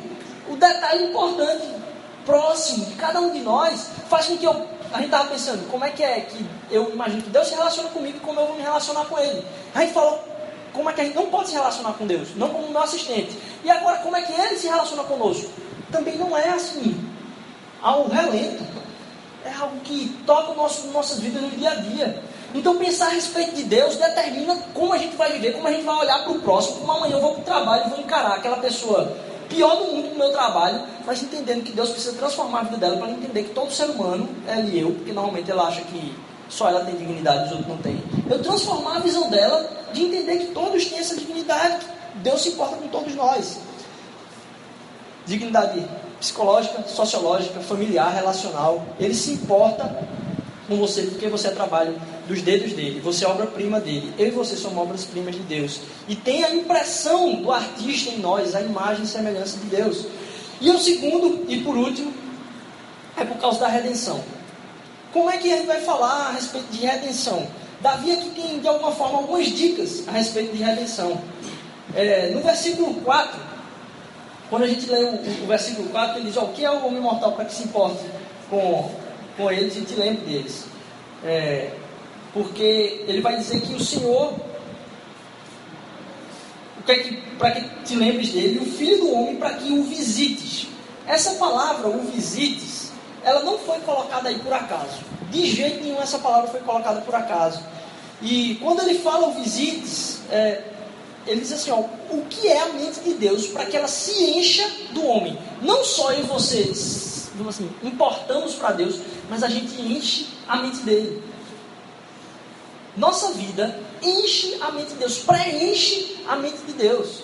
O 0.50 0.56
detalhe 0.56 1.06
importante 1.06 1.64
próximo 2.26 2.86
de 2.86 2.96
cada 2.96 3.22
um 3.22 3.32
de 3.32 3.40
nós 3.40 3.88
faz 4.10 4.26
com 4.26 4.38
que 4.38 4.46
eu. 4.46 4.68
A 4.92 4.98
gente 4.98 5.06
estava 5.06 5.30
pensando, 5.30 5.70
como 5.70 5.86
é 5.86 5.92
que 5.92 6.04
é 6.04 6.22
que 6.22 6.46
eu 6.70 6.92
imagino 6.92 7.22
que 7.22 7.30
Deus 7.30 7.48
se 7.48 7.56
relaciona 7.56 7.90
comigo 7.90 8.18
e 8.18 8.20
como 8.20 8.40
eu 8.40 8.48
vou 8.48 8.56
me 8.56 8.62
relacionar 8.62 9.06
com 9.06 9.18
Ele. 9.18 9.46
A 9.74 9.82
gente 9.82 9.94
falou, 9.94 10.20
como 10.74 10.90
é 10.90 10.94
que 10.94 11.02
a 11.02 11.04
gente 11.04 11.16
não 11.16 11.28
pode 11.28 11.50
se 11.50 11.54
relacionar 11.54 11.94
com 11.94 12.06
Deus? 12.06 12.36
Não 12.36 12.50
como 12.50 12.68
meu 12.68 12.82
assistente. 12.82 13.38
E 13.64 13.70
agora, 13.70 14.00
como 14.00 14.16
é 14.16 14.22
que 14.22 14.34
Ele 14.34 14.58
se 14.58 14.68
relaciona 14.68 15.04
conosco? 15.04 15.50
Também 15.92 16.18
não 16.18 16.36
é 16.38 16.50
assim. 16.50 17.00
Ao 17.82 18.08
relento. 18.08 18.64
É 19.46 19.54
algo 19.54 19.80
que 19.82 20.10
toca 20.26 20.54
nosso, 20.54 20.88
nossas 20.88 21.20
vidas 21.20 21.42
no 21.42 21.50
dia 21.52 21.72
a 21.72 21.76
dia. 21.76 22.24
Então, 22.54 22.78
pensar 22.78 23.08
a 23.08 23.10
respeito 23.12 23.56
de 23.56 23.64
Deus 23.64 23.96
determina 23.96 24.58
como 24.74 24.94
a 24.94 24.98
gente 24.98 25.16
vai 25.16 25.32
viver, 25.34 25.54
como 25.54 25.68
a 25.68 25.72
gente 25.72 25.84
vai 25.84 25.96
olhar 25.96 26.24
para 26.24 26.32
o 26.34 26.40
próximo, 26.42 26.78
como 26.78 26.92
amanhã 26.92 27.16
eu 27.16 27.22
vou 27.22 27.34
para 27.34 27.42
o 27.42 27.46
trabalho 27.46 27.84
e 27.86 27.90
vou 27.90 28.00
encarar 28.00 28.36
aquela 28.36 28.58
pessoa 28.58 29.16
pior 29.48 29.76
do 29.76 29.86
mundo 29.92 30.10
no 30.10 30.16
meu 30.16 30.32
trabalho, 30.32 30.82
mas 31.06 31.22
entendendo 31.22 31.64
que 31.64 31.72
Deus 31.72 31.90
precisa 31.90 32.18
transformar 32.18 32.60
a 32.60 32.64
vida 32.64 32.78
dela 32.78 32.98
para 32.98 33.12
entender 33.12 33.44
que 33.44 33.50
todo 33.50 33.72
ser 33.72 33.90
humano, 33.90 34.30
ela 34.48 34.62
e 34.62 34.80
eu, 34.80 34.92
porque 34.94 35.12
normalmente 35.12 35.52
ela 35.52 35.68
acha 35.68 35.82
que 35.82 36.16
só 36.50 36.70
ela 36.70 36.86
tem 36.86 36.96
dignidade 36.96 37.44
e 37.44 37.46
os 37.46 37.52
outros 37.52 37.68
não 37.68 37.78
têm. 37.78 38.02
Eu 38.30 38.42
transformar 38.42 38.98
a 38.98 39.00
visão 39.00 39.30
dela 39.30 39.70
de 39.94 40.04
entender 40.04 40.38
que 40.40 40.48
todos 40.48 40.86
têm 40.86 41.00
essa 41.00 41.16
dignidade, 41.16 41.86
Deus 42.16 42.42
se 42.42 42.50
importa 42.50 42.76
com 42.76 42.88
todos 42.88 43.16
nós. 43.16 43.60
Dignidade 45.26 45.86
psicológica, 46.20 46.84
sociológica, 46.88 47.60
familiar, 47.62 48.14
relacional. 48.14 48.84
Ele 49.00 49.14
se 49.14 49.34
importa 49.34 50.08
com 50.68 50.78
você 50.78 51.04
porque 51.04 51.28
você 51.28 51.48
é 51.48 51.52
trabalho 51.52 52.00
dos 52.28 52.42
dedos 52.42 52.74
dele, 52.74 53.00
você 53.00 53.26
é 53.26 53.28
obra-prima 53.28 53.80
dele. 53.80 54.14
Eu 54.18 54.28
e 54.28 54.32
você 54.32 54.56
somos 54.56 54.78
obras-primas 54.78 55.36
de 55.36 55.42
Deus. 55.42 55.82
E 56.08 56.16
tem 56.16 56.44
a 56.44 56.56
impressão 56.56 57.36
do 57.36 57.52
artista 57.52 58.12
em 58.12 58.20
nós, 58.20 58.56
a 58.56 58.62
imagem 58.62 59.04
e 59.04 59.08
semelhança 59.08 59.58
de 59.58 59.66
Deus. 59.66 60.06
E 60.60 60.70
o 60.70 60.80
segundo, 60.80 61.46
e 61.48 61.62
por 61.62 61.76
último, 61.76 62.14
é 63.18 63.26
por 63.26 63.38
causa 63.38 63.60
da 63.60 63.68
redenção. 63.68 64.24
Como 65.12 65.30
é 65.30 65.38
que 65.38 65.50
gente 65.50 65.68
vai 65.68 65.82
falar 65.82 66.30
a 66.30 66.32
respeito 66.32 66.72
de 66.72 66.86
redenção? 66.86 67.48
Davi 67.82 68.12
aqui 68.12 68.30
tem, 68.30 68.60
de 68.60 68.68
alguma 68.68 68.92
forma, 68.92 69.18
algumas 69.18 69.48
dicas 69.48 70.08
a 70.08 70.12
respeito 70.12 70.56
de 70.56 70.64
redenção. 70.64 71.20
É, 71.96 72.30
no 72.30 72.42
versículo 72.42 72.94
4, 73.02 73.40
quando 74.50 74.64
a 74.64 74.68
gente 74.68 74.86
lê 74.90 75.04
o, 75.04 75.44
o 75.44 75.48
versículo 75.48 75.90
4, 75.90 76.20
ele 76.20 76.28
diz: 76.28 76.38
O 76.38 76.48
que 76.50 76.64
é 76.64 76.72
o 76.72 76.86
homem 76.86 77.02
mortal 77.02 77.34
para 77.34 77.46
que 77.46 77.54
se 77.54 77.64
importe 77.64 78.04
com, 78.50 78.92
com 79.38 79.52
eles 79.52 79.76
e 79.78 79.82
te 79.82 79.96
lembre 79.96 80.26
deles? 80.26 80.66
É, 81.24 81.72
porque 82.34 83.04
ele 83.08 83.22
vai 83.22 83.38
dizer 83.38 83.62
que 83.62 83.74
o 83.74 83.80
Senhor, 83.80 84.34
é 86.88 86.96
para 87.38 87.52
que 87.52 87.70
te 87.86 87.96
lembres 87.96 88.32
dele, 88.32 88.60
o 88.60 88.66
filho 88.66 89.00
do 89.00 89.14
homem 89.14 89.36
para 89.36 89.54
que 89.56 89.72
o 89.72 89.84
visites. 89.84 90.68
Essa 91.08 91.32
palavra, 91.32 91.88
o 91.88 92.00
visites, 92.12 92.92
ela 93.24 93.42
não 93.44 93.58
foi 93.58 93.80
colocada 93.80 94.30
aí 94.30 94.40
por 94.40 94.54
acaso. 94.54 95.00
De 95.30 95.46
jeito 95.46 95.84
nenhum 95.84 96.02
essa 96.02 96.20
palavra 96.20 96.50
foi 96.50 96.60
colocada 96.62 97.02
por 97.02 97.16
acaso. 97.16 97.62
E 98.22 98.56
quando 98.62 98.82
ele 98.82 99.00
fala 99.00 99.28
o 99.28 99.34
visites, 99.34 100.20
é, 100.30 100.64
ele 101.26 101.42
diz 101.42 101.52
assim: 101.52 101.72
ó, 101.72 101.80
o 102.14 102.26
que 102.30 102.48
é 102.48 102.62
a 102.62 102.68
mente 102.74 103.00
de 103.02 103.14
Deus 103.14 103.48
para 103.48 103.66
que 103.66 103.76
ela 103.76 103.88
se 103.88 104.24
encha 104.24 104.68
do 104.92 105.06
homem? 105.06 105.38
Não 105.62 105.84
só 105.84 106.12
eu 106.12 106.20
e 106.20 106.28
vocês, 107.38 107.66
assim, 107.66 107.70
importamos 107.84 108.56
para 108.56 108.72
Deus, 108.72 109.00
mas 109.30 109.44
a 109.44 109.48
gente 109.48 109.80
enche 109.82 110.28
a 110.48 110.58
mente 110.58 110.78
dele. 110.78 111.24
Nossa 112.96 113.32
vida 113.34 113.80
enche 114.02 114.58
a 114.62 114.72
mente 114.72 114.90
de 114.90 114.96
Deus, 114.96 115.20
preenche 115.20 116.18
a 116.28 116.36
mente 116.36 116.58
de 116.68 116.74
Deus. 116.74 117.24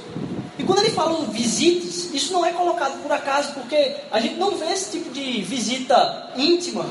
E 0.58 0.64
quando 0.64 0.80
ele 0.80 0.92
fala 0.92 1.26
visites, 1.26 2.14
isso 2.14 2.34
não 2.34 2.46
é 2.46 2.52
colocado 2.52 3.02
por 3.04 3.12
acaso, 3.12 3.54
porque 3.54 3.96
a 4.12 4.20
gente 4.20 4.36
não 4.36 4.56
vê 4.58 4.72
esse 4.72 4.98
tipo 4.98 5.12
de 5.12 5.42
visita 5.42 6.32
íntima 6.36 6.86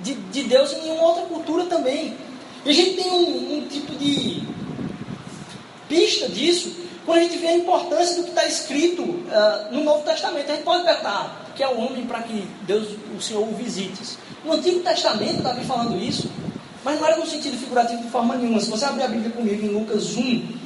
de, 0.00 0.14
de 0.14 0.42
Deus 0.44 0.72
em 0.72 0.82
nenhuma 0.82 1.02
outra 1.02 1.22
cultura 1.24 1.64
também. 1.64 2.16
E 2.64 2.70
a 2.70 2.72
gente 2.72 3.02
tem 3.02 3.10
um, 3.10 3.58
um 3.58 3.68
tipo 3.68 3.94
de 3.96 4.42
pista 5.88 6.28
disso 6.28 6.72
quando 7.04 7.18
a 7.18 7.22
gente 7.22 7.38
vê 7.38 7.48
a 7.48 7.56
importância 7.56 8.16
do 8.16 8.24
que 8.24 8.28
está 8.28 8.44
escrito 8.44 9.02
uh, 9.02 9.72
no 9.72 9.82
Novo 9.82 10.04
Testamento. 10.04 10.50
A 10.50 10.54
gente 10.54 10.64
pode 10.64 10.84
perguntar, 10.84 11.39
o 11.39 11.39
que 11.54 11.62
é 11.62 11.68
o 11.68 11.78
homem 11.78 12.06
para 12.06 12.22
que 12.22 12.46
Deus, 12.66 12.88
o 13.16 13.20
Senhor, 13.20 13.42
o 13.42 13.54
visite? 13.54 14.16
No 14.44 14.52
Antigo 14.52 14.80
Testamento, 14.80 15.42
Davi 15.42 15.64
falando 15.64 15.96
isso, 15.96 16.30
mas 16.84 16.98
não 16.98 17.06
era 17.06 17.16
no 17.16 17.26
sentido 17.26 17.58
figurativo 17.58 18.02
de 18.02 18.10
forma 18.10 18.34
nenhuma. 18.36 18.60
Se 18.60 18.70
você 18.70 18.84
abrir 18.84 19.02
a 19.02 19.08
Bíblia 19.08 19.30
comigo 19.30 19.64
em 19.64 19.68
Lucas 19.68 20.16
1, 20.16 20.60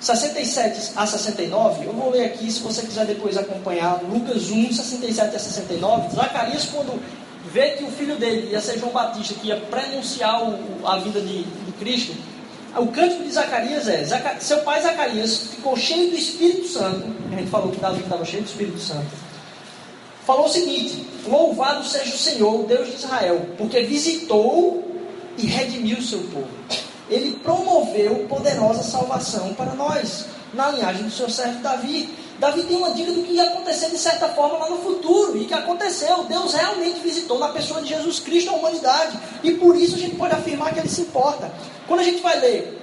67 0.00 0.92
a 0.96 1.06
69, 1.06 1.86
eu 1.86 1.92
vou 1.92 2.10
ler 2.10 2.26
aqui, 2.26 2.50
se 2.50 2.60
você 2.60 2.82
quiser 2.82 3.06
depois 3.06 3.36
acompanhar, 3.38 4.02
Lucas 4.02 4.50
1, 4.50 4.72
67 4.72 5.36
a 5.36 5.38
69, 5.38 6.14
Zacarias, 6.14 6.66
quando 6.66 7.00
vê 7.52 7.70
que 7.70 7.84
o 7.84 7.90
filho 7.90 8.16
dele 8.16 8.50
ia 8.50 8.60
ser 8.60 8.78
João 8.78 8.92
Batista, 8.92 9.34
que 9.34 9.48
ia 9.48 9.56
prenunciar 9.56 10.42
o, 10.42 10.86
a 10.86 10.98
vida 10.98 11.20
de, 11.20 11.44
de 11.44 11.72
Cristo, 11.78 12.14
o 12.76 12.88
cântico 12.88 13.22
de 13.22 13.30
Zacarias 13.30 13.88
é: 13.88 14.04
seu 14.40 14.58
pai 14.58 14.82
Zacarias 14.82 15.38
ficou 15.54 15.76
cheio 15.76 16.10
do 16.10 16.16
Espírito 16.16 16.66
Santo, 16.68 17.06
a 17.32 17.36
gente 17.36 17.48
falou 17.48 17.70
que 17.70 17.80
Davi 17.80 18.00
estava 18.00 18.24
cheio 18.24 18.42
do 18.42 18.48
Espírito 18.48 18.78
Santo, 18.80 19.06
falou 20.26 20.46
o 20.46 20.48
seguinte: 20.48 21.06
Louvado 21.26 21.84
seja 21.84 22.14
o 22.14 22.18
Senhor, 22.18 22.64
Deus 22.66 22.88
de 22.88 22.96
Israel, 22.96 23.48
porque 23.56 23.80
visitou 23.82 24.84
e 25.38 25.46
redimiu 25.46 25.98
o 25.98 26.02
seu 26.02 26.20
povo. 26.20 26.48
Ele 27.08 27.36
promoveu 27.42 28.26
poderosa 28.28 28.82
salvação 28.82 29.54
para 29.54 29.74
nós, 29.74 30.26
na 30.52 30.70
linhagem 30.70 31.04
do 31.04 31.10
seu 31.10 31.28
servo 31.28 31.60
Davi. 31.60 32.08
Davi 32.38 32.64
tem 32.64 32.76
uma 32.76 32.90
dica 32.90 33.12
do 33.12 33.22
que 33.22 33.34
ia 33.34 33.44
acontecer 33.44 33.90
de 33.90 33.98
certa 33.98 34.28
forma 34.30 34.58
lá 34.58 34.70
no 34.70 34.78
futuro, 34.78 35.36
e 35.36 35.44
que 35.44 35.54
aconteceu. 35.54 36.24
Deus 36.24 36.52
realmente 36.52 37.00
visitou 37.00 37.38
na 37.38 37.48
pessoa 37.48 37.80
de 37.80 37.88
Jesus 37.88 38.20
Cristo 38.20 38.50
a 38.50 38.54
humanidade, 38.54 39.18
e 39.42 39.52
por 39.52 39.76
isso 39.76 39.96
a 39.96 39.98
gente 39.98 40.16
pode 40.16 40.34
afirmar 40.34 40.72
que 40.72 40.80
ele 40.80 40.88
se 40.88 41.02
importa. 41.02 41.52
Quando 41.86 42.00
a 42.00 42.04
gente 42.04 42.20
vai 42.20 42.38
ler 42.40 42.80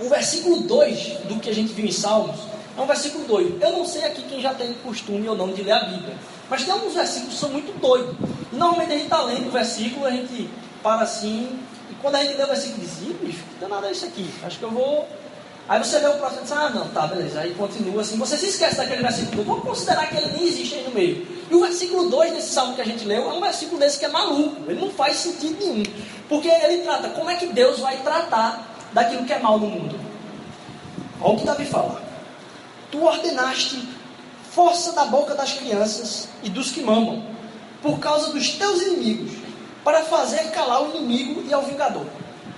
o 0.00 0.08
versículo 0.08 0.60
2 0.60 0.98
do 1.28 1.40
que 1.40 1.50
a 1.50 1.54
gente 1.54 1.72
viu 1.72 1.86
em 1.86 1.92
Salmos, 1.92 2.49
é 2.80 2.84
um 2.84 2.86
versículo 2.86 3.24
doido. 3.24 3.58
Eu 3.62 3.72
não 3.72 3.84
sei 3.84 4.04
aqui 4.04 4.22
quem 4.22 4.40
já 4.40 4.54
tem 4.54 4.72
costume 4.74 5.28
ou 5.28 5.36
não 5.36 5.52
de 5.52 5.62
ler 5.62 5.72
a 5.72 5.84
Bíblia, 5.84 6.16
mas 6.48 6.64
tem 6.64 6.72
alguns 6.72 6.94
versículos 6.94 7.34
que 7.34 7.40
são 7.40 7.50
muito 7.50 7.78
doidos. 7.78 8.14
E 8.52 8.56
normalmente 8.56 8.92
a 8.92 8.94
gente 8.94 9.04
está 9.04 9.22
lendo 9.22 9.48
o 9.48 9.50
versículo, 9.50 10.06
a 10.06 10.10
gente 10.10 10.48
para 10.82 11.02
assim 11.02 11.60
quando 12.00 12.14
a 12.14 12.22
gente 12.22 12.36
lê 12.36 12.44
o 12.44 12.46
versículo, 12.46 12.80
diz, 12.80 13.02
Ih, 13.02 13.16
bicho, 13.22 13.44
não 13.52 13.58
tem 13.58 13.68
nada 13.68 13.90
isso 13.90 14.06
aqui. 14.06 14.30
Acho 14.42 14.58
que 14.58 14.64
eu 14.64 14.70
vou. 14.70 15.06
Aí 15.68 15.78
você 15.78 15.98
lê 15.98 16.08
o 16.08 16.14
próximo 16.14 16.40
e 16.40 16.42
diz, 16.44 16.52
ah, 16.52 16.70
não, 16.70 16.88
tá, 16.88 17.06
beleza. 17.06 17.40
Aí 17.40 17.54
continua 17.54 18.00
assim. 18.00 18.16
Você 18.16 18.36
se 18.36 18.48
esquece 18.48 18.76
daquele 18.76 19.02
versículo. 19.02 19.44
Vamos 19.44 19.62
considerar 19.62 20.08
que 20.08 20.16
ele 20.16 20.32
nem 20.32 20.48
existe 20.48 20.74
aí 20.74 20.84
no 20.84 20.90
meio. 20.90 21.26
E 21.48 21.54
o 21.54 21.60
versículo 21.60 22.08
2 22.08 22.32
desse 22.32 22.48
salmo 22.48 22.74
que 22.74 22.80
a 22.80 22.84
gente 22.84 23.04
leu 23.04 23.30
é 23.30 23.34
um 23.34 23.40
versículo 23.40 23.78
desse 23.78 23.98
que 23.98 24.04
é 24.04 24.08
maluco. 24.08 24.68
Ele 24.68 24.80
não 24.80 24.90
faz 24.90 25.16
sentido 25.16 25.56
nenhum. 25.60 25.82
Porque 26.28 26.48
ele 26.48 26.82
trata 26.82 27.10
como 27.10 27.30
é 27.30 27.36
que 27.36 27.46
Deus 27.46 27.78
vai 27.78 27.98
tratar 27.98 28.66
daquilo 28.92 29.24
que 29.24 29.32
é 29.32 29.38
mal 29.38 29.58
no 29.58 29.66
mundo. 29.66 29.94
Olha 31.20 31.34
o 31.34 31.38
que 31.38 31.44
Davi 31.44 31.66
fala. 31.66 32.09
Tu 32.90 33.02
ordenaste 33.02 33.88
força 34.50 34.92
da 34.92 35.04
boca 35.04 35.34
das 35.34 35.52
crianças 35.52 36.28
e 36.42 36.50
dos 36.50 36.72
que 36.72 36.82
mamam, 36.82 37.22
por 37.80 37.98
causa 37.98 38.32
dos 38.32 38.50
teus 38.50 38.82
inimigos 38.82 39.32
para 39.84 40.02
fazer 40.04 40.50
calar 40.50 40.82
o 40.82 40.96
inimigo 40.96 41.44
e 41.48 41.52
ao 41.52 41.62
vingador. 41.62 42.06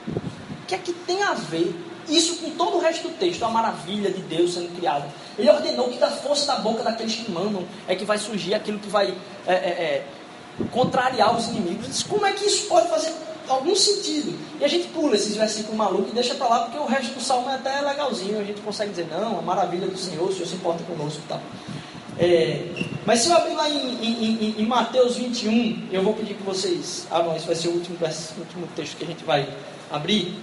O 0.09 0.67
que 0.67 0.75
é 0.75 0.79
que 0.79 0.93
tem 0.93 1.23
a 1.23 1.35
ver 1.35 1.75
isso 2.09 2.37
com 2.37 2.51
todo 2.51 2.79
o 2.79 2.81
resto 2.81 3.09
do 3.09 3.15
texto, 3.15 3.45
a 3.45 3.49
maravilha 3.49 4.11
de 4.11 4.23
Deus 4.23 4.55
sendo 4.55 4.75
criada? 4.77 5.07
Ele 5.39 5.51
ordenou 5.51 5.89
que 5.89 5.99
da 5.99 6.11
força 6.11 6.47
da 6.47 6.57
boca 6.57 6.83
daqueles 6.83 7.15
que 7.15 7.31
mandam 7.31 7.65
é 7.87 7.95
que 7.95 8.05
vai 8.05 8.19
surgir 8.19 8.55
aquilo 8.55 8.79
que 8.79 8.89
vai 8.89 9.15
é, 9.47 9.53
é, 9.53 9.55
é, 9.55 10.07
contrariar 10.71 11.37
os 11.37 11.49
inimigos. 11.49 12.03
Como 12.03 12.27
é 12.27 12.33
que 12.33 12.45
isso 12.45 12.67
pode 12.67 12.89
fazer 12.89 13.13
algum 13.49 13.75
sentido? 13.75 14.39
E 14.61 14.65
a 14.65 14.69
gente 14.69 14.89
pula 14.89 15.15
esses 15.15 15.37
versículos 15.37 15.77
malucos 15.77 16.11
e 16.11 16.15
deixa 16.15 16.35
para 16.35 16.49
lá, 16.49 16.61
porque 16.61 16.79
o 16.79 16.87
resto 16.87 17.15
do 17.15 17.21
salmo 17.21 17.49
é 17.51 17.55
até 17.55 17.81
legalzinho. 17.81 18.41
A 18.41 18.45
gente 18.45 18.61
consegue 18.61 18.91
dizer, 18.91 19.07
não, 19.11 19.39
a 19.39 19.43
maravilha 19.43 19.87
do 19.87 19.99
Senhor, 19.99 20.29
o 20.29 20.33
Senhor 20.33 20.47
se 20.47 20.55
importa 20.55 20.83
conosco 20.85 21.21
e 21.25 21.29
tal. 21.29 21.41
É, 22.19 22.67
mas 23.07 23.21
se 23.21 23.31
eu 23.31 23.37
abrir 23.37 23.55
lá 23.55 23.69
em, 23.69 24.05
em, 24.05 24.45
em, 24.45 24.55
em, 24.59 24.67
Mateus 24.67 25.17
21, 25.17 25.89
eu 25.91 26.03
vou 26.03 26.15
pedir 26.15 26.35
que 26.35 26.43
vocês 26.43 27.07
abram, 27.11 27.35
esse 27.35 27.47
vai 27.47 27.55
ser 27.55 27.69
o 27.69 27.73
último, 27.73 27.97
o 28.01 28.41
último 28.41 28.67
texto 28.77 28.97
que 28.97 29.05
a 29.05 29.07
gente 29.07 29.25
vai 29.25 29.49
abrir. 29.91 30.35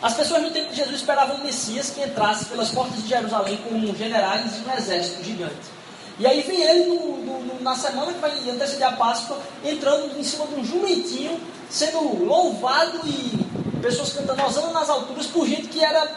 As 0.00 0.14
pessoas 0.14 0.42
no 0.42 0.50
tempo 0.50 0.70
de 0.70 0.76
Jesus 0.76 0.96
esperavam 0.96 1.36
o 1.36 1.44
Messias 1.44 1.90
que 1.90 2.02
entrasse 2.02 2.46
pelas 2.46 2.70
portas 2.70 3.02
de 3.02 3.08
Jerusalém 3.08 3.58
com 3.58 3.94
generais 3.94 4.52
e 4.58 4.68
um 4.68 4.74
exército 4.74 5.22
gigante. 5.22 5.73
E 6.18 6.26
aí 6.26 6.42
vem 6.42 6.62
ele 6.62 6.84
no, 6.84 7.40
no, 7.40 7.60
na 7.60 7.76
semana 7.76 8.12
que 8.12 8.20
vai 8.20 8.30
anteceder 8.48 8.86
a 8.86 8.92
Páscoa, 8.92 9.38
entrando 9.64 10.18
em 10.18 10.22
cima 10.22 10.46
de 10.46 10.54
um 10.54 10.64
jumentinho, 10.64 11.40
sendo 11.68 12.24
louvado 12.24 13.00
e 13.04 13.80
pessoas 13.82 14.12
cantando 14.12 14.44
Osana 14.44 14.72
nas 14.72 14.88
alturas 14.88 15.26
por 15.26 15.46
gente 15.46 15.68
que 15.68 15.82
era 15.82 16.08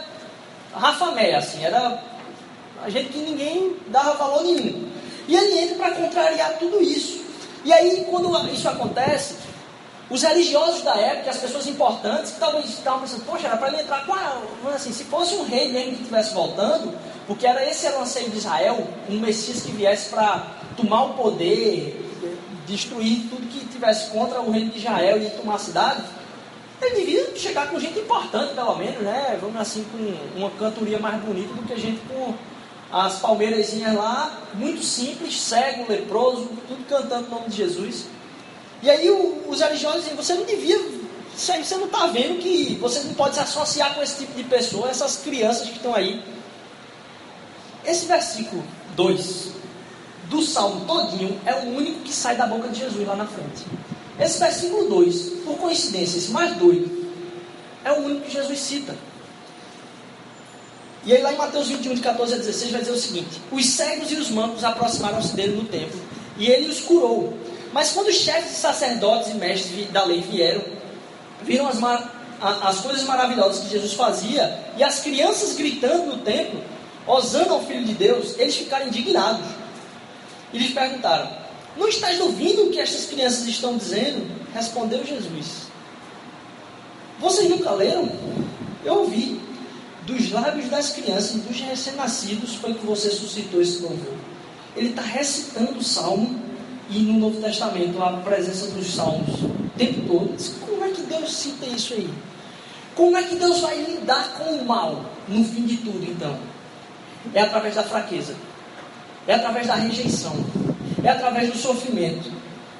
rafamé, 0.73 1.35
assim, 1.35 1.63
era 1.63 2.01
a 2.83 2.89
gente 2.89 3.09
que 3.09 3.17
ninguém 3.17 3.75
dava 3.87 4.13
valor 4.13 4.43
nenhum. 4.43 4.87
E 5.27 5.35
ele 5.35 5.59
entra 5.59 5.75
para 5.75 5.95
contrariar 5.95 6.57
tudo 6.59 6.81
isso. 6.81 7.21
E 7.65 7.73
aí, 7.73 8.05
quando 8.09 8.31
isso 8.53 8.69
acontece, 8.69 9.35
os 10.09 10.23
religiosos 10.23 10.83
da 10.83 10.95
época, 10.95 11.29
as 11.29 11.37
pessoas 11.37 11.67
importantes, 11.67 12.31
que 12.31 12.39
talvez 12.39 12.65
estavam 12.65 13.01
pensando, 13.01 13.25
poxa, 13.25 13.47
era 13.47 13.57
para 13.57 13.67
ele 13.69 13.81
entrar 13.81 14.05
com 14.05 14.13
a. 14.13 14.41
Assim, 14.73 14.93
se 14.93 15.03
fosse 15.03 15.35
um 15.35 15.43
rei 15.43 15.71
mesmo 15.71 15.95
que 15.95 16.01
estivesse 16.01 16.33
voltando, 16.33 16.97
porque 17.25 17.45
era 17.45 17.69
esse 17.69 17.85
era 17.85 17.99
o 17.99 18.01
anseio 18.01 18.29
de 18.29 18.37
Israel, 18.37 18.87
um 19.09 19.19
Messias 19.19 19.61
que 19.61 19.71
viesse 19.71 20.09
para 20.09 20.47
tomar 20.77 21.03
o 21.05 21.13
poder 21.15 22.05
destruir 22.65 23.27
tudo 23.29 23.47
que 23.47 23.65
tivesse 23.65 24.09
contra 24.11 24.41
o 24.41 24.51
reino 24.51 24.71
de 24.71 24.77
Israel 24.77 25.21
e 25.21 25.29
tomar 25.31 25.55
a 25.55 25.59
cidade, 25.59 26.03
ele 26.81 26.95
devia 26.95 27.35
chegar 27.35 27.69
com 27.69 27.79
gente 27.79 27.99
importante, 27.99 28.53
pelo 28.53 28.75
menos, 28.75 29.01
né? 29.01 29.37
Vamos 29.41 29.59
assim, 29.59 29.85
com 29.91 30.39
uma 30.39 30.51
cantoria 30.51 30.99
mais 30.99 31.21
bonita 31.21 31.53
do 31.53 31.63
que 31.63 31.73
a 31.73 31.77
gente 31.77 31.99
com 32.07 32.33
as 32.91 33.19
palmeirazinhas 33.19 33.95
lá, 33.95 34.41
muito 34.53 34.83
simples, 34.83 35.41
cego, 35.41 35.85
leproso, 35.89 36.49
tudo 36.67 36.85
cantando 36.87 37.27
o 37.27 37.29
nome 37.29 37.49
de 37.49 37.57
Jesus. 37.57 38.05
E 38.81 38.89
aí 38.89 39.09
os 39.09 39.59
religiosos 39.59 40.01
dizem, 40.01 40.15
você 40.15 40.33
não 40.33 40.45
devia, 40.45 40.79
você 41.35 41.75
não 41.75 41.85
está 41.85 42.07
vendo 42.07 42.39
que 42.39 42.77
você 42.79 42.99
não 43.01 43.13
pode 43.13 43.35
se 43.35 43.41
associar 43.41 43.95
com 43.95 44.01
esse 44.01 44.19
tipo 44.19 44.33
de 44.33 44.43
pessoa, 44.43 44.89
essas 44.89 45.17
crianças 45.17 45.69
que 45.69 45.77
estão 45.77 45.93
aí. 45.93 46.21
Esse 47.85 48.05
versículo 48.05 48.63
2 48.95 49.51
do 50.29 50.41
Salmo 50.41 50.85
todinho 50.85 51.39
é 51.45 51.53
o 51.53 51.75
único 51.75 52.01
que 52.01 52.13
sai 52.13 52.35
da 52.35 52.45
boca 52.45 52.67
de 52.67 52.79
Jesus 52.79 53.07
lá 53.07 53.15
na 53.15 53.25
frente. 53.25 53.65
Esse 54.19 54.39
versículo 54.39 54.89
2, 54.89 55.43
por 55.45 55.57
coincidência, 55.57 56.17
esse 56.17 56.31
mais 56.31 56.55
doido, 56.57 56.89
é 57.83 57.91
o 57.91 58.03
único 58.03 58.25
que 58.25 58.31
Jesus 58.31 58.59
cita. 58.59 58.95
E 61.05 61.13
aí 61.13 61.21
lá 61.21 61.31
em 61.31 61.37
Mateus 61.37 61.69
21, 61.69 61.95
de 61.95 62.01
14 62.01 62.33
a 62.33 62.37
16, 62.37 62.71
vai 62.71 62.81
dizer 62.81 62.93
o 62.93 62.97
seguinte: 62.97 63.41
Os 63.51 63.65
cegos 63.65 64.11
e 64.11 64.15
os 64.15 64.29
mancos 64.29 64.63
aproximaram-se 64.63 65.33
dele 65.35 65.55
no 65.55 65.65
templo, 65.65 65.99
e 66.37 66.47
ele 66.47 66.67
os 66.67 66.81
curou. 66.81 67.37
Mas 67.77 67.91
quando 67.91 68.07
os 68.07 68.15
chefes 68.15 68.57
sacerdotes 68.57 69.29
e 69.29 69.35
mestres 69.35 69.87
da 69.91 70.03
lei 70.03 70.19
vieram, 70.19 70.63
viram 71.43 71.67
as, 71.67 71.77
as 72.41 72.79
coisas 72.79 73.03
maravilhosas 73.03 73.63
que 73.63 73.69
Jesus 73.69 73.93
fazia, 73.93 74.59
e 74.75 74.83
as 74.83 75.01
crianças 75.01 75.55
gritando 75.55 76.07
no 76.07 76.17
templo, 76.23 76.59
osando 77.05 77.53
ao 77.53 77.63
Filho 77.63 77.85
de 77.85 77.93
Deus, 77.93 78.33
eles 78.39 78.55
ficaram 78.55 78.87
indignados. 78.87 79.45
E 80.51 80.57
lhes 80.57 80.73
perguntaram: 80.73 81.29
Não 81.77 81.87
estás 81.87 82.19
ouvindo 82.19 82.63
o 82.63 82.71
que 82.71 82.79
estas 82.79 83.05
crianças 83.05 83.45
estão 83.45 83.77
dizendo? 83.77 84.27
Respondeu 84.55 85.05
Jesus: 85.05 85.67
Vocês 87.19 87.47
nunca 87.47 87.69
leram? 87.73 88.09
Eu 88.83 89.01
ouvi. 89.01 89.39
Dos 90.01 90.31
lábios 90.31 90.67
das 90.67 90.93
crianças 90.93 91.35
e 91.35 91.39
dos 91.41 91.61
recém-nascidos 91.61 92.55
foi 92.55 92.73
que 92.73 92.83
você 92.87 93.11
suscitou 93.11 93.61
esse 93.61 93.81
louvor. 93.83 94.15
Ele 94.75 94.89
está 94.89 95.03
recitando 95.03 95.77
o 95.77 95.83
salmo 95.83 96.46
e 96.89 96.99
no 96.99 97.19
Novo 97.19 97.41
Testamento 97.41 98.01
a 98.01 98.13
presença 98.13 98.67
dos 98.71 98.95
salmos 98.95 99.41
o 99.41 99.69
tempo 99.77 100.01
todo. 100.07 100.59
Como 100.65 100.83
é 100.83 100.89
que 100.89 101.01
Deus 101.03 101.33
cita 101.33 101.65
isso 101.65 101.93
aí? 101.93 102.09
Como 102.95 103.15
é 103.17 103.23
que 103.23 103.35
Deus 103.35 103.59
vai 103.59 103.77
lidar 103.77 104.33
com 104.37 104.51
o 104.55 104.65
mal 104.65 105.05
no 105.27 105.43
fim 105.43 105.65
de 105.65 105.77
tudo, 105.77 106.03
então? 106.03 106.35
É 107.33 107.41
através 107.41 107.75
da 107.75 107.83
fraqueza, 107.83 108.33
é 109.27 109.33
através 109.33 109.67
da 109.67 109.75
rejeição, 109.75 110.33
é 111.03 111.09
através 111.09 111.51
do 111.51 111.57
sofrimento. 111.57 112.31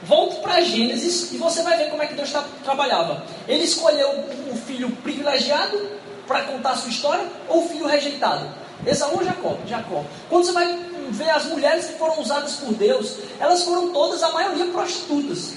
Volte 0.04 0.38
para 0.38 0.62
Gênesis 0.62 1.34
e 1.34 1.38
você 1.38 1.62
vai 1.64 1.78
ver 1.78 1.90
como 1.90 2.02
é 2.02 2.08
que 2.08 2.14
Deus 2.14 2.34
trabalhava. 2.64 3.24
Ele 3.48 3.64
escolheu 3.64 4.10
o 4.52 4.56
filho 4.56 4.90
privilegiado 5.04 5.78
para 6.26 6.44
contar 6.44 6.72
a 6.72 6.76
sua 6.76 6.90
história 6.90 7.26
ou 7.50 7.66
o 7.66 7.68
filho 7.68 7.86
rejeitado? 7.86 8.48
Esaú 8.86 9.18
ou 9.18 9.26
Jacó? 9.26 9.58
Jacó. 9.68 10.04
Quando 10.30 10.46
você 10.46 10.52
vai 10.52 10.80
ver 11.12 11.30
as 11.30 11.46
mulheres 11.46 11.86
que 11.86 11.94
foram 11.94 12.20
usadas 12.20 12.54
por 12.56 12.74
Deus, 12.74 13.16
elas 13.40 13.64
foram 13.64 13.92
todas, 13.92 14.24
a 14.24 14.32
maioria, 14.32 14.66
prostitutas. 14.68 15.54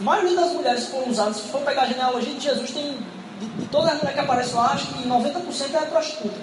A 0.00 0.02
maioria 0.02 0.36
das 0.36 0.52
mulheres 0.52 0.84
que 0.84 0.90
foram 0.90 1.08
usadas, 1.08 1.36
se 1.36 1.42
for 1.48 1.60
pegar 1.62 1.82
a 1.82 1.86
genealogia 1.86 2.34
de 2.34 2.40
Jesus, 2.40 2.70
tem 2.70 2.96
de, 3.40 3.46
de 3.46 3.66
todas 3.66 3.92
as 3.92 3.94
mulheres 3.94 4.14
que 4.14 4.20
aparecem 4.20 4.54
lá, 4.54 4.72
acho 4.72 4.86
que 4.86 5.08
90% 5.08 5.74
é 5.74 5.86
prostituta. 5.86 6.40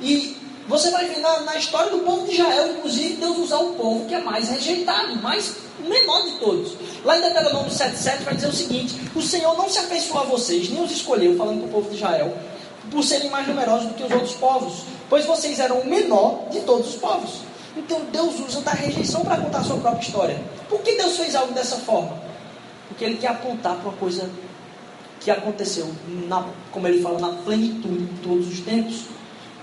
E 0.00 0.36
você 0.68 0.90
vai 0.90 1.06
ver 1.06 1.18
na, 1.18 1.40
na, 1.40 1.56
história 1.56 1.90
do 1.90 1.98
povo 1.98 2.26
de 2.26 2.34
Israel, 2.34 2.72
inclusive, 2.76 3.14
Deus 3.14 3.38
usar 3.38 3.58
o 3.58 3.74
povo 3.74 4.06
que 4.06 4.14
é 4.14 4.20
mais 4.20 4.48
rejeitado, 4.48 5.16
mais 5.16 5.56
menor 5.80 6.22
de 6.22 6.32
todos. 6.38 6.72
Lá 7.04 7.18
em 7.18 7.20
Deuteronômio 7.20 7.70
7,7 7.70 8.22
vai 8.22 8.34
dizer 8.34 8.48
o 8.48 8.52
seguinte: 8.52 8.94
O 9.14 9.22
Senhor 9.22 9.56
não 9.56 9.68
se 9.68 9.78
afeiçoou 9.78 10.20
a 10.20 10.24
vocês, 10.24 10.68
nem 10.68 10.82
os 10.82 10.92
escolheu, 10.92 11.36
falando 11.36 11.60
para 11.60 11.68
o 11.68 11.72
povo 11.72 11.90
de 11.90 11.96
Israel, 11.96 12.36
por 12.90 13.02
serem 13.02 13.30
mais 13.30 13.46
numerosos 13.46 13.88
do 13.88 13.94
que 13.94 14.04
os 14.04 14.12
outros 14.12 14.34
povos, 14.34 14.84
pois 15.08 15.24
vocês 15.26 15.58
eram 15.58 15.80
o 15.80 15.86
menor 15.86 16.48
de 16.50 16.60
todos 16.60 16.90
os 16.90 16.96
povos. 16.96 17.40
Então 17.76 18.04
Deus 18.12 18.38
usa 18.40 18.60
da 18.60 18.72
rejeição 18.72 19.24
para 19.24 19.38
contar 19.38 19.58
a 19.58 19.64
sua 19.64 19.78
própria 19.78 20.06
história. 20.06 20.42
Por 20.68 20.80
que 20.82 20.94
Deus 20.96 21.16
fez 21.16 21.34
algo 21.34 21.54
dessa 21.54 21.76
forma? 21.76 22.20
Porque 22.88 23.04
Ele 23.04 23.16
quer 23.16 23.28
apontar 23.28 23.76
para 23.76 23.88
uma 23.88 23.96
coisa 23.96 24.28
que 25.20 25.30
aconteceu, 25.30 25.90
na, 26.28 26.46
como 26.70 26.86
Ele 26.86 27.00
fala, 27.00 27.18
na 27.18 27.28
plenitude 27.42 28.04
de 28.04 28.20
todos 28.20 28.48
os 28.48 28.60
tempos. 28.60 29.04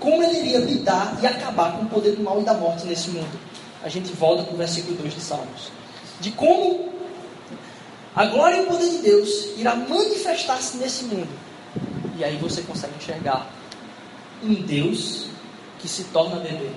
Como 0.00 0.22
Ele 0.22 0.38
iria 0.38 0.58
lidar 0.58 1.18
e 1.22 1.26
acabar 1.26 1.76
com 1.76 1.84
o 1.84 1.88
poder 1.88 2.16
do 2.16 2.22
mal 2.22 2.40
e 2.40 2.44
da 2.44 2.54
morte 2.54 2.86
nesse 2.86 3.10
mundo. 3.10 3.38
A 3.82 3.88
gente 3.88 4.12
volta 4.12 4.42
para 4.42 4.54
o 4.54 4.56
versículo 4.56 4.96
2 4.96 5.14
de 5.14 5.20
Salmos. 5.20 5.70
De 6.20 6.30
como 6.32 6.90
a 8.14 8.26
glória 8.26 8.56
e 8.56 8.60
o 8.62 8.66
poder 8.66 8.90
de 8.90 8.98
Deus 8.98 9.50
irá 9.56 9.76
manifestar-se 9.76 10.78
nesse 10.78 11.04
mundo. 11.04 11.28
E 12.18 12.24
aí 12.24 12.36
você 12.36 12.62
consegue 12.62 12.94
enxergar 12.96 13.48
um 14.42 14.54
Deus 14.54 15.26
que 15.78 15.88
se 15.88 16.04
torna 16.04 16.36
bebê 16.36 16.70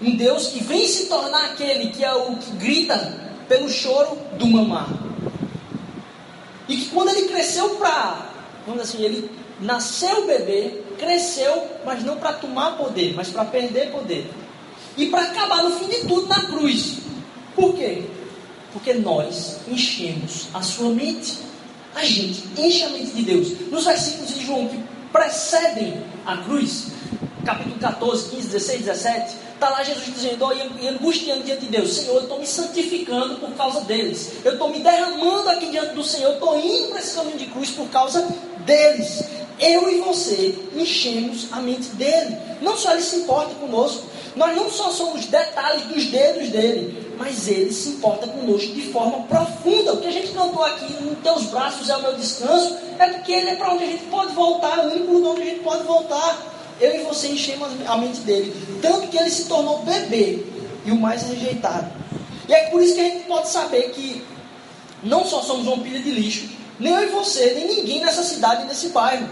um 0.00 0.16
Deus 0.16 0.48
que 0.48 0.62
vem 0.62 0.86
se 0.86 1.06
tornar 1.06 1.46
aquele 1.46 1.90
que 1.90 2.04
é 2.04 2.14
o 2.14 2.36
que 2.36 2.50
grita 2.52 3.28
pelo 3.48 3.68
choro 3.68 4.18
do 4.38 4.46
mamar. 4.46 4.88
E 6.68 6.76
que 6.76 6.90
quando 6.90 7.08
ele 7.08 7.28
cresceu 7.28 7.70
para, 7.76 8.30
vamos 8.66 8.82
assim, 8.82 9.02
ele 9.02 9.30
nasceu 9.60 10.26
bebê, 10.26 10.82
cresceu, 10.98 11.66
mas 11.84 12.04
não 12.04 12.16
para 12.16 12.34
tomar 12.34 12.76
poder, 12.76 13.14
mas 13.14 13.28
para 13.30 13.44
perder 13.44 13.90
poder. 13.90 14.30
E 14.96 15.06
para 15.06 15.22
acabar 15.22 15.62
no 15.62 15.70
fim 15.70 15.88
de 15.88 16.06
tudo 16.06 16.26
na 16.26 16.42
cruz. 16.42 16.98
Por 17.54 17.74
quê? 17.74 18.04
Porque 18.72 18.94
nós 18.94 19.58
enchemos 19.66 20.48
a 20.52 20.62
sua 20.62 20.90
mente. 20.90 21.38
A 21.94 22.04
gente 22.04 22.44
enche 22.56 22.84
a 22.84 22.90
mente 22.90 23.12
de 23.12 23.22
Deus. 23.22 23.48
Nos 23.70 23.84
versículos 23.84 24.34
de 24.34 24.44
João 24.44 24.68
que 24.68 24.78
precedem 25.12 26.02
a 26.26 26.36
cruz, 26.36 26.88
capítulo 27.44 27.76
14, 27.78 28.30
15, 28.30 28.48
16, 28.48 28.84
17, 28.84 29.34
está 29.54 29.70
lá 29.70 29.82
Jesus 29.82 30.14
dizendo, 30.14 30.44
oh, 30.44 30.52
e 30.52 30.88
angustiando 30.88 31.42
diante 31.42 31.62
de 31.62 31.68
Deus, 31.68 31.92
Senhor, 31.92 32.16
eu 32.16 32.22
estou 32.22 32.38
me 32.38 32.46
santificando 32.46 33.36
por 33.36 33.50
causa 33.52 33.80
deles, 33.82 34.32
eu 34.44 34.52
estou 34.52 34.68
me 34.68 34.78
derramando 34.80 35.48
aqui 35.50 35.66
diante 35.66 35.94
do 35.94 36.04
Senhor, 36.04 36.30
eu 36.30 36.34
estou 36.34 36.58
indo 36.58 36.88
para 36.88 37.00
esse 37.00 37.14
caminho 37.14 37.38
de 37.38 37.46
cruz 37.46 37.70
por 37.70 37.88
causa 37.88 38.26
deles. 38.64 39.24
Eu 39.58 39.90
e 39.90 40.00
você 40.02 40.56
enchemos 40.76 41.48
a 41.50 41.56
mente 41.56 41.88
dele. 41.96 42.36
Não 42.62 42.76
só 42.76 42.92
ele 42.92 43.02
se 43.02 43.16
importa 43.16 43.52
conosco, 43.56 44.04
nós 44.36 44.54
não 44.54 44.70
só 44.70 44.90
somos 44.90 45.26
detalhes 45.26 45.82
dos 45.86 46.04
dedos 46.04 46.48
dele, 46.50 47.12
mas 47.18 47.48
ele 47.48 47.72
se 47.72 47.88
importa 47.88 48.28
conosco 48.28 48.72
de 48.72 48.82
forma 48.92 49.24
profunda. 49.24 49.94
O 49.94 50.00
que 50.00 50.06
a 50.06 50.12
gente 50.12 50.28
cantou 50.28 50.62
aqui, 50.62 50.92
nos 51.02 51.18
teus 51.18 51.46
braços 51.46 51.88
é 51.88 51.96
o 51.96 52.02
meu 52.02 52.14
descanso, 52.14 52.76
é 53.00 53.08
porque 53.08 53.32
ele 53.32 53.50
é 53.50 53.56
para 53.56 53.72
onde 53.72 53.82
a 53.82 53.88
gente 53.88 54.04
pode 54.04 54.32
voltar, 54.32 54.78
é 54.78 54.82
o 54.82 54.90
único 54.92 55.12
lugar 55.12 55.30
onde 55.30 55.42
a 55.42 55.46
gente 55.46 55.60
pode 55.60 55.82
voltar 55.82 56.57
eu 56.80 57.00
e 57.00 57.04
você 57.04 57.28
enchemos 57.28 57.68
a 57.86 57.96
mente 57.96 58.20
dele. 58.20 58.54
Tanto 58.80 59.08
que 59.08 59.18
ele 59.18 59.30
se 59.30 59.44
tornou 59.44 59.82
bebê 59.82 60.44
e 60.84 60.90
o 60.90 60.96
mais 60.96 61.22
rejeitado. 61.22 61.90
E 62.48 62.52
é 62.52 62.70
por 62.70 62.82
isso 62.82 62.94
que 62.94 63.00
a 63.00 63.04
gente 63.04 63.24
pode 63.26 63.48
saber 63.48 63.90
que 63.90 64.24
não 65.02 65.24
só 65.24 65.42
somos 65.42 65.66
uma 65.66 65.78
pilha 65.78 66.00
de 66.00 66.10
lixo, 66.10 66.48
nem 66.78 66.92
eu 66.92 67.02
e 67.02 67.06
você, 67.06 67.54
nem 67.54 67.76
ninguém 67.76 68.00
nessa 68.00 68.22
cidade, 68.22 68.64
nesse 68.66 68.88
bairro. 68.88 69.28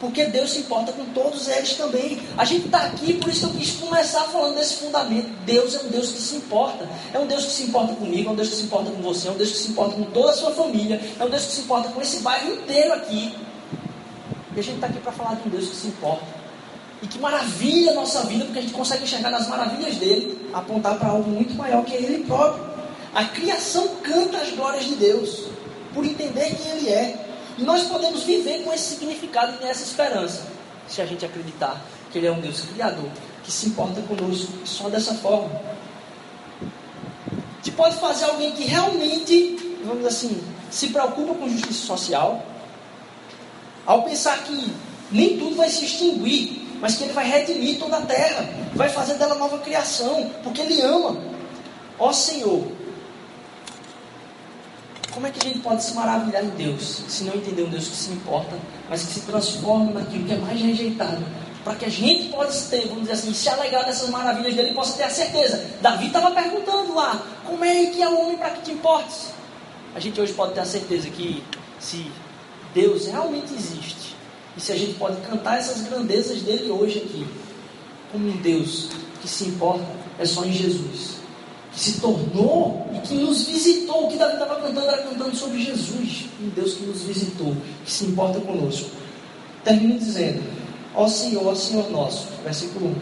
Porque 0.00 0.26
Deus 0.26 0.52
se 0.52 0.60
importa 0.60 0.92
com 0.92 1.04
todos 1.06 1.48
eles 1.48 1.74
também. 1.74 2.20
A 2.36 2.44
gente 2.44 2.66
está 2.66 2.84
aqui, 2.84 3.14
por 3.14 3.28
isso 3.30 3.40
que 3.40 3.56
eu 3.56 3.58
quis 3.58 3.72
começar 3.72 4.22
falando 4.24 4.54
desse 4.54 4.74
fundamento. 4.74 5.28
Deus 5.44 5.74
é 5.74 5.80
um 5.80 5.88
Deus 5.88 6.12
que 6.12 6.20
se 6.20 6.36
importa. 6.36 6.88
É 7.12 7.18
um 7.18 7.26
Deus 7.26 7.44
que 7.46 7.50
se 7.50 7.64
importa 7.64 7.94
comigo, 7.94 8.28
é 8.28 8.32
um 8.32 8.36
Deus 8.36 8.48
que 8.48 8.56
se 8.56 8.62
importa 8.62 8.90
com 8.92 9.02
você, 9.02 9.26
é 9.26 9.30
um 9.32 9.36
Deus 9.36 9.50
que 9.50 9.58
se 9.58 9.70
importa 9.70 9.96
com 9.96 10.04
toda 10.04 10.30
a 10.30 10.34
sua 10.34 10.52
família, 10.52 11.00
é 11.18 11.24
um 11.24 11.28
Deus 11.28 11.46
que 11.46 11.52
se 11.52 11.60
importa 11.62 11.88
com 11.88 12.00
esse 12.00 12.20
bairro 12.20 12.52
inteiro 12.52 12.92
aqui. 12.92 13.34
E 14.54 14.60
a 14.60 14.62
gente 14.62 14.76
está 14.76 14.86
aqui 14.86 15.00
para 15.00 15.12
falar 15.12 15.34
de 15.34 15.48
um 15.48 15.50
Deus 15.50 15.68
que 15.68 15.76
se 15.76 15.88
importa. 15.88 16.37
E 17.02 17.06
que 17.06 17.18
maravilha 17.18 17.92
a 17.92 17.94
nossa 17.94 18.22
vida, 18.24 18.44
porque 18.44 18.58
a 18.58 18.62
gente 18.62 18.74
consegue 18.74 19.04
enxergar 19.04 19.30
nas 19.30 19.48
maravilhas 19.48 19.96
dele, 19.96 20.48
apontar 20.52 20.98
para 20.98 21.08
algo 21.08 21.30
muito 21.30 21.54
maior 21.54 21.84
que 21.84 21.94
é 21.94 22.02
ele 22.02 22.24
próprio. 22.24 22.64
A 23.14 23.24
criação 23.24 23.88
canta 24.02 24.38
as 24.38 24.50
glórias 24.50 24.84
de 24.84 24.96
Deus, 24.96 25.46
por 25.94 26.04
entender 26.04 26.54
quem 26.56 26.70
ele 26.72 26.88
é. 26.88 27.26
E 27.56 27.62
nós 27.62 27.84
podemos 27.84 28.22
viver 28.22 28.62
com 28.64 28.72
esse 28.72 28.96
significado 28.96 29.56
e 29.60 29.64
nessa 29.64 29.82
esperança, 29.84 30.46
se 30.88 31.00
a 31.00 31.06
gente 31.06 31.24
acreditar 31.24 31.80
que 32.10 32.18
ele 32.18 32.26
é 32.26 32.32
um 32.32 32.40
Deus 32.40 32.60
criador, 32.62 33.08
que 33.42 33.50
se 33.50 33.68
importa 33.68 34.00
conosco 34.02 34.52
só 34.64 34.88
dessa 34.88 35.14
forma. 35.14 35.50
Te 37.62 37.70
pode 37.72 37.96
fazer 37.96 38.26
alguém 38.26 38.52
que 38.52 38.64
realmente, 38.64 39.76
vamos 39.84 40.06
assim, 40.06 40.40
se 40.70 40.88
preocupa 40.88 41.34
com 41.34 41.48
justiça 41.48 41.86
social, 41.86 42.44
ao 43.84 44.02
pensar 44.02 44.44
que 44.44 44.72
nem 45.10 45.38
tudo 45.38 45.56
vai 45.56 45.68
se 45.68 45.84
extinguir, 45.84 46.67
mas 46.80 46.96
que 46.96 47.04
Ele 47.04 47.12
vai 47.12 47.28
redimir 47.28 47.78
toda 47.78 47.98
a 47.98 48.02
terra, 48.02 48.48
vai 48.74 48.88
fazer 48.88 49.14
dela 49.14 49.34
nova 49.34 49.58
criação, 49.58 50.30
porque 50.42 50.62
Ele 50.62 50.80
ama. 50.82 51.16
Ó 51.98 52.12
Senhor, 52.12 52.66
como 55.12 55.26
é 55.26 55.30
que 55.30 55.40
a 55.44 55.48
gente 55.48 55.58
pode 55.60 55.82
se 55.82 55.94
maravilhar 55.94 56.44
em 56.44 56.50
Deus, 56.50 57.02
se 57.08 57.24
não 57.24 57.34
entender 57.34 57.62
um 57.64 57.70
Deus 57.70 57.88
que 57.88 57.96
se 57.96 58.10
importa, 58.10 58.56
mas 58.88 59.02
que 59.02 59.14
se 59.14 59.20
transforma 59.22 59.90
naquilo 59.92 60.24
que 60.24 60.32
é 60.32 60.36
mais 60.36 60.60
rejeitado, 60.60 61.24
para 61.64 61.74
que 61.74 61.84
a 61.84 61.90
gente 61.90 62.28
possa 62.28 62.70
ter, 62.70 62.86
vamos 62.86 63.02
dizer 63.02 63.14
assim, 63.14 63.34
se 63.34 63.48
alegrar 63.48 63.84
dessas 63.84 64.08
maravilhas 64.10 64.54
dele 64.54 64.70
e 64.70 64.74
possa 64.74 64.96
ter 64.96 65.02
a 65.04 65.10
certeza. 65.10 65.64
Davi 65.80 66.06
estava 66.06 66.30
perguntando 66.30 66.94
lá, 66.94 67.20
como 67.44 67.64
é 67.64 67.86
que 67.86 68.02
é 68.02 68.08
o 68.08 68.20
homem 68.20 68.38
para 68.38 68.50
que 68.50 68.62
te 68.62 68.70
importes? 68.70 69.32
A 69.94 70.00
gente 70.00 70.20
hoje 70.20 70.32
pode 70.32 70.54
ter 70.54 70.60
a 70.60 70.64
certeza 70.64 71.10
que 71.10 71.42
se 71.80 72.10
Deus 72.72 73.06
realmente 73.06 73.52
existe, 73.54 74.07
e 74.58 74.60
se 74.60 74.72
a 74.72 74.76
gente 74.76 74.94
pode 74.94 75.20
cantar 75.20 75.56
essas 75.56 75.82
grandezas 75.82 76.42
dele 76.42 76.68
hoje 76.68 76.98
aqui, 76.98 77.24
como 78.10 78.28
um 78.28 78.36
Deus 78.38 78.88
que 79.22 79.28
se 79.28 79.44
importa, 79.44 79.86
é 80.18 80.26
só 80.26 80.44
em 80.44 80.52
Jesus. 80.52 81.18
Que 81.72 81.78
se 81.78 82.00
tornou 82.00 82.90
e 82.92 82.98
que 83.06 83.14
nos 83.14 83.46
visitou. 83.46 84.06
O 84.06 84.08
que 84.08 84.16
Davi 84.16 84.32
estava 84.32 84.56
cantando 84.56 84.88
era 84.88 85.02
cantando 85.04 85.36
sobre 85.36 85.62
Jesus. 85.62 86.24
Um 86.42 86.48
Deus 86.48 86.74
que 86.74 86.86
nos 86.86 87.02
visitou, 87.02 87.54
que 87.84 87.92
se 87.92 88.06
importa 88.06 88.40
conosco. 88.40 88.90
Termino 89.62 89.96
dizendo: 89.96 90.42
Ó 90.92 91.06
Senhor, 91.06 91.46
ó 91.46 91.54
Senhor 91.54 91.88
nosso, 91.92 92.26
versículo 92.42 92.88
1. 92.88 92.94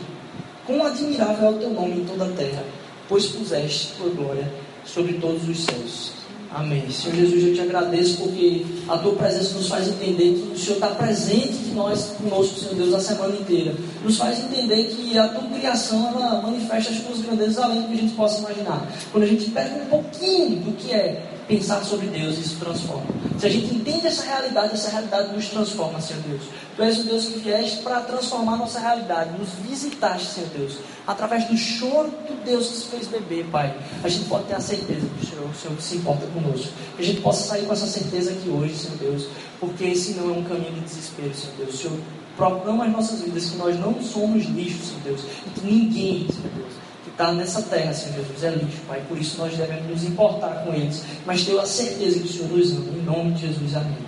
Quão 0.66 0.84
admirável 0.84 1.48
é 1.48 1.50
o 1.52 1.58
teu 1.58 1.70
nome 1.70 2.02
em 2.02 2.04
toda 2.04 2.26
a 2.26 2.32
terra, 2.32 2.62
pois 3.08 3.28
puseste 3.28 3.94
tua 3.96 4.10
glória 4.10 4.52
sobre 4.84 5.14
todos 5.14 5.48
os 5.48 5.64
céus. 5.64 6.12
Amém. 6.54 6.90
Senhor 6.90 7.16
Jesus, 7.16 7.44
eu 7.44 7.54
te 7.54 7.60
agradeço 7.60 8.18
porque 8.18 8.64
a 8.88 8.96
tua 8.98 9.14
presença 9.14 9.54
nos 9.54 9.68
faz 9.68 9.88
entender 9.88 10.34
que 10.34 10.52
o 10.54 10.58
Senhor 10.58 10.74
está 10.74 10.88
presente 10.88 11.52
de 11.52 11.74
nós 11.74 12.14
conosco, 12.18 12.58
Senhor 12.58 12.74
Deus, 12.74 12.94
a 12.94 13.00
semana 13.00 13.36
inteira. 13.36 13.74
Nos 14.02 14.16
faz 14.16 14.38
entender 14.38 14.84
que 14.84 15.18
a 15.18 15.28
tua 15.28 15.48
criação 15.50 16.08
ela 16.08 16.40
manifesta 16.42 16.92
as 16.92 17.00
tuas 17.00 17.20
grandezas 17.20 17.58
além 17.58 17.82
do 17.82 17.88
que 17.88 17.94
a 17.94 18.00
gente 18.00 18.14
possa 18.14 18.40
imaginar. 18.40 18.86
Quando 19.12 19.24
a 19.24 19.26
gente 19.26 19.50
pega 19.50 19.74
um 19.74 19.86
pouquinho 19.86 20.60
do 20.60 20.72
que 20.72 20.92
é 20.92 21.35
pensar 21.46 21.82
sobre 21.84 22.06
Deus, 22.08 22.38
isso 22.38 22.56
transforma. 22.58 23.06
Se 23.38 23.46
a 23.46 23.50
gente 23.50 23.74
entende 23.74 24.06
essa 24.06 24.22
realidade, 24.22 24.74
essa 24.74 24.90
realidade 24.90 25.34
nos 25.34 25.48
transforma, 25.48 26.00
Senhor 26.00 26.22
Deus. 26.22 26.42
Tu 26.76 26.82
és 26.82 26.98
o 26.98 27.04
Deus 27.04 27.26
que 27.26 27.38
vieste 27.38 27.82
para 27.82 28.00
transformar 28.00 28.56
nossa 28.56 28.80
realidade, 28.80 29.38
nos 29.38 29.50
visitaste, 29.68 30.34
Senhor 30.34 30.50
Deus. 30.50 30.78
Através 31.06 31.44
do 31.46 31.56
choro 31.56 32.10
do 32.26 32.44
Deus 32.44 32.68
que 32.68 32.76
se 32.76 32.84
fez 32.86 33.06
beber, 33.06 33.46
Pai, 33.46 33.74
a 34.02 34.08
gente 34.08 34.24
pode 34.26 34.44
ter 34.44 34.54
a 34.54 34.60
certeza 34.60 35.06
que 35.06 35.24
o 35.24 35.28
Senhor, 35.28 35.50
o 35.50 35.54
Senhor 35.54 35.80
se 35.80 35.96
importa 35.96 36.26
conosco. 36.26 36.72
Que 36.96 37.02
a 37.02 37.06
gente 37.06 37.20
possa 37.20 37.46
sair 37.46 37.64
com 37.66 37.72
essa 37.72 37.86
certeza 37.86 38.30
aqui 38.30 38.48
hoje, 38.48 38.74
Senhor 38.74 38.96
Deus, 38.98 39.26
porque 39.60 39.84
esse 39.84 40.12
não 40.14 40.30
é 40.30 40.38
um 40.38 40.44
caminho 40.44 40.72
de 40.72 40.80
desespero, 40.80 41.34
Senhor 41.34 41.54
Deus. 41.58 41.74
O 41.74 41.76
Senhor 41.76 41.98
proclama 42.36 42.84
as 42.84 42.92
nossas 42.92 43.20
vidas 43.22 43.50
que 43.50 43.56
nós 43.56 43.78
não 43.78 44.02
somos 44.02 44.44
lixo, 44.46 44.84
Senhor 44.84 45.00
Deus, 45.04 45.20
e 45.46 45.50
que 45.50 45.66
ninguém, 45.66 46.28
Senhor 46.30 46.52
Deus, 46.54 46.72
está 47.16 47.32
nessa 47.32 47.62
terra, 47.62 47.94
Senhor 47.94 48.16
Jesus, 48.16 48.44
é 48.44 48.50
lixo, 48.50 48.82
Pai. 48.86 49.02
Por 49.08 49.18
isso 49.18 49.38
nós 49.38 49.56
devemos 49.56 49.88
nos 49.88 50.04
importar 50.04 50.64
com 50.64 50.74
eles, 50.74 51.02
mas 51.24 51.44
ter 51.44 51.58
a 51.58 51.66
certeza 51.66 52.20
que 52.20 52.26
o 52.26 52.28
Senhor 52.28 52.50
nos 52.50 52.72
ama. 52.72 52.98
Em 52.98 53.02
nome 53.02 53.32
de 53.32 53.46
Jesus, 53.46 53.74
amém. 53.74 54.05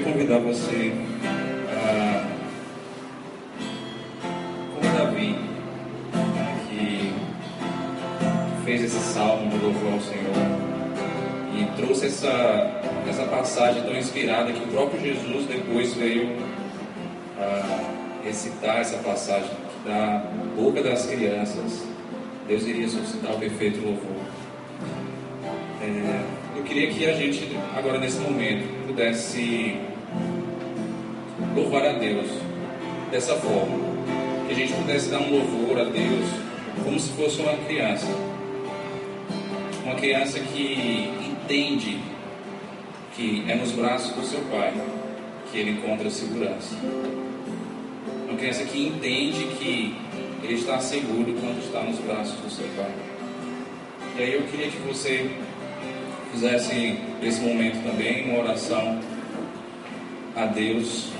Convidar 0.00 0.38
você 0.38 0.92
a, 1.70 2.24
como 4.74 4.94
Davi, 4.94 5.38
né, 6.14 6.60
que 6.68 7.12
fez 8.64 8.84
esse 8.84 8.98
salmo 8.98 9.50
de 9.50 9.58
louvor 9.58 9.92
ao 9.92 10.00
Senhor 10.00 10.36
e 11.58 11.64
trouxe 11.80 12.06
essa, 12.06 12.80
essa 13.08 13.24
passagem 13.24 13.82
tão 13.82 13.96
inspirada 13.96 14.52
que 14.52 14.62
o 14.62 14.66
próprio 14.68 15.00
Jesus 15.00 15.46
depois 15.46 15.94
veio 15.94 16.36
a 17.38 18.24
recitar 18.24 18.80
essa 18.80 18.98
passagem, 18.98 19.50
da 19.84 20.24
boca 20.56 20.82
das 20.82 21.06
crianças 21.06 21.86
Deus 22.48 22.64
iria 22.64 22.88
suscitar 22.88 23.34
o 23.34 23.38
perfeito 23.40 23.84
louvor. 23.84 24.22
É, 25.82 26.35
queria 26.76 26.92
que 26.92 27.06
a 27.06 27.12
gente, 27.14 27.56
agora 27.74 27.98
nesse 27.98 28.18
momento, 28.18 28.86
pudesse 28.86 29.78
louvar 31.54 31.86
a 31.86 31.92
Deus 31.92 32.26
dessa 33.10 33.34
forma. 33.36 33.78
Que 34.46 34.52
a 34.52 34.54
gente 34.54 34.74
pudesse 34.74 35.08
dar 35.08 35.20
um 35.20 35.30
louvor 35.30 35.80
a 35.80 35.84
Deus 35.84 36.28
como 36.84 37.00
se 37.00 37.10
fosse 37.12 37.40
uma 37.40 37.54
criança. 37.64 38.06
Uma 39.84 39.94
criança 39.94 40.38
que 40.38 41.10
entende 41.26 41.98
que 43.14 43.44
é 43.48 43.54
nos 43.54 43.72
braços 43.72 44.14
do 44.14 44.22
seu 44.26 44.40
pai 44.50 44.74
que 45.50 45.58
ele 45.58 45.70
encontra 45.70 46.10
segurança. 46.10 46.76
Uma 48.28 48.36
criança 48.36 48.64
que 48.64 48.86
entende 48.86 49.46
que 49.58 49.96
ele 50.42 50.54
está 50.54 50.78
seguro 50.78 51.34
quando 51.40 51.58
está 51.64 51.80
nos 51.80 51.98
braços 52.00 52.38
do 52.38 52.50
seu 52.50 52.66
pai. 52.76 52.92
E 54.18 54.22
aí 54.22 54.34
eu 54.34 54.42
queria 54.42 54.68
que 54.68 54.78
você 54.80 55.30
fizesse 56.36 57.00
nesse 57.22 57.40
momento 57.40 57.82
também 57.82 58.28
uma 58.28 58.40
oração 58.42 59.00
a 60.36 60.44
Deus, 60.44 61.10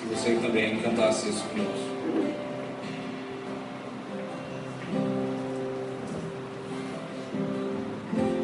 que 0.00 0.06
você 0.08 0.34
também 0.42 0.78
cantasse 0.78 1.28
isso 1.28 1.44
conosco. 1.44 1.94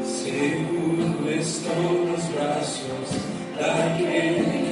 Seguro 0.04 1.32
estou 1.32 2.06
nos 2.06 2.24
braços 2.26 2.86
daquele 3.58 4.69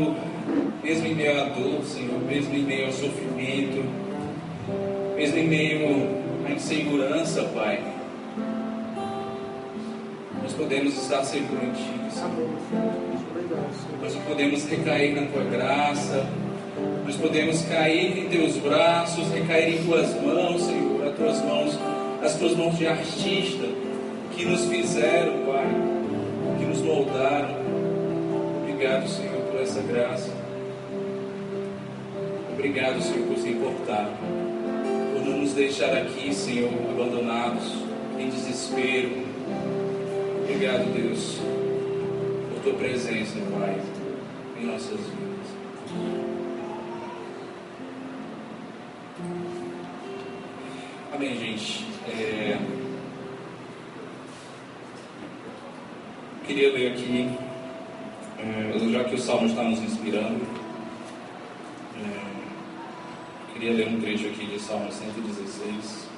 mesmo, 0.00 0.16
mesmo 0.82 1.06
em 1.06 1.14
meio 1.14 1.40
à 1.40 1.44
dor, 1.44 1.84
Senhor, 1.84 2.18
mesmo 2.20 2.54
em 2.54 2.62
meio 2.62 2.86
ao 2.86 2.92
sofrimento, 2.92 3.84
mesmo 5.14 5.38
em 5.38 5.46
meio 5.46 6.08
à 6.46 6.52
insegurança, 6.52 7.42
Pai, 7.54 7.82
nós 10.42 10.52
podemos 10.54 10.94
estar 10.96 11.22
seguros 11.24 11.62
em 11.62 11.72
Ti, 11.72 12.14
Senhor. 12.14 12.50
Nós 14.02 14.14
podemos 14.26 14.64
recair 14.64 15.20
na 15.20 15.26
tua 15.26 15.44
graça, 15.44 16.26
nós 17.04 17.16
podemos 17.16 17.62
cair 17.62 18.18
em 18.18 18.28
teus 18.28 18.56
braços, 18.56 19.28
recair 19.32 19.80
em 19.80 19.84
tuas 19.84 20.14
mãos, 20.22 20.62
Senhor, 20.62 21.08
as 21.08 21.16
tuas 21.16 21.44
mãos, 21.44 21.78
as 22.22 22.34
tuas 22.36 22.56
mãos 22.56 22.78
de 22.78 22.86
artista 22.86 23.66
que 24.34 24.44
nos 24.44 24.64
fizeram, 24.66 25.44
Pai, 25.44 25.66
que 26.58 26.64
nos 26.64 26.80
moldaram. 26.80 27.60
Obrigado, 28.62 29.06
Senhor, 29.08 29.29
essa 29.80 29.82
graça. 29.82 30.30
Obrigado, 32.52 33.02
Senhor, 33.02 33.26
por 33.26 33.38
se 33.38 33.48
importar, 33.48 34.10
por 35.12 35.24
não 35.24 35.38
nos 35.38 35.54
deixar 35.54 35.96
aqui, 35.96 36.32
Senhor, 36.34 36.70
abandonados, 36.90 37.64
em 38.18 38.28
desespero. 38.28 39.26
Obrigado, 40.42 40.92
Deus, 40.92 41.38
por 42.52 42.62
tua 42.62 42.74
presença, 42.74 43.38
Pai, 43.58 43.80
em 44.60 44.66
nossas 44.66 45.00
vidas. 45.00 45.40
Amém, 51.14 51.36
gente. 51.36 51.86
É... 52.06 52.58
Queria 56.46 56.72
ler 56.72 56.92
aqui, 56.92 57.38
já 59.00 59.08
que 59.08 59.14
o 59.14 59.18
Salmo 59.18 59.46
está 59.46 59.62
nos 59.62 59.78
inspirando, 59.78 60.46
é, 61.96 63.52
queria 63.52 63.72
ler 63.72 63.88
um 63.88 63.98
trecho 63.98 64.26
aqui 64.26 64.44
de 64.44 64.60
Salmo 64.60 64.92
116. 64.92 66.09